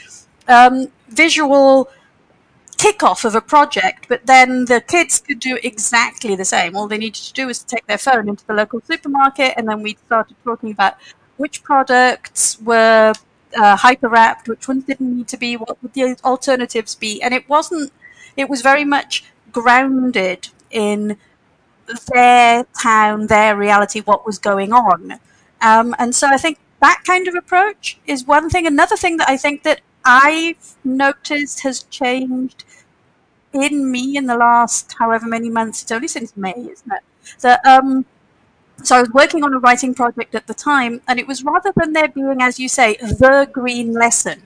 um, 0.49 0.89
visual 1.09 1.91
kickoff 2.77 3.25
of 3.25 3.35
a 3.35 3.41
project, 3.41 4.07
but 4.09 4.27
then 4.27 4.67
the 4.67 4.81
kids 4.81 5.21
could 5.21 5.41
do 5.41 5.59
exactly 5.63 6.35
the 6.37 6.45
same. 6.45 6.77
All 6.77 6.89
they 6.89 6.99
needed 6.99 7.23
to 7.23 7.33
do 7.33 7.47
was 7.47 7.61
to 7.61 7.67
take 7.67 7.87
their 7.87 7.99
phone 7.99 8.29
into 8.29 8.45
the 8.47 8.55
local 8.55 8.81
supermarket, 8.81 9.55
and 9.57 9.69
then 9.69 9.83
we 9.83 9.97
started 10.07 10.37
talking 10.45 10.71
about 10.71 10.97
which 11.37 11.63
products 11.63 12.61
were 12.61 13.15
uh, 13.57 13.77
hyper 13.77 14.09
wrapped, 14.09 14.49
which 14.49 14.69
ones 14.69 14.85
didn't 14.85 15.17
need 15.17 15.29
to 15.29 15.37
be, 15.37 15.57
what 15.57 15.83
would 15.83 15.93
the 15.95 16.17
alternatives 16.25 16.95
be, 16.95 17.23
and 17.23 17.35
it 17.35 17.49
wasn't. 17.49 17.93
It 18.37 18.49
was 18.49 18.63
very 18.63 18.85
much 18.85 19.25
grounded 19.53 20.49
in 20.71 21.17
their 22.13 22.67
town, 22.83 23.27
their 23.27 23.57
reality, 23.57 24.01
what 24.01 24.27
was 24.27 24.39
going 24.39 24.73
on, 24.73 25.21
um, 25.61 25.95
and 25.99 26.15
so 26.15 26.29
I 26.29 26.37
think 26.37 26.59
that 26.81 27.03
kind 27.07 27.29
of 27.29 27.35
approach 27.35 27.99
is 28.07 28.27
one 28.27 28.51
thing. 28.51 28.67
Another 28.67 28.97
thing 28.97 29.17
that 29.19 29.29
I 29.29 29.37
think 29.37 29.63
that 29.63 29.81
I've 30.05 30.77
noticed 30.85 31.61
has 31.63 31.85
changed 31.85 32.65
in 33.53 33.91
me 33.91 34.17
in 34.17 34.27
the 34.27 34.37
last 34.37 34.95
however 34.99 35.27
many 35.27 35.49
months. 35.51 35.83
It's 35.83 35.93
only 35.93 36.09
since 36.09 36.37
May, 36.37 36.55
isn't 36.57 36.93
it? 36.93 37.03
So, 37.39 37.57
um, 37.65 38.05
so 38.83 38.97
I 38.97 39.01
was 39.01 39.11
working 39.11 39.43
on 39.45 39.53
a 39.55 39.59
writing 39.59 39.95
project 39.95 40.35
at 40.35 40.47
the 40.47 40.55
time, 40.55 41.01
and 41.09 41.19
it 41.19 41.27
was 41.27 41.45
rather 41.45 41.73
than 41.77 41.93
there 41.93 42.09
being, 42.09 42.43
as 42.43 42.59
you 42.59 42.69
say, 42.69 42.97
the 43.01 43.49
green 43.53 43.93
lesson, 43.93 44.43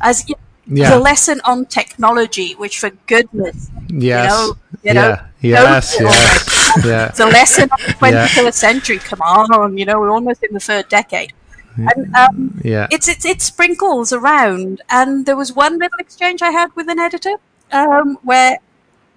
as 0.00 0.28
you 0.28 0.34
Yeah. 0.70 0.90
the 0.90 0.98
lesson 1.00 1.40
on 1.44 1.64
technology, 1.64 2.52
which 2.54 2.78
for 2.78 2.90
goodness, 3.06 3.70
Yes. 3.88 4.28
know, 4.30 4.54
you 4.82 4.94
know, 4.94 5.08
yeah. 5.40 5.62
Yes. 5.62 5.98
no- 6.00 6.06
Yes. 6.08 6.84
yeah. 6.84 7.08
the 7.16 7.26
lesson 7.26 7.70
of 7.72 7.78
the 7.86 7.92
21st 7.94 8.58
century. 8.58 8.98
Come 8.98 9.22
on, 9.22 9.78
you 9.78 9.86
know, 9.86 9.98
we're 10.00 10.10
almost 10.10 10.42
in 10.44 10.52
the 10.52 10.60
third 10.60 10.88
decade. 10.88 11.32
And 11.76 12.14
um, 12.14 12.60
Yeah. 12.64 12.86
it's, 12.90 13.08
it's 13.08 13.24
it 13.24 13.40
sprinkles 13.40 14.12
around. 14.12 14.82
And 14.90 15.24
there 15.26 15.36
was 15.36 15.52
one 15.54 15.78
little 15.78 15.98
exchange 16.00 16.42
I 16.42 16.50
had 16.50 16.68
with 16.76 16.88
an 16.90 16.98
editor 16.98 17.36
um, 17.72 18.18
where 18.22 18.58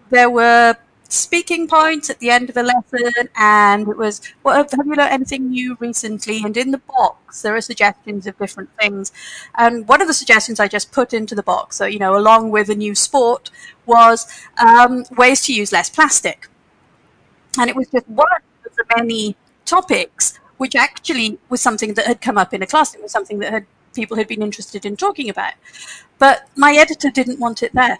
there 0.09 0.29
were 0.29 0.75
speaking 1.11 1.67
points 1.67 2.09
at 2.09 2.19
the 2.19 2.29
end 2.29 2.49
of 2.49 2.57
a 2.57 2.63
lesson, 2.63 3.29
and 3.35 3.87
it 3.87 3.97
was, 3.97 4.21
"Well, 4.43 4.55
have 4.55 4.71
you 4.73 4.95
learned 4.95 5.11
anything 5.11 5.49
new 5.51 5.77
recently?" 5.79 6.41
And 6.43 6.55
in 6.57 6.71
the 6.71 6.79
box, 6.79 7.41
there 7.41 7.55
are 7.55 7.61
suggestions 7.61 8.27
of 8.27 8.37
different 8.37 8.69
things. 8.79 9.11
And 9.55 9.87
one 9.87 10.01
of 10.01 10.07
the 10.07 10.13
suggestions 10.13 10.59
I 10.59 10.67
just 10.67 10.91
put 10.91 11.13
into 11.13 11.35
the 11.35 11.43
box, 11.43 11.77
so 11.77 11.85
you 11.85 11.99
know, 11.99 12.15
along 12.17 12.51
with 12.51 12.69
a 12.69 12.75
new 12.75 12.95
sport, 12.95 13.51
was 13.85 14.27
um, 14.57 15.05
ways 15.17 15.41
to 15.43 15.53
use 15.53 15.71
less 15.71 15.89
plastic 15.89 16.47
and 17.57 17.69
it 17.69 17.75
was 17.75 17.87
just 17.87 18.07
one 18.07 18.27
of 18.65 18.75
the 18.75 18.85
many 18.95 19.35
topics 19.65 20.39
which 20.57 20.75
actually 20.75 21.39
was 21.49 21.61
something 21.61 21.93
that 21.95 22.05
had 22.05 22.21
come 22.21 22.37
up 22.37 22.53
in 22.53 22.61
a 22.61 22.67
class 22.67 22.93
it 22.93 23.01
was 23.01 23.11
something 23.11 23.39
that 23.39 23.51
had 23.51 23.65
people 23.93 24.15
had 24.17 24.27
been 24.27 24.41
interested 24.41 24.85
in 24.85 24.95
talking 24.95 25.29
about 25.29 25.53
but 26.17 26.47
my 26.55 26.73
editor 26.73 27.09
didn't 27.09 27.39
want 27.39 27.61
it 27.61 27.73
there 27.73 27.99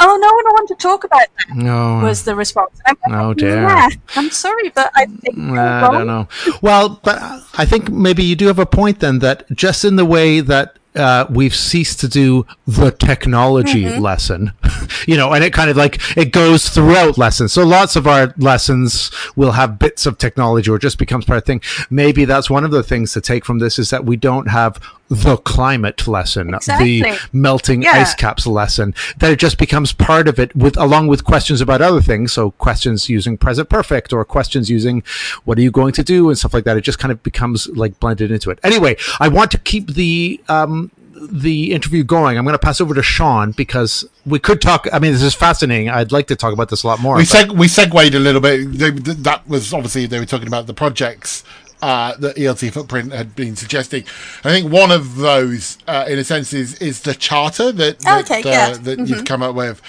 oh 0.00 0.16
no 0.20 0.26
i 0.28 0.40
don't 0.44 0.54
want 0.54 0.68
to 0.68 0.74
talk 0.74 1.04
about 1.04 1.26
that 1.38 1.56
No. 1.56 2.00
was 2.02 2.24
the 2.24 2.34
response 2.34 2.80
I'm 2.86 2.96
like, 3.08 3.20
Oh, 3.20 3.34
dear. 3.34 3.62
yeah, 3.62 3.88
i'm 4.16 4.30
sorry 4.30 4.70
but 4.70 4.90
i 4.94 5.06
think 5.06 5.38
I 5.38 5.80
wrong. 5.82 5.92
don't 5.92 6.06
know. 6.06 6.28
Well, 6.62 7.00
but 7.04 7.18
I 7.56 7.64
think 7.64 7.90
maybe 7.90 8.24
you 8.24 8.34
do 8.36 8.46
have 8.48 8.58
a 8.58 8.66
point 8.66 9.00
then 9.00 9.20
that 9.20 9.50
just 9.52 9.84
in 9.84 9.96
the 9.96 10.04
way 10.04 10.40
that 10.40 10.78
uh, 10.96 11.26
we've 11.28 11.54
ceased 11.54 11.98
to 12.00 12.08
do 12.08 12.46
the 12.68 12.90
technology 12.92 13.82
Mm-hmm. 13.84 14.00
lesson, 14.00 14.52
you 15.08 15.16
know, 15.16 15.32
and 15.32 15.42
it 15.42 15.52
kind 15.52 15.68
of 15.68 15.76
like 15.76 15.98
it 16.16 16.30
goes 16.32 16.68
throughout 16.68 17.18
lessons. 17.18 17.52
So 17.52 17.64
lots 17.66 17.96
of 17.96 18.06
our 18.06 18.32
lessons 18.36 19.10
will 19.34 19.52
have 19.52 19.78
bits 19.78 20.06
of 20.06 20.18
technology 20.18 20.70
or 20.70 20.78
just 20.78 20.98
becomes 20.98 21.24
part 21.24 21.38
of 21.38 21.42
the 21.44 21.46
thing. 21.46 21.62
Maybe 21.90 22.24
that's 22.24 22.48
one 22.48 22.64
of 22.64 22.70
the 22.70 22.82
things 22.84 23.12
to 23.14 23.20
take 23.20 23.44
from 23.44 23.58
this 23.58 23.76
is 23.78 23.90
that 23.90 24.04
we 24.04 24.16
don't 24.16 24.46
have 24.48 24.80
the 25.08 25.36
climate 25.36 26.08
lesson, 26.08 26.54
Exactly. 26.54 27.02
the 27.02 27.18
melting 27.32 27.82
Yeah. 27.82 27.92
ice 27.92 28.14
caps 28.14 28.46
lesson, 28.46 28.94
that 29.18 29.30
it 29.30 29.38
just 29.38 29.58
becomes 29.58 29.92
part 29.92 30.28
of 30.28 30.38
it 30.38 30.54
with 30.56 30.76
along 30.78 31.08
with 31.08 31.24
questions 31.24 31.60
about 31.60 31.82
other 31.82 32.00
things. 32.00 32.32
So 32.32 32.52
questions 32.52 33.08
using 33.08 33.36
present 33.36 33.68
perfect 33.68 34.12
or 34.12 34.24
questions 34.24 34.70
using 34.70 35.02
what 35.44 35.58
are 35.58 35.62
you 35.62 35.70
going 35.70 35.92
to 35.92 36.02
do 36.02 36.28
and 36.30 36.38
stuff 36.38 36.54
like 36.54 36.64
that. 36.64 36.76
It 36.76 36.82
just 36.82 36.98
kind 36.98 37.12
of 37.12 37.22
becomes 37.22 37.66
like 37.68 38.00
blended 38.00 38.30
into 38.30 38.50
it. 38.50 38.58
Anyway, 38.62 38.96
I 39.20 39.28
want 39.28 39.50
to 39.52 39.58
keep 39.58 39.94
the 39.94 40.40
um 40.48 40.90
the 41.30 41.72
interview 41.72 42.02
going. 42.02 42.36
I'm 42.36 42.44
going 42.44 42.54
to 42.54 42.58
pass 42.58 42.80
over 42.80 42.92
to 42.92 43.02
Shaun 43.02 43.52
because 43.52 44.04
we 44.26 44.38
could 44.40 44.60
talk. 44.60 44.88
I 44.92 44.98
mean, 44.98 45.12
this 45.12 45.22
is 45.22 45.32
fascinating. 45.34 45.88
I'd 45.88 46.10
like 46.12 46.26
to 46.26 46.36
talk 46.36 46.52
about 46.52 46.70
this 46.70 46.82
a 46.82 46.86
lot 46.88 46.98
more. 47.00 47.16
we 47.16 47.22
seg- 47.22 47.56
we 47.56 47.68
segued 47.68 48.14
a 48.14 48.18
little 48.18 48.40
bit. 48.40 48.72
They, 48.72 48.90
th- 48.90 49.18
that 49.18 49.46
was 49.48 49.72
obviously 49.72 50.06
they 50.06 50.18
were 50.18 50.26
talking 50.26 50.48
about 50.48 50.66
the 50.66 50.74
projects 50.74 51.44
uh, 51.84 52.16
that 52.16 52.36
ELT 52.36 52.72
Footprint 52.72 53.12
had 53.12 53.36
been 53.36 53.56
suggesting. 53.56 54.04
I 54.42 54.48
think 54.48 54.72
one 54.72 54.90
of 54.90 55.16
those, 55.16 55.76
uh, 55.86 56.06
in 56.08 56.18
a 56.18 56.24
sense, 56.24 56.54
is 56.54 56.74
is 56.80 57.02
the 57.02 57.14
charter 57.14 57.72
that 57.72 58.00
that, 58.00 58.24
Okay, 58.24 58.40
uh, 58.40 58.50
yeah. 58.50 58.72
that 58.72 59.06
you've 59.06 59.26
come 59.26 59.42
up 59.42 59.54
with. 59.54 59.82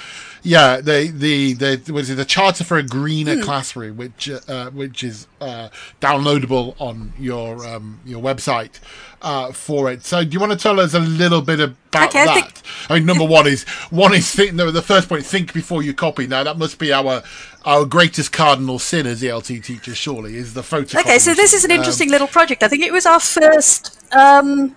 Yeah, 0.46 0.80
the 0.80 1.12
the 1.12 1.54
the 1.54 1.92
was 1.92 2.10
it 2.12 2.16
the 2.16 2.24
charter 2.26 2.64
for 2.64 2.78
a 2.78 2.84
greener 2.84 3.36
Hmm. 3.36 3.42
classroom, 3.42 3.98
which 3.98 4.30
uh, 4.30 4.70
which 4.70 5.04
is 5.04 5.26
uh, 5.42 5.70
downloadable 6.00 6.76
on 6.80 7.14
your 7.18 7.66
um, 7.66 8.00
your 8.06 8.22
website 8.22 8.80
uh, 9.24 9.52
for 9.52 9.92
it. 9.92 10.06
So, 10.06 10.24
do 10.24 10.30
you 10.30 10.40
want 10.40 10.52
to 10.52 10.58
tell 10.58 10.80
us 10.80 10.94
a 10.94 11.00
little 11.00 11.42
bit 11.42 11.60
about 11.60 12.10
Okay, 12.10 12.22
I 12.22 12.26
that? 12.26 12.36
think- 12.36 12.90
I 12.92 12.94
mean, 12.96 13.08
number 13.08 13.26
one 13.26 13.48
is 13.48 13.64
one 13.90 14.14
is 14.14 14.30
think, 14.30 14.54
no, 14.54 14.70
the 14.70 14.84
first 14.84 15.10
point. 15.10 15.26
Think 15.26 15.52
before 15.52 15.82
you 15.82 15.96
copy. 15.96 16.28
Now 16.28 16.44
that 16.44 16.60
must 16.60 16.78
be 16.78 16.94
our 16.94 17.24
our 17.66 17.84
greatest 17.84 18.32
cardinal 18.32 18.78
sin 18.78 19.08
as 19.08 19.24
ELT 19.24 19.64
teachers. 19.64 19.98
Surely 19.98 20.36
is 20.36 20.54
the 20.54 20.62
photo. 20.62 21.00
Okay, 21.00 21.18
so 21.18 21.34
this 21.34 21.54
is 21.54 21.66
an 21.66 21.72
Um, 21.72 21.78
interesting 21.78 22.12
little 22.12 22.28
project. 22.28 22.62
I 22.62 22.68
think 22.68 22.84
it 22.84 22.94
was 22.94 23.08
our 23.08 23.20
first 23.20 24.00
um, 24.14 24.76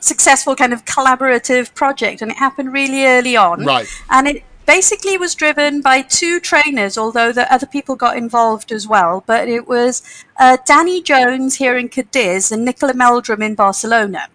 successful 0.00 0.56
kind 0.56 0.72
of 0.72 0.84
collaborative 0.84 1.72
project, 1.74 2.20
and 2.20 2.32
it 2.32 2.36
happened 2.38 2.72
really 2.72 3.04
early 3.06 3.36
on. 3.36 3.64
Right. 3.64 3.86
And 4.10 4.26
it 4.26 4.42
basically 4.66 5.18
was 5.18 5.34
driven 5.34 5.80
by 5.80 6.02
two 6.02 6.40
trainers, 6.40 6.96
although 6.96 7.32
the 7.32 7.52
other 7.52 7.66
people 7.66 7.96
got 7.96 8.16
involved 8.16 8.72
as 8.72 8.86
well. 8.86 9.22
But 9.26 9.48
it 9.48 9.66
was 9.68 10.02
uh, 10.38 10.58
Danny 10.64 11.02
Jones 11.02 11.56
here 11.56 11.76
in 11.76 11.88
Cadiz 11.88 12.52
and 12.52 12.64
Nicola 12.64 12.94
Meldrum 12.94 13.42
in 13.42 13.54
Barcelona. 13.54 14.28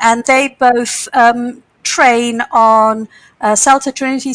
And 0.00 0.24
they 0.24 0.56
both 0.58 1.08
um, 1.12 1.62
train 1.82 2.42
on 2.52 3.08
uh, 3.40 3.54
CELTA 3.54 3.94
Trinity 3.94 4.34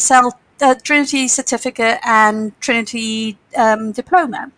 uh, 0.60 0.74
Trinity 0.82 1.26
Certificate 1.28 1.98
and 2.04 2.58
Trinity 2.60 3.38
um, 3.56 3.92
Diploma. 3.92 4.52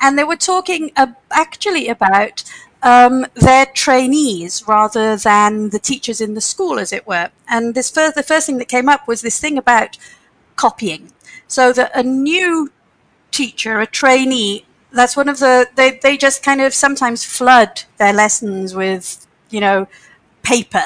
And 0.00 0.18
they 0.18 0.24
were 0.24 0.36
talking 0.36 0.92
uh, 0.96 1.08
actually 1.30 1.88
about 1.88 2.44
um, 2.82 3.26
their 3.34 3.66
trainees 3.66 4.64
rather 4.68 5.16
than 5.16 5.70
the 5.70 5.78
teachers 5.78 6.20
in 6.20 6.34
the 6.34 6.40
school, 6.40 6.78
as 6.78 6.92
it 6.92 7.06
were. 7.06 7.30
And 7.48 7.74
this 7.74 7.90
the 7.90 8.24
first 8.26 8.46
thing 8.46 8.58
that 8.58 8.68
came 8.68 8.88
up 8.88 9.08
was 9.08 9.22
this 9.22 9.40
thing 9.40 9.58
about 9.58 9.98
copying. 10.56 11.12
So 11.48 11.72
that 11.72 11.92
a 11.94 12.02
new 12.02 12.72
teacher, 13.30 13.80
a 13.80 13.86
trainee, 13.86 14.64
that's 14.92 15.16
one 15.16 15.28
of 15.28 15.38
the 15.38 15.68
they, 15.76 15.98
they 16.02 16.16
just 16.16 16.42
kind 16.42 16.60
of 16.60 16.74
sometimes 16.74 17.24
flood 17.24 17.82
their 17.98 18.12
lessons 18.12 18.74
with, 18.74 19.26
you 19.50 19.60
know, 19.60 19.86
paper 20.42 20.84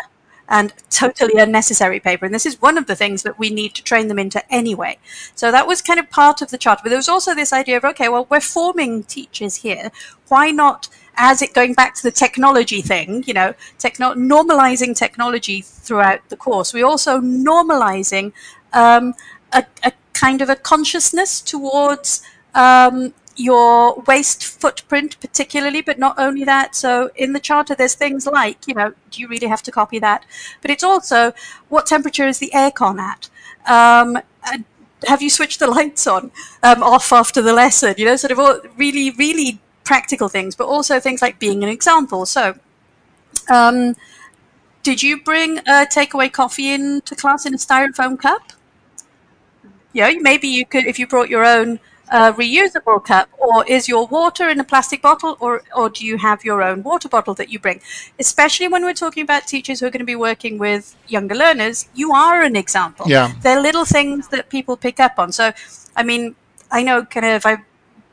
and 0.51 0.73
totally 0.91 1.41
unnecessary 1.41 2.01
paper. 2.01 2.27
And 2.27 2.35
this 2.35 2.45
is 2.45 2.61
one 2.61 2.77
of 2.77 2.87
the 2.87 2.97
things 2.97 3.23
that 3.23 3.39
we 3.39 3.51
need 3.51 3.73
to 3.75 3.85
train 3.85 4.09
them 4.09 4.18
into 4.18 4.43
anyway. 4.53 4.99
So 5.37 5.53
that 5.53 5.68
was 5.68 5.81
kind 5.81 6.01
of 6.01 6.11
part 6.11 6.43
of 6.43 6.51
the 6.51 6.59
charter. 6.59 6.81
But 6.83 6.89
there 6.91 6.99
was 6.99 7.09
also 7.09 7.35
this 7.35 7.53
idea 7.53 7.77
of, 7.77 7.85
okay, 7.85 8.09
well, 8.09 8.27
we're 8.29 8.41
forming 8.41 9.05
teachers 9.05 9.57
here. 9.57 9.93
Why 10.27 10.51
not, 10.51 10.89
as 11.14 11.41
it 11.41 11.55
going 11.55 11.75
back 11.75 11.95
to 11.95 12.03
the 12.03 12.11
technology 12.11 12.83
thing, 12.83 13.23
you 13.29 13.35
know, 13.35 13.55
techno- 13.79 14.14
normalizing 14.14 14.97
technology 14.97 15.62
throughout 15.62 16.29
the 16.31 16.37
course, 16.37 16.75
We're 16.75 16.85
also 16.85 17.21
normalizing 17.21 18.33
um, 18.73 19.14
a, 19.53 19.64
a 19.82 19.92
kind 20.12 20.42
of 20.42 20.48
a 20.48 20.57
consciousness 20.57 21.40
towards 21.40 22.22
um, 22.55 23.14
your 23.36 24.01
waste 24.07 24.44
footprint, 24.44 25.18
particularly, 25.20 25.80
but 25.80 25.98
not 25.98 26.18
only 26.18 26.44
that. 26.44 26.74
So 26.74 27.11
in 27.16 27.32
the 27.32 27.40
charter, 27.40 27.74
there's 27.74 27.94
things 27.94 28.26
like, 28.26 28.68
you 28.68 28.74
know, 28.74 28.92
do 29.11 29.20
you 29.20 29.28
really 29.28 29.46
have 29.46 29.62
to 29.62 29.72
copy 29.72 29.98
that? 30.01 30.24
But 30.61 30.70
it's 30.70 30.84
also 30.84 31.32
what 31.68 31.86
temperature 31.86 32.26
is 32.26 32.38
the 32.38 32.51
aircon 32.55 32.98
at? 32.98 33.28
Um, 33.66 34.18
have 35.07 35.22
you 35.22 35.30
switched 35.30 35.59
the 35.59 35.66
lights 35.78 36.07
on 36.07 36.30
um, 36.62 36.82
off 36.82 37.12
after 37.12 37.40
the 37.40 37.53
lesson? 37.53 37.94
You 37.96 38.05
know, 38.07 38.16
sort 38.16 38.32
of 38.32 38.38
all 38.38 38.61
really, 38.76 39.11
really 39.11 39.61
practical 39.84 40.28
things, 40.28 40.55
but 40.55 40.66
also 40.66 41.01
things 41.01 41.22
like 41.22 41.38
being 41.38 41.62
an 41.62 41.68
example. 41.68 42.26
So, 42.26 42.55
um, 43.48 43.96
did 44.82 45.03
you 45.03 45.22
bring 45.22 45.59
a 45.59 45.86
takeaway 45.86 46.32
coffee 46.32 46.70
into 46.70 47.14
class 47.14 47.46
in 47.46 47.55
a 47.55 47.59
styrofoam 47.59 48.18
cup? 48.18 48.53
Yeah, 49.93 50.11
maybe 50.20 50.49
you 50.49 50.64
could 50.66 50.86
if 50.86 50.99
you 50.99 51.07
brought 51.07 51.28
your 51.28 51.45
own 51.45 51.80
uh, 52.11 52.32
reusable 52.32 53.05
cup, 53.05 53.28
or 53.38 53.64
is 53.66 53.88
your 53.88 54.07
water 54.07 54.49
in 54.49 54.59
a 54.61 54.64
plastic 54.64 55.01
bottle, 55.03 55.36
or 55.41 55.62
or 55.74 55.88
do 55.88 56.05
you 56.05 56.18
have 56.18 56.45
your 56.45 56.62
own 56.62 56.82
water 56.82 57.09
bottle 57.09 57.34
that 57.34 57.51
you 57.51 57.59
bring? 57.59 57.80
Especially 58.18 58.68
when 58.68 58.84
we're 58.84 58.95
talking 58.95 59.22
about 59.22 59.47
teachers 59.47 59.80
who 59.80 59.86
are 59.86 59.91
going 59.91 60.01
to 60.01 60.05
be 60.05 60.16
working 60.16 60.59
with 60.59 60.97
younger 61.09 61.34
learners, 61.34 61.88
you 61.95 62.12
are 62.12 62.43
an 62.43 62.57
example. 62.57 63.07
Yeah. 63.09 63.32
they're 63.43 63.61
little 63.61 63.84
things 63.84 64.28
that 64.28 64.49
people 64.49 64.76
pick 64.76 65.01
up 65.01 65.18
on. 65.18 65.32
So, 65.32 65.53
I 65.97 66.03
mean, 66.03 66.34
I 66.70 66.82
know 66.82 67.05
kind 67.05 67.26
of 67.26 67.47
I've 67.47 67.64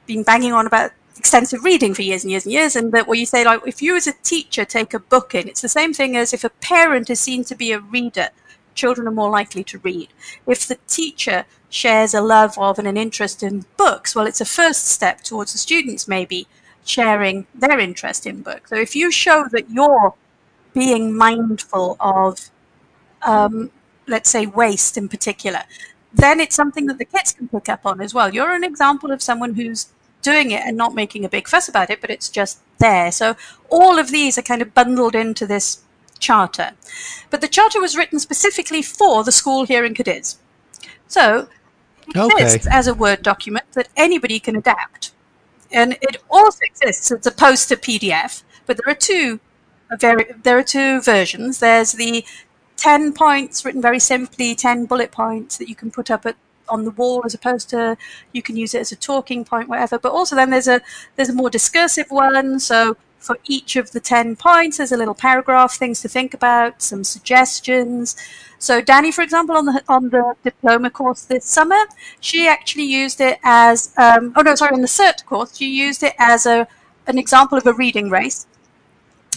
been 0.05 0.23
banging 0.23 0.53
on 0.53 0.67
about 0.67 0.91
extensive 1.17 1.63
reading 1.63 1.93
for 1.93 2.03
years 2.03 2.23
and 2.23 2.31
years 2.31 2.45
and 2.45 2.53
years, 2.53 2.75
and 2.75 2.91
that 2.91 3.07
where 3.07 3.17
you 3.17 3.25
say 3.25 3.43
like, 3.43 3.61
if 3.65 3.81
you 3.81 3.95
as 3.95 4.07
a 4.07 4.13
teacher 4.23 4.65
take 4.65 4.93
a 4.93 4.99
book 4.99 5.33
in, 5.33 5.47
it's 5.47 5.61
the 5.61 5.69
same 5.69 5.93
thing 5.93 6.15
as 6.15 6.33
if 6.33 6.43
a 6.43 6.49
parent 6.49 7.09
is 7.09 7.19
seen 7.19 7.43
to 7.45 7.55
be 7.55 7.71
a 7.71 7.79
reader, 7.79 8.29
children 8.77 9.07
are 9.07 9.11
more 9.11 9.29
likely 9.29 9.63
to 9.65 9.79
read. 9.79 10.09
If 10.45 10.65
the 10.67 10.77
teacher 10.87 11.45
shares 11.69 12.13
a 12.13 12.21
love 12.21 12.57
of 12.57 12.79
and 12.79 12.87
an 12.87 12.95
interest 12.95 13.43
in 13.43 13.65
books, 13.75 14.15
well, 14.15 14.27
it's 14.27 14.39
a 14.39 14.45
first 14.45 14.85
step 14.85 15.21
towards 15.21 15.51
the 15.51 15.57
students 15.57 16.07
maybe 16.07 16.47
sharing 16.85 17.45
their 17.53 17.79
interest 17.79 18.25
in 18.25 18.41
books. 18.41 18.69
So 18.69 18.77
if 18.77 18.95
you 18.95 19.11
show 19.11 19.47
that 19.51 19.69
you're 19.69 20.13
being 20.73 21.17
mindful 21.17 21.97
of, 21.99 22.49
um, 23.23 23.71
let's 24.07 24.29
say, 24.29 24.45
waste 24.45 24.97
in 24.97 25.09
particular, 25.09 25.63
then 26.13 26.39
it's 26.39 26.55
something 26.55 26.85
that 26.87 26.97
the 26.97 27.05
kids 27.05 27.33
can 27.33 27.49
pick 27.49 27.67
up 27.67 27.85
on 27.85 27.99
as 27.99 28.13
well. 28.13 28.33
You're 28.33 28.53
an 28.53 28.63
example 28.63 29.11
of 29.11 29.21
someone 29.21 29.55
who's 29.55 29.87
doing 30.21 30.51
it 30.51 30.61
and 30.65 30.77
not 30.77 30.95
making 30.95 31.25
a 31.25 31.29
big 31.29 31.47
fuss 31.47 31.67
about 31.67 31.89
it, 31.89 32.01
but 32.01 32.09
it's 32.09 32.29
just 32.29 32.59
there. 32.79 33.11
So 33.11 33.35
all 33.69 33.99
of 33.99 34.11
these 34.11 34.37
are 34.37 34.41
kind 34.41 34.61
of 34.61 34.73
bundled 34.73 35.15
into 35.15 35.45
this 35.45 35.83
charter. 36.19 36.71
But 37.29 37.41
the 37.41 37.47
charter 37.47 37.79
was 37.79 37.95
written 37.97 38.19
specifically 38.19 38.81
for 38.81 39.23
the 39.23 39.31
school 39.31 39.65
here 39.65 39.85
in 39.85 39.93
Cadiz. 39.93 40.37
So 41.07 41.47
it 42.07 42.17
Okay. 42.17 42.43
exists 42.43 42.67
as 42.69 42.87
a 42.87 42.93
Word 42.93 43.21
document 43.21 43.65
that 43.73 43.89
anybody 43.95 44.39
can 44.39 44.55
adapt. 44.55 45.11
And 45.71 45.97
it 46.01 46.17
also 46.29 46.59
exists 46.63 47.11
as 47.11 47.25
a 47.27 47.31
poster 47.31 47.75
PDF, 47.75 48.43
but 48.65 48.77
there 48.77 48.91
are 48.91 48.95
two 48.95 49.39
very 49.99 50.25
there 50.43 50.57
are 50.57 50.63
two 50.63 51.01
versions. 51.01 51.59
There's 51.59 51.93
the 51.93 52.25
10 52.77 53.13
points 53.13 53.65
written 53.65 53.81
very 53.81 53.99
simply, 53.99 54.55
10 54.55 54.85
bullet 54.85 55.11
points 55.11 55.57
that 55.57 55.67
you 55.67 55.75
can 55.75 55.89
put 55.91 56.11
up 56.11 56.25
at, 56.25 56.35
on 56.69 56.85
the 56.85 56.91
wall 56.91 57.21
as 57.25 57.33
a 57.33 57.37
poster. 57.37 57.97
You 58.33 58.41
can 58.41 58.55
use 58.55 58.73
it 58.75 58.81
as 58.81 58.91
a 58.91 58.95
talking 58.95 59.43
point, 59.45 59.69
whatever. 59.69 59.97
But 59.97 60.11
also 60.11 60.35
then 60.35 60.49
there's 60.49 60.67
a 60.67 60.81
there's 61.15 61.29
a 61.29 61.33
more 61.33 61.49
discursive 61.49 62.07
one. 62.09 62.59
So 62.59 62.97
for 63.19 63.37
each 63.45 63.75
of 63.75 63.91
the 63.91 63.99
10 63.99 64.35
points, 64.35 64.77
there's 64.77 64.91
a 64.91 64.97
little 64.97 65.13
paragraph, 65.13 65.75
things 65.75 66.01
to 66.01 66.07
think 66.07 66.33
about, 66.33 66.81
some 66.81 67.03
suggestions. 67.03 68.15
So 68.59 68.81
Danny, 68.81 69.11
for 69.11 69.21
example, 69.21 69.55
on 69.55 69.65
the 69.65 69.83
on 69.87 70.09
the 70.09 70.35
diploma 70.43 70.89
course 70.89 71.23
this 71.23 71.45
summer, 71.45 71.83
she 72.19 72.47
actually 72.47 72.85
used 72.85 73.21
it 73.21 73.39
as 73.43 73.93
um, 73.97 74.33
oh 74.35 74.41
no, 74.41 74.55
sorry, 74.55 74.73
on 74.73 74.81
the 74.81 74.87
cert 74.87 75.25
course, 75.25 75.57
she 75.57 75.69
used 75.69 76.03
it 76.03 76.15
as 76.17 76.45
a 76.45 76.67
an 77.07 77.17
example 77.17 77.57
of 77.57 77.65
a 77.65 77.73
reading 77.73 78.09
race. 78.09 78.45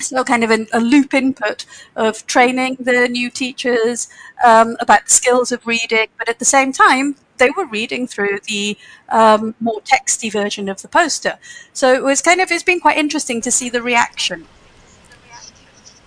So, 0.00 0.24
kind 0.24 0.42
of 0.42 0.50
an, 0.50 0.66
a 0.72 0.80
loop 0.80 1.12
input 1.12 1.66
of 1.94 2.26
training 2.26 2.78
the 2.80 3.06
new 3.08 3.28
teachers 3.30 4.08
um, 4.44 4.76
about 4.80 5.04
the 5.04 5.10
skills 5.10 5.52
of 5.52 5.66
reading, 5.66 6.06
but 6.16 6.28
at 6.28 6.38
the 6.38 6.46
same 6.46 6.72
time, 6.72 7.16
they 7.40 7.50
were 7.50 7.66
reading 7.66 8.06
through 8.06 8.38
the 8.46 8.78
um, 9.08 9.56
more 9.58 9.80
texty 9.80 10.30
version 10.30 10.68
of 10.68 10.80
the 10.82 10.88
poster. 10.88 11.38
So 11.72 11.92
it 11.92 12.04
was 12.04 12.22
kind 12.22 12.40
of 12.40 12.52
it's 12.52 12.62
been 12.62 12.78
quite 12.78 12.96
interesting 12.96 13.40
to 13.40 13.50
see 13.50 13.68
the 13.68 13.82
reaction. 13.82 14.46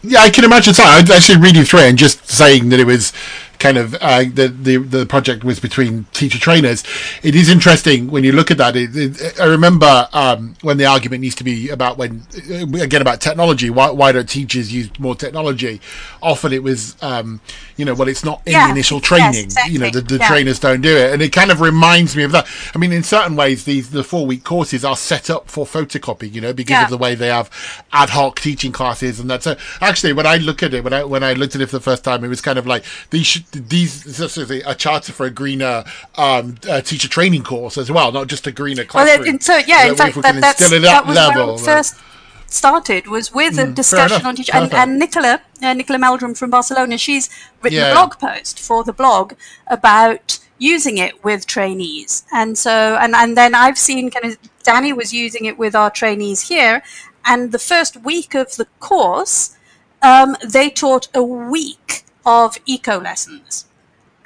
Yeah, 0.01 0.19
I 0.21 0.29
can 0.29 0.45
imagine. 0.45 0.73
So 0.73 0.84
I 0.84 1.01
was 1.01 1.09
actually 1.09 1.39
reading 1.39 1.63
through 1.63 1.79
it 1.79 1.89
and 1.89 1.97
just 1.97 2.29
saying 2.29 2.69
that 2.69 2.79
it 2.79 2.86
was 2.86 3.11
kind 3.64 3.78
of 3.78 3.95
uh, 4.01 4.24
the, 4.39 4.47
the 4.49 4.78
the 4.78 5.05
project 5.05 5.43
was 5.43 5.59
between 5.59 6.05
teacher 6.14 6.38
trainers. 6.47 6.84
It 7.24 7.34
is 7.36 7.47
interesting 7.49 8.11
when 8.11 8.24
you 8.24 8.34
look 8.34 8.51
at 8.51 8.57
that. 8.57 8.76
It, 8.76 8.91
it, 8.95 9.39
I 9.39 9.45
remember 9.45 10.07
um, 10.14 10.55
when 10.61 10.78
the 10.78 10.86
argument 10.86 11.22
needs 11.22 11.36
to 11.36 11.43
be 11.45 11.70
about 11.70 11.97
when 11.97 12.11
uh, 12.51 12.84
again 12.84 13.01
about 13.01 13.22
technology. 13.22 13.70
Why 13.70 13.89
why 13.89 14.11
don't 14.11 14.28
teachers 14.30 14.74
use 14.74 14.89
more 14.99 15.16
technology? 15.16 15.80
Often 16.22 16.53
it 16.53 16.64
was 16.64 16.95
um, 17.01 17.39
you 17.78 17.86
know 17.86 17.93
well 17.95 18.07
it's 18.09 18.26
not 18.26 18.41
in 18.45 18.53
Yeah, 18.53 18.66
the 18.68 18.72
initial 18.72 18.99
yes, 18.99 19.07
training. 19.07 19.45
exactly, 19.45 19.74
You 19.74 19.80
know 19.80 19.89
the, 19.89 20.01
the 20.01 20.18
yeah. 20.18 20.28
trainers 20.28 20.59
don't 20.59 20.82
do 20.82 20.95
it, 20.95 21.14
and 21.14 21.22
it 21.22 21.32
kind 21.32 21.51
of 21.51 21.61
reminds 21.61 22.16
me 22.16 22.24
of 22.24 22.32
that. 22.34 22.45
I 22.76 22.78
mean, 22.78 22.91
in 22.91 23.03
certain 23.03 23.36
ways, 23.36 23.64
these 23.64 23.89
the 23.91 24.03
four 24.03 24.26
week 24.26 24.43
courses 24.43 24.84
are 24.84 24.97
set 24.97 25.30
up 25.30 25.49
for 25.49 25.66
photocopy. 25.66 26.32
You 26.34 26.41
know 26.41 26.53
because 26.53 26.74
Yeah. 26.74 26.84
of 26.84 26.89
the 26.89 26.97
way 26.97 27.16
they 27.16 27.28
have 27.30 27.49
ad 27.91 28.09
hoc 28.09 28.39
teaching 28.39 28.72
classes 28.72 29.20
and 29.20 29.30
that's 29.30 29.43
so 29.45 29.55
actually 29.82 30.14
when 30.14 30.26
I 30.26 30.38
look 30.38 30.64
at 30.64 30.74
it 30.74 30.84
when 30.84 30.93
I 30.93 31.03
when 31.03 31.24
I 31.24 31.34
looked 31.34 31.55
at 31.55 31.61
it 31.61 31.68
for 31.68 31.78
the 31.78 31.84
first 31.91 32.03
time 32.03 32.24
it 32.24 32.28
was 32.28 32.41
kind 32.41 32.57
of 32.59 32.66
like 32.66 32.84
these 33.11 33.26
should, 33.28 33.45
these 33.53 34.03
this 34.03 34.37
is 34.37 34.49
a 34.51 34.75
charter 34.75 35.11
for 35.13 35.25
a 35.25 35.29
greener 35.29 35.83
um, 36.15 36.55
uh, 36.69 36.81
teacher 36.81 37.07
training 37.07 37.43
course 37.43 37.77
as 37.77 37.89
well 37.91 38.11
not 38.11 38.27
just 38.27 38.45
a 38.47 38.51
greener 38.51 38.83
Well, 38.93 39.05
classroom. 39.05 39.27
and 39.29 39.43
so 39.43 39.57
yeah, 39.57 39.83
That 39.83 39.89
in 39.89 39.95
fact, 39.95 40.15
that, 40.21 40.41
that's, 40.41 40.69
that 40.69 41.05
was 41.07 41.15
level, 41.15 41.45
where 41.45 41.55
it 41.55 41.61
uh, 41.61 41.63
first 41.63 41.95
started 42.47 43.07
was 43.07 43.33
with 43.33 43.53
a 43.53 43.65
fair 43.65 43.71
discussion 43.73 44.25
on 44.25 44.35
teacher 44.35 44.51
and, 44.55 44.73
and 44.73 44.99
Nicola, 44.99 45.41
uh, 45.61 45.73
Nicola 45.73 45.97
Meldrum 45.99 46.35
from 46.35 46.49
Barcelona, 46.51 46.97
she's 46.97 47.29
written 47.61 47.79
Yeah. 47.79 47.91
a 47.91 47.93
blog 47.93 48.19
post 48.19 48.59
for 48.59 48.83
the 48.83 48.93
blog 48.93 49.33
about 49.67 50.39
using 50.59 50.97
it 50.97 51.23
with 51.23 51.45
trainees, 51.47 52.23
and 52.31 52.57
so 52.57 52.97
and 53.01 53.15
and 53.15 53.35
then 53.35 53.53
I've 53.55 53.77
seen 53.77 54.09
kind 54.11 54.25
of 54.25 54.37
Danny 54.63 54.93
was 54.93 55.11
using 55.11 55.45
it 55.45 55.57
with 55.57 55.75
our 55.75 55.89
trainees 55.89 56.47
here, 56.47 56.83
and 57.25 57.51
the 57.51 57.59
first 57.59 57.97
week 58.03 58.33
of 58.35 58.55
the 58.55 58.65
course, 58.79 59.57
um, 60.01 60.37
they 60.45 60.69
taught 60.69 61.07
a 61.15 61.23
week 61.23 62.03
of 62.26 62.57
eco 62.65 62.99
lessons 62.99 63.65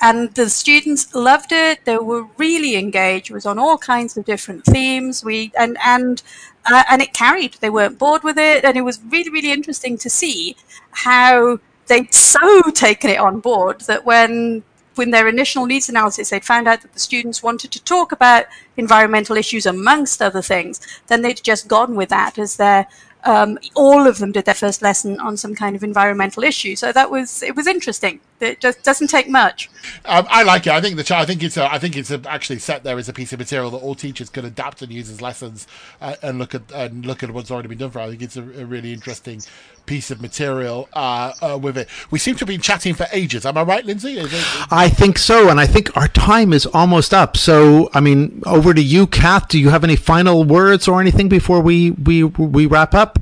and 0.02 0.34
the 0.36 0.50
students 0.50 1.14
loved 1.14 1.52
it. 1.52 1.86
They 1.86 1.98
were 1.98 2.28
really 2.38 2.76
engaged. 2.76 3.30
It 3.30 3.34
was 3.34 3.45
on 3.45 3.58
all 3.58 3.78
kinds 3.78 4.18
of 4.18 4.26
different 4.26 4.66
themes. 4.66 5.24
We 5.24 5.52
and 5.58 5.78
and 5.84 6.22
uh, 6.66 6.84
and 6.89 7.02
it 7.02 7.14
carried. 7.14 7.56
They 7.56 7.70
weren't 7.70 7.98
bored 7.98 8.24
with 8.24 8.38
it, 8.38 8.64
and 8.64 8.78
it 8.78 8.82
was 8.82 9.00
really 9.10 9.32
really 9.32 9.52
interesting 9.52 9.98
to 10.00 10.10
see 10.10 10.56
how 10.91 11.60
they'd 11.88 12.14
so 12.14 12.62
taken 12.72 13.10
it 13.10 13.20
on 13.20 13.39
board 13.39 13.82
that 13.82 14.06
when 14.06 14.64
when 14.95 15.12
their 15.12 15.28
initial 15.28 15.68
needs 15.68 15.89
analysis 15.89 16.32
they'd 16.32 16.43
found 16.43 16.68
out 16.68 16.82
that 16.82 16.91
the 16.93 17.00
students 17.00 17.43
wanted 17.43 17.72
to 17.72 17.84
talk 17.84 18.12
about 18.12 18.45
environmental 18.78 19.38
issues 19.38 19.66
amongst 19.66 20.22
other 20.22 20.41
things, 20.41 20.82
then 21.08 21.22
they'd 21.22 21.41
just 21.43 21.68
gone 21.68 21.95
with 21.95 22.10
that 22.10 22.38
as 22.38 22.58
their 22.58 22.88
um, 23.28 23.59
all 23.75 24.07
of 24.07 24.19
them 24.19 24.32
did 24.32 24.45
their 24.45 24.55
first 24.55 24.82
lesson 24.82 25.19
on 25.19 25.36
some 25.36 25.53
kind 25.53 25.75
of 25.75 25.84
environmental 25.84 26.43
issue. 26.43 26.75
So 26.75 26.91
that 26.93 27.11
was 27.11 27.43
it 27.43 27.55
was 27.55 27.67
interesting. 27.67 28.21
It 28.40 28.60
just 28.60 28.84
doesn't 28.84 29.08
take 29.08 29.28
much. 29.28 29.70
Um, 30.06 30.28
I 30.30 30.44
like 30.44 30.68
it. 30.68 30.74
I 30.74 30.80
think 30.80 30.96
the 30.96 31.04
cha- 31.04 31.20
I 31.20 31.26
think 31.26 31.42
it's 31.42 31.58
a, 31.58 31.72
I 31.72 31.80
think 31.80 31.98
it's 31.98 32.12
a, 32.12 32.22
actually 32.28 32.60
set 32.60 32.84
there 32.84 32.98
as 32.98 33.10
a 33.10 33.14
piece 33.14 33.34
of 33.34 33.40
material 33.40 33.72
that 33.72 33.78
all 33.78 33.96
teachers 33.96 34.30
can 34.30 34.46
adapt 34.46 34.82
and 34.84 34.92
use 34.92 35.10
as 35.10 35.22
lessons 35.22 35.66
uh, 36.02 36.16
and 36.22 36.38
look 36.38 36.54
at 36.54 36.72
and 36.72 37.06
look 37.06 37.24
at 37.24 37.32
what's 37.32 37.50
already 37.50 37.68
been 37.68 37.80
done 37.80 37.90
for. 37.90 38.00
I 38.00 38.10
think 38.10 38.22
it's 38.22 38.38
a, 38.38 38.44
a 38.44 38.66
really 38.66 38.94
interesting 38.94 39.42
piece 39.88 40.12
of 40.12 40.22
material 40.22 40.88
uh, 40.94 41.34
uh, 41.42 41.58
with 41.60 41.78
it. 41.78 41.88
We 42.12 42.20
seem 42.20 42.36
to 42.36 42.40
have 42.42 42.48
been 42.48 42.62
chatting 42.62 42.94
for 42.94 43.08
ages. 43.12 43.44
Am 43.44 43.58
I 43.58 43.64
right, 43.64 43.84
Lindsay? 43.84 44.20
Is 44.20 44.32
it, 44.32 44.72
I 44.72 44.88
think 44.90 45.18
so, 45.18 45.50
and 45.50 45.60
I 45.60 45.66
think 45.66 45.96
our 45.98 46.08
time 46.10 46.54
is 46.54 46.68
almost 46.68 47.16
up. 47.16 47.38
So, 47.38 47.90
I 47.96 48.02
mean, 48.02 48.44
over 48.46 48.74
to 48.74 48.82
you, 48.82 49.08
Kath. 49.08 49.48
Do 49.48 49.60
you 49.60 49.70
have 49.70 49.84
any 49.84 49.96
final 49.96 50.44
words 50.44 50.88
or 50.88 51.02
anything 51.02 51.28
before 51.28 51.60
we 51.62 51.92
we 51.92 52.24
we 52.24 52.68
wrap 52.68 52.94
up? 52.94 53.18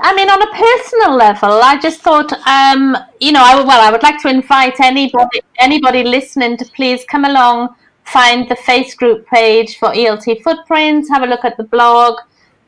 I 0.00 0.14
mean, 0.14 0.30
on 0.30 0.40
a 0.40 0.46
personal 0.46 1.16
level, 1.16 1.62
I 1.62 1.78
just 1.78 2.00
thought, 2.00 2.32
um, 2.46 2.96
you 3.20 3.30
know, 3.32 3.42
I, 3.42 3.56
well, 3.56 3.80
I 3.80 3.90
would 3.90 4.02
like 4.02 4.20
to 4.22 4.28
invite 4.28 4.80
anybody, 4.80 5.42
anybody 5.58 6.02
listening 6.02 6.56
to 6.58 6.64
please 6.64 7.04
come 7.04 7.24
along, 7.26 7.74
find 8.04 8.48
the 8.48 8.56
face 8.56 8.94
group 8.94 9.26
page 9.26 9.78
for 9.78 9.90
ELT 9.90 10.42
Footprints, 10.42 11.10
have 11.10 11.22
a 11.22 11.26
look 11.26 11.44
at 11.44 11.58
the 11.58 11.64
blog, 11.64 12.20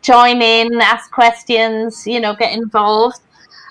join 0.03 0.43
in, 0.43 0.81
ask 0.81 1.11
questions, 1.11 2.07
you 2.07 2.21
know, 2.21 2.35
get 2.35 2.53
involved. 2.53 3.21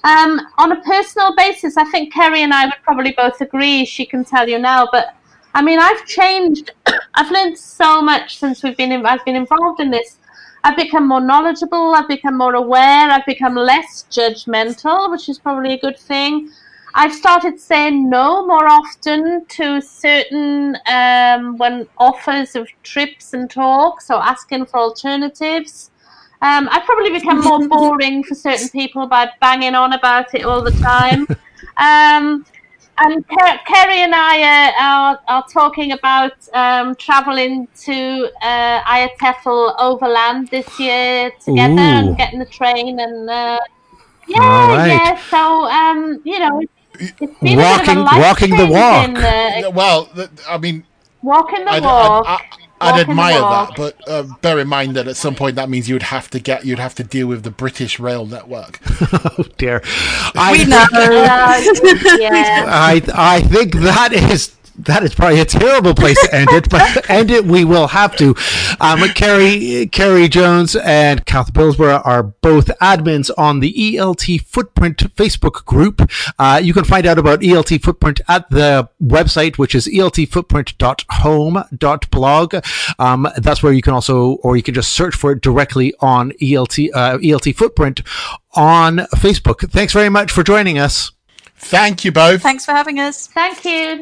Um, 0.03 0.41
on 0.57 0.71
a 0.71 0.81
personal 0.81 1.35
basis, 1.35 1.77
I 1.77 1.85
think 1.85 2.11
Kerry 2.11 2.41
and 2.41 2.53
I 2.53 2.65
would 2.65 2.81
probably 2.83 3.11
both 3.11 3.39
agree. 3.39 3.85
She 3.85 4.05
can 4.05 4.25
tell 4.25 4.49
you 4.49 4.57
now, 4.57 4.87
but 4.91 5.15
I 5.53 5.61
mean, 5.61 5.79
I've 5.79 6.05
changed. 6.05 6.71
I've 7.13 7.31
learned 7.31 7.57
so 7.57 8.01
much 8.01 8.37
since 8.39 8.63
we've 8.63 8.75
been. 8.75 8.91
In, 8.91 9.05
I've 9.05 9.23
been 9.25 9.35
involved 9.35 9.79
in 9.79 9.91
this. 9.91 10.17
I've 10.63 10.77
become 10.77 11.07
more 11.07 11.21
knowledgeable. 11.21 11.93
I've 11.93 12.07
become 12.07 12.37
more 12.37 12.55
aware. 12.55 13.09
I've 13.09 13.25
become 13.25 13.55
less 13.55 14.05
judgmental, 14.09 15.11
which 15.11 15.27
is 15.27 15.37
probably 15.37 15.73
a 15.73 15.79
good 15.79 15.99
thing. 15.99 16.51
I've 16.95 17.13
started 17.13 17.59
saying 17.59 18.09
no 18.09 18.45
more 18.45 18.67
often 18.67 19.45
to 19.45 19.81
certain 19.81 20.77
um, 20.87 21.57
when 21.57 21.87
offers 21.97 22.55
of 22.55 22.67
trips 22.83 23.33
and 23.33 23.49
talks, 23.49 24.09
or 24.09 24.23
asking 24.23 24.67
for 24.67 24.77
alternatives. 24.77 25.89
Um, 26.41 26.69
I've 26.71 26.85
probably 26.85 27.11
become 27.11 27.41
more 27.41 27.67
boring 27.67 28.23
for 28.23 28.35
certain 28.35 28.69
people 28.69 29.07
by 29.07 29.29
banging 29.41 29.75
on 29.75 29.93
about 29.93 30.33
it 30.35 30.43
all 30.43 30.61
the 30.61 30.71
time. 30.71 31.27
Um, 31.77 32.45
and 32.97 33.25
Kerry 33.27 33.99
and 33.99 34.13
I 34.15 34.41
uh, 34.41 34.71
are, 34.81 35.19
are 35.27 35.45
talking 35.51 35.91
about 35.91 36.33
um, 36.53 36.95
traveling 36.95 37.67
to 37.85 38.29
uh, 38.41 38.81
IATEFL 38.83 39.75
overland 39.79 40.49
this 40.49 40.79
year 40.79 41.31
together 41.43 41.73
Ooh. 41.73 41.77
and 41.79 42.17
getting 42.17 42.39
the 42.39 42.45
train 42.45 42.99
and 42.99 43.29
uh, 43.29 43.59
yeah, 44.27 44.39
All 44.41 44.67
right. 44.69 44.87
yeah. 44.87 45.19
So 45.29 45.65
um, 45.65 46.21
you 46.23 46.39
know, 46.39 46.61
it's 46.99 47.11
been 47.19 47.29
a 47.29 47.33
bit 47.41 47.57
of 47.57 47.57
Walking- 47.57 47.97
a 47.97 48.01
life 48.03 48.19
walking 48.21 48.57
the 48.57 48.65
walk. 48.67 49.05
changing, 49.05 49.23
Uh, 49.65 49.71
well, 49.71 50.09
I 50.47 50.57
mean, 50.57 50.85
walking 51.21 51.65
the 51.65 51.71
I'd, 51.71 51.83
walk. 51.83 52.25
I'd, 52.27 52.39
I'd, 52.53 52.62
I'd 52.83 52.91
Walk 52.91 52.99
in 52.99 53.05
the 53.07 53.11
admire 53.11 53.39
that, 53.39 53.71
but 53.75 54.07
uh, 54.07 54.23
bear 54.41 54.59
in 54.59 54.67
mind 54.67 54.95
that 54.95 55.07
at 55.07 55.15
some 55.15 55.35
point 55.35 55.55
that 55.55 55.69
means 55.69 55.89
you'd 55.89 56.03
have 56.03 56.29
to 56.31 56.39
get 56.39 56.65
you'd 56.65 56.79
have 56.79 56.95
to 56.95 57.03
deal 57.03 57.27
with 57.27 57.43
the 57.43 57.51
British 57.51 57.99
rail 57.99 58.25
network. 58.25 58.79
Oh 59.37 59.43
dear. 59.57 59.81
I 60.35 60.51
We 60.51 60.57
think- 60.59 60.69
know. 60.69 60.85
I 62.69 63.01
I 63.13 63.41
think 63.41 63.73
that 63.75 64.13
is 64.13 64.53
that 64.77 65.03
is 65.03 65.13
probably 65.13 65.39
a 65.39 65.45
terrible 65.45 65.93
place 65.93 66.19
to 66.21 66.35
end 66.35 66.49
it, 66.51 66.67
but 66.69 67.09
end 67.09 67.31
it 67.31 67.45
we 67.45 67.63
will 67.63 67.87
have 67.87 68.15
to. 68.17 68.35
Um, 68.79 68.99
Kerry, 69.09 69.87
Kerry 69.91 70.27
Jones 70.27 70.75
and 70.75 71.25
Kath 71.25 71.53
Bilsborough 71.53 72.05
are 72.05 72.23
both 72.23 72.67
admins 72.79 73.29
on 73.37 73.59
the 73.59 73.71
ELT 73.73 74.41
Footprint 74.41 74.97
Facebook 75.15 75.65
group. 75.65 76.09
Uh, 76.39 76.59
you 76.63 76.73
can 76.73 76.83
find 76.83 77.05
out 77.05 77.19
about 77.19 77.41
ELT 77.41 77.81
Footprint 77.81 78.21
at 78.27 78.49
the 78.49 78.89
website, 79.01 79.57
which 79.57 79.73
is 79.75 79.87
eltfootprint.home.blog. 79.87 82.55
Um, 82.99 83.27
that's 83.37 83.63
where 83.63 83.73
you 83.73 83.81
can 83.81 83.93
also, 83.93 84.33
or 84.43 84.57
you 84.57 84.63
can 84.63 84.73
just 84.73 84.93
search 84.93 85.15
for 85.15 85.33
it 85.33 85.41
directly 85.41 85.93
on 85.99 86.31
ELT, 86.41 86.89
uh, 86.93 87.17
ELT 87.19 87.55
Footprint 87.55 88.01
on 88.55 88.97
Facebook. 89.15 89.69
Thanks 89.71 89.93
very 89.93 90.09
much 90.09 90.31
for 90.31 90.43
joining 90.43 90.79
us. 90.79 91.11
Thank 91.65 92.05
you 92.05 92.11
both. 92.11 92.41
Thanks 92.41 92.65
for 92.65 92.71
having 92.71 92.99
us. 92.99 93.27
Thank 93.27 93.65
you. 93.65 94.01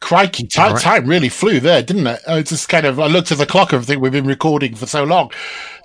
Crikey, 0.00 0.46
time, 0.46 0.72
right. 0.72 0.82
time 0.82 1.06
really 1.06 1.28
flew 1.28 1.60
there, 1.60 1.82
didn't 1.82 2.06
it? 2.06 2.20
Oh, 2.26 2.36
I 2.36 2.42
just 2.42 2.68
kind 2.68 2.86
of. 2.86 2.98
I 2.98 3.06
looked 3.06 3.30
at 3.32 3.38
the 3.38 3.46
clock 3.46 3.72
and 3.72 3.84
think 3.84 4.00
we've 4.00 4.10
been 4.10 4.26
recording 4.26 4.74
for 4.74 4.86
so 4.86 5.04
long. 5.04 5.30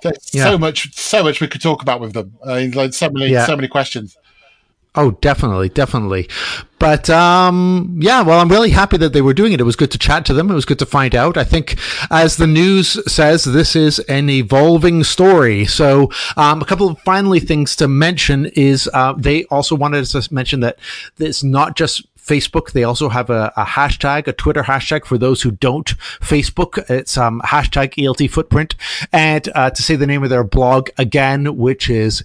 There's 0.02 0.16
Yeah. 0.32 0.44
so 0.44 0.58
much, 0.58 0.94
so 0.94 1.22
much 1.22 1.40
we 1.40 1.46
could 1.48 1.60
talk 1.60 1.82
about 1.82 2.00
with 2.00 2.14
them. 2.14 2.32
I 2.46 2.62
mean, 2.62 2.70
like 2.72 2.94
so 2.94 3.10
many, 3.10 3.30
Yeah. 3.30 3.46
so 3.46 3.54
many 3.56 3.68
questions. 3.68 4.16
Oh, 4.96 5.10
definitely, 5.10 5.68
definitely. 5.68 6.28
But 6.78 7.08
um, 7.10 7.98
yeah, 8.00 8.22
well, 8.22 8.40
I'm 8.40 8.48
really 8.48 8.70
happy 8.70 8.96
that 8.96 9.12
they 9.12 9.22
were 9.22 9.34
doing 9.34 9.52
it. 9.52 9.60
It 9.60 9.64
was 9.64 9.76
good 9.76 9.90
to 9.90 9.98
chat 9.98 10.24
to 10.26 10.34
them. 10.34 10.50
It 10.50 10.54
was 10.54 10.64
good 10.64 10.78
to 10.78 10.86
find 10.86 11.14
out. 11.14 11.36
I 11.36 11.44
think, 11.44 11.78
as 12.10 12.36
the 12.36 12.46
news 12.46 12.98
says, 13.10 13.44
this 13.44 13.76
is 13.76 13.98
an 14.00 14.30
evolving 14.30 15.04
story. 15.04 15.66
So, 15.66 16.10
um, 16.36 16.62
a 16.62 16.64
couple 16.64 16.88
of 16.88 16.98
finally 17.00 17.40
things 17.40 17.76
to 17.76 17.88
mention 17.88 18.46
is 18.46 18.88
uh, 18.92 19.14
they 19.16 19.44
also 19.44 19.74
wanted 19.74 20.04
to 20.06 20.28
mention 20.32 20.60
that 20.60 20.78
it's 21.18 21.42
not 21.42 21.76
just 21.76 22.06
Facebook. 22.26 22.72
They 22.72 22.84
also 22.84 23.08
have 23.08 23.30
a, 23.30 23.52
a 23.56 23.64
hashtag, 23.64 24.26
a 24.26 24.32
Twitter 24.32 24.64
hashtag 24.64 25.04
for 25.04 25.16
those 25.16 25.42
who 25.42 25.52
don't 25.52 25.86
Facebook. 26.20 26.90
It's 26.90 27.16
um, 27.16 27.40
hashtag 27.44 27.94
ELT 27.94 28.28
Footprint. 28.30 28.74
And 29.12 29.48
uh, 29.54 29.70
to 29.70 29.82
say 29.82 29.96
the 29.96 30.06
name 30.06 30.24
of 30.24 30.30
their 30.30 30.44
blog 30.44 30.90
again, 30.98 31.56
which 31.56 31.88
is 31.88 32.22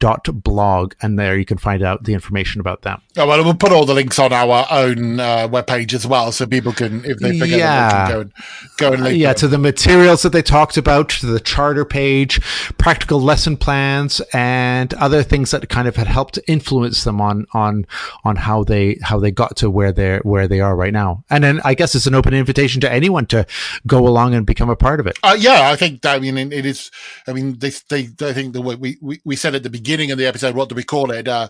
eltfootprint.home.blog. 0.00 0.94
And 1.02 1.18
there 1.18 1.38
you 1.38 1.44
can 1.44 1.58
find 1.58 1.82
out 1.82 2.04
the 2.04 2.14
information 2.14 2.60
about 2.60 2.82
them. 2.82 3.00
Oh 3.16 3.26
well, 3.26 3.42
we'll 3.44 3.54
put 3.54 3.72
all 3.72 3.84
the 3.84 3.94
links 3.94 4.18
on 4.18 4.32
our 4.32 4.66
own 4.70 5.20
uh, 5.20 5.48
webpage 5.48 5.92
as 5.94 6.06
well, 6.06 6.32
so 6.32 6.46
people 6.46 6.72
can, 6.72 7.04
if 7.04 7.18
they 7.18 7.38
forget, 7.38 7.58
Yeah. 7.58 7.88
them, 7.88 8.06
they 8.08 8.12
go 8.14 8.20
and 8.20 8.32
go 8.78 8.92
and 8.92 9.02
link. 9.04 9.18
yeah, 9.18 9.28
them. 9.32 9.36
to 9.40 9.48
the 9.48 9.58
materials 9.58 10.22
that 10.22 10.30
they 10.30 10.42
talked 10.42 10.76
about, 10.76 11.08
to 11.10 11.26
the 11.26 11.40
charter 11.40 11.84
page, 11.84 12.40
practical 12.78 13.20
lesson 13.20 13.56
plans, 13.56 14.20
and 14.32 14.94
other 14.94 15.22
things 15.22 15.50
that 15.50 15.68
kind 15.68 15.88
of 15.88 15.96
had 15.96 16.06
helped 16.06 16.38
influence 16.46 17.04
them 17.04 17.20
on 17.20 17.46
on 17.52 17.86
on 18.24 18.36
how 18.36 18.64
they 18.64 18.98
how 19.02 19.18
they 19.18 19.30
got 19.30 19.56
to 19.56 19.70
where 19.70 19.92
they're 19.92 20.20
where 20.20 20.48
they 20.48 20.60
are 20.60 20.76
right 20.76 20.92
now. 20.92 21.24
And 21.30 21.44
then 21.44 21.60
I 21.64 21.74
guess 21.74 21.94
it's 21.94 22.06
an 22.06 22.14
open 22.14 22.34
invitation 22.34 22.80
to 22.82 22.92
anyone 22.92 23.26
to 23.26 23.46
go 23.86 24.06
along 24.06 24.34
and 24.34 24.46
become 24.46 24.70
a 24.70 24.76
part 24.76 25.00
of 25.00 25.06
it. 25.06 25.18
Uh, 25.22 25.36
yeah, 25.38 25.70
I 25.70 25.76
think 25.76 26.04
I 26.06 26.18
mean 26.18 26.38
it 26.38 26.64
is. 26.66 26.90
I 27.26 27.32
mean, 27.32 27.58
they, 27.58 27.70
they 27.88 28.08
I 28.28 28.32
think 28.32 28.52
the 28.52 28.62
way 28.62 28.74
we, 28.76 28.96
we, 29.00 29.20
we 29.24 29.36
said 29.36 29.54
at 29.54 29.62
the 29.62 29.70
beginning 29.70 29.89
of 30.10 30.18
the 30.18 30.26
episode, 30.26 30.54
what 30.54 30.68
do 30.68 30.74
we 30.74 30.84
call 30.84 31.10
it? 31.10 31.26
Uh, 31.26 31.48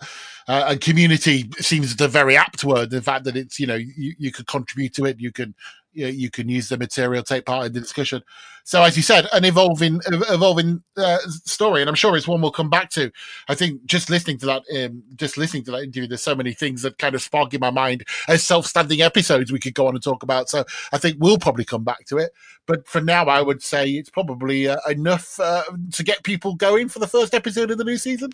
uh, 0.48 0.64
a 0.68 0.76
community 0.76 1.48
seems 1.58 1.94
the 1.96 2.08
very 2.08 2.36
apt 2.36 2.64
word. 2.64 2.90
The 2.90 3.02
fact 3.02 3.24
that 3.24 3.36
it's 3.36 3.60
you 3.60 3.66
know 3.66 3.76
you, 3.76 4.14
you 4.18 4.32
could 4.32 4.46
contribute 4.46 4.94
to 4.94 5.04
it, 5.04 5.20
you 5.20 5.30
can 5.30 5.54
you, 5.92 6.04
know, 6.04 6.10
you 6.10 6.30
can 6.30 6.48
use 6.48 6.68
the 6.68 6.78
material, 6.78 7.22
take 7.22 7.46
part 7.46 7.66
in 7.66 7.72
the 7.72 7.80
discussion. 7.80 8.22
So 8.64 8.82
as 8.82 8.96
you 8.96 9.02
said, 9.02 9.26
an 9.32 9.44
evolving 9.44 10.00
evolving 10.06 10.82
uh, 10.96 11.18
story, 11.44 11.80
and 11.80 11.88
I'm 11.88 11.94
sure 11.94 12.16
it's 12.16 12.28
one 12.28 12.40
we'll 12.40 12.50
come 12.50 12.70
back 12.70 12.90
to. 12.90 13.10
I 13.48 13.54
think 13.54 13.84
just 13.86 14.10
listening 14.10 14.38
to 14.38 14.46
that, 14.46 14.62
um, 14.76 15.02
just 15.16 15.36
listening 15.36 15.64
to 15.64 15.70
that 15.72 15.82
interview, 15.82 16.06
there's 16.06 16.22
so 16.22 16.34
many 16.34 16.52
things 16.52 16.82
that 16.82 16.98
kind 16.98 17.14
of 17.14 17.22
spark 17.22 17.54
in 17.54 17.60
my 17.60 17.70
mind 17.70 18.04
as 18.28 18.44
self-standing 18.44 19.00
episodes 19.00 19.50
we 19.50 19.58
could 19.58 19.74
go 19.74 19.88
on 19.88 19.94
and 19.94 20.02
talk 20.02 20.22
about. 20.22 20.48
So 20.48 20.64
I 20.92 20.98
think 20.98 21.16
we'll 21.18 21.38
probably 21.38 21.64
come 21.64 21.84
back 21.84 22.04
to 22.06 22.18
it. 22.18 22.32
But 22.66 22.86
for 22.86 23.00
now, 23.00 23.24
I 23.24 23.40
would 23.40 23.62
say 23.62 23.88
it's 23.90 24.10
probably 24.10 24.68
uh, 24.68 24.78
enough 24.88 25.40
uh, 25.40 25.64
to 25.92 26.04
get 26.04 26.22
people 26.22 26.54
going 26.54 26.88
for 26.88 26.98
the 26.98 27.08
first 27.08 27.34
episode 27.34 27.70
of 27.70 27.78
the 27.78 27.84
new 27.84 27.96
season. 27.96 28.30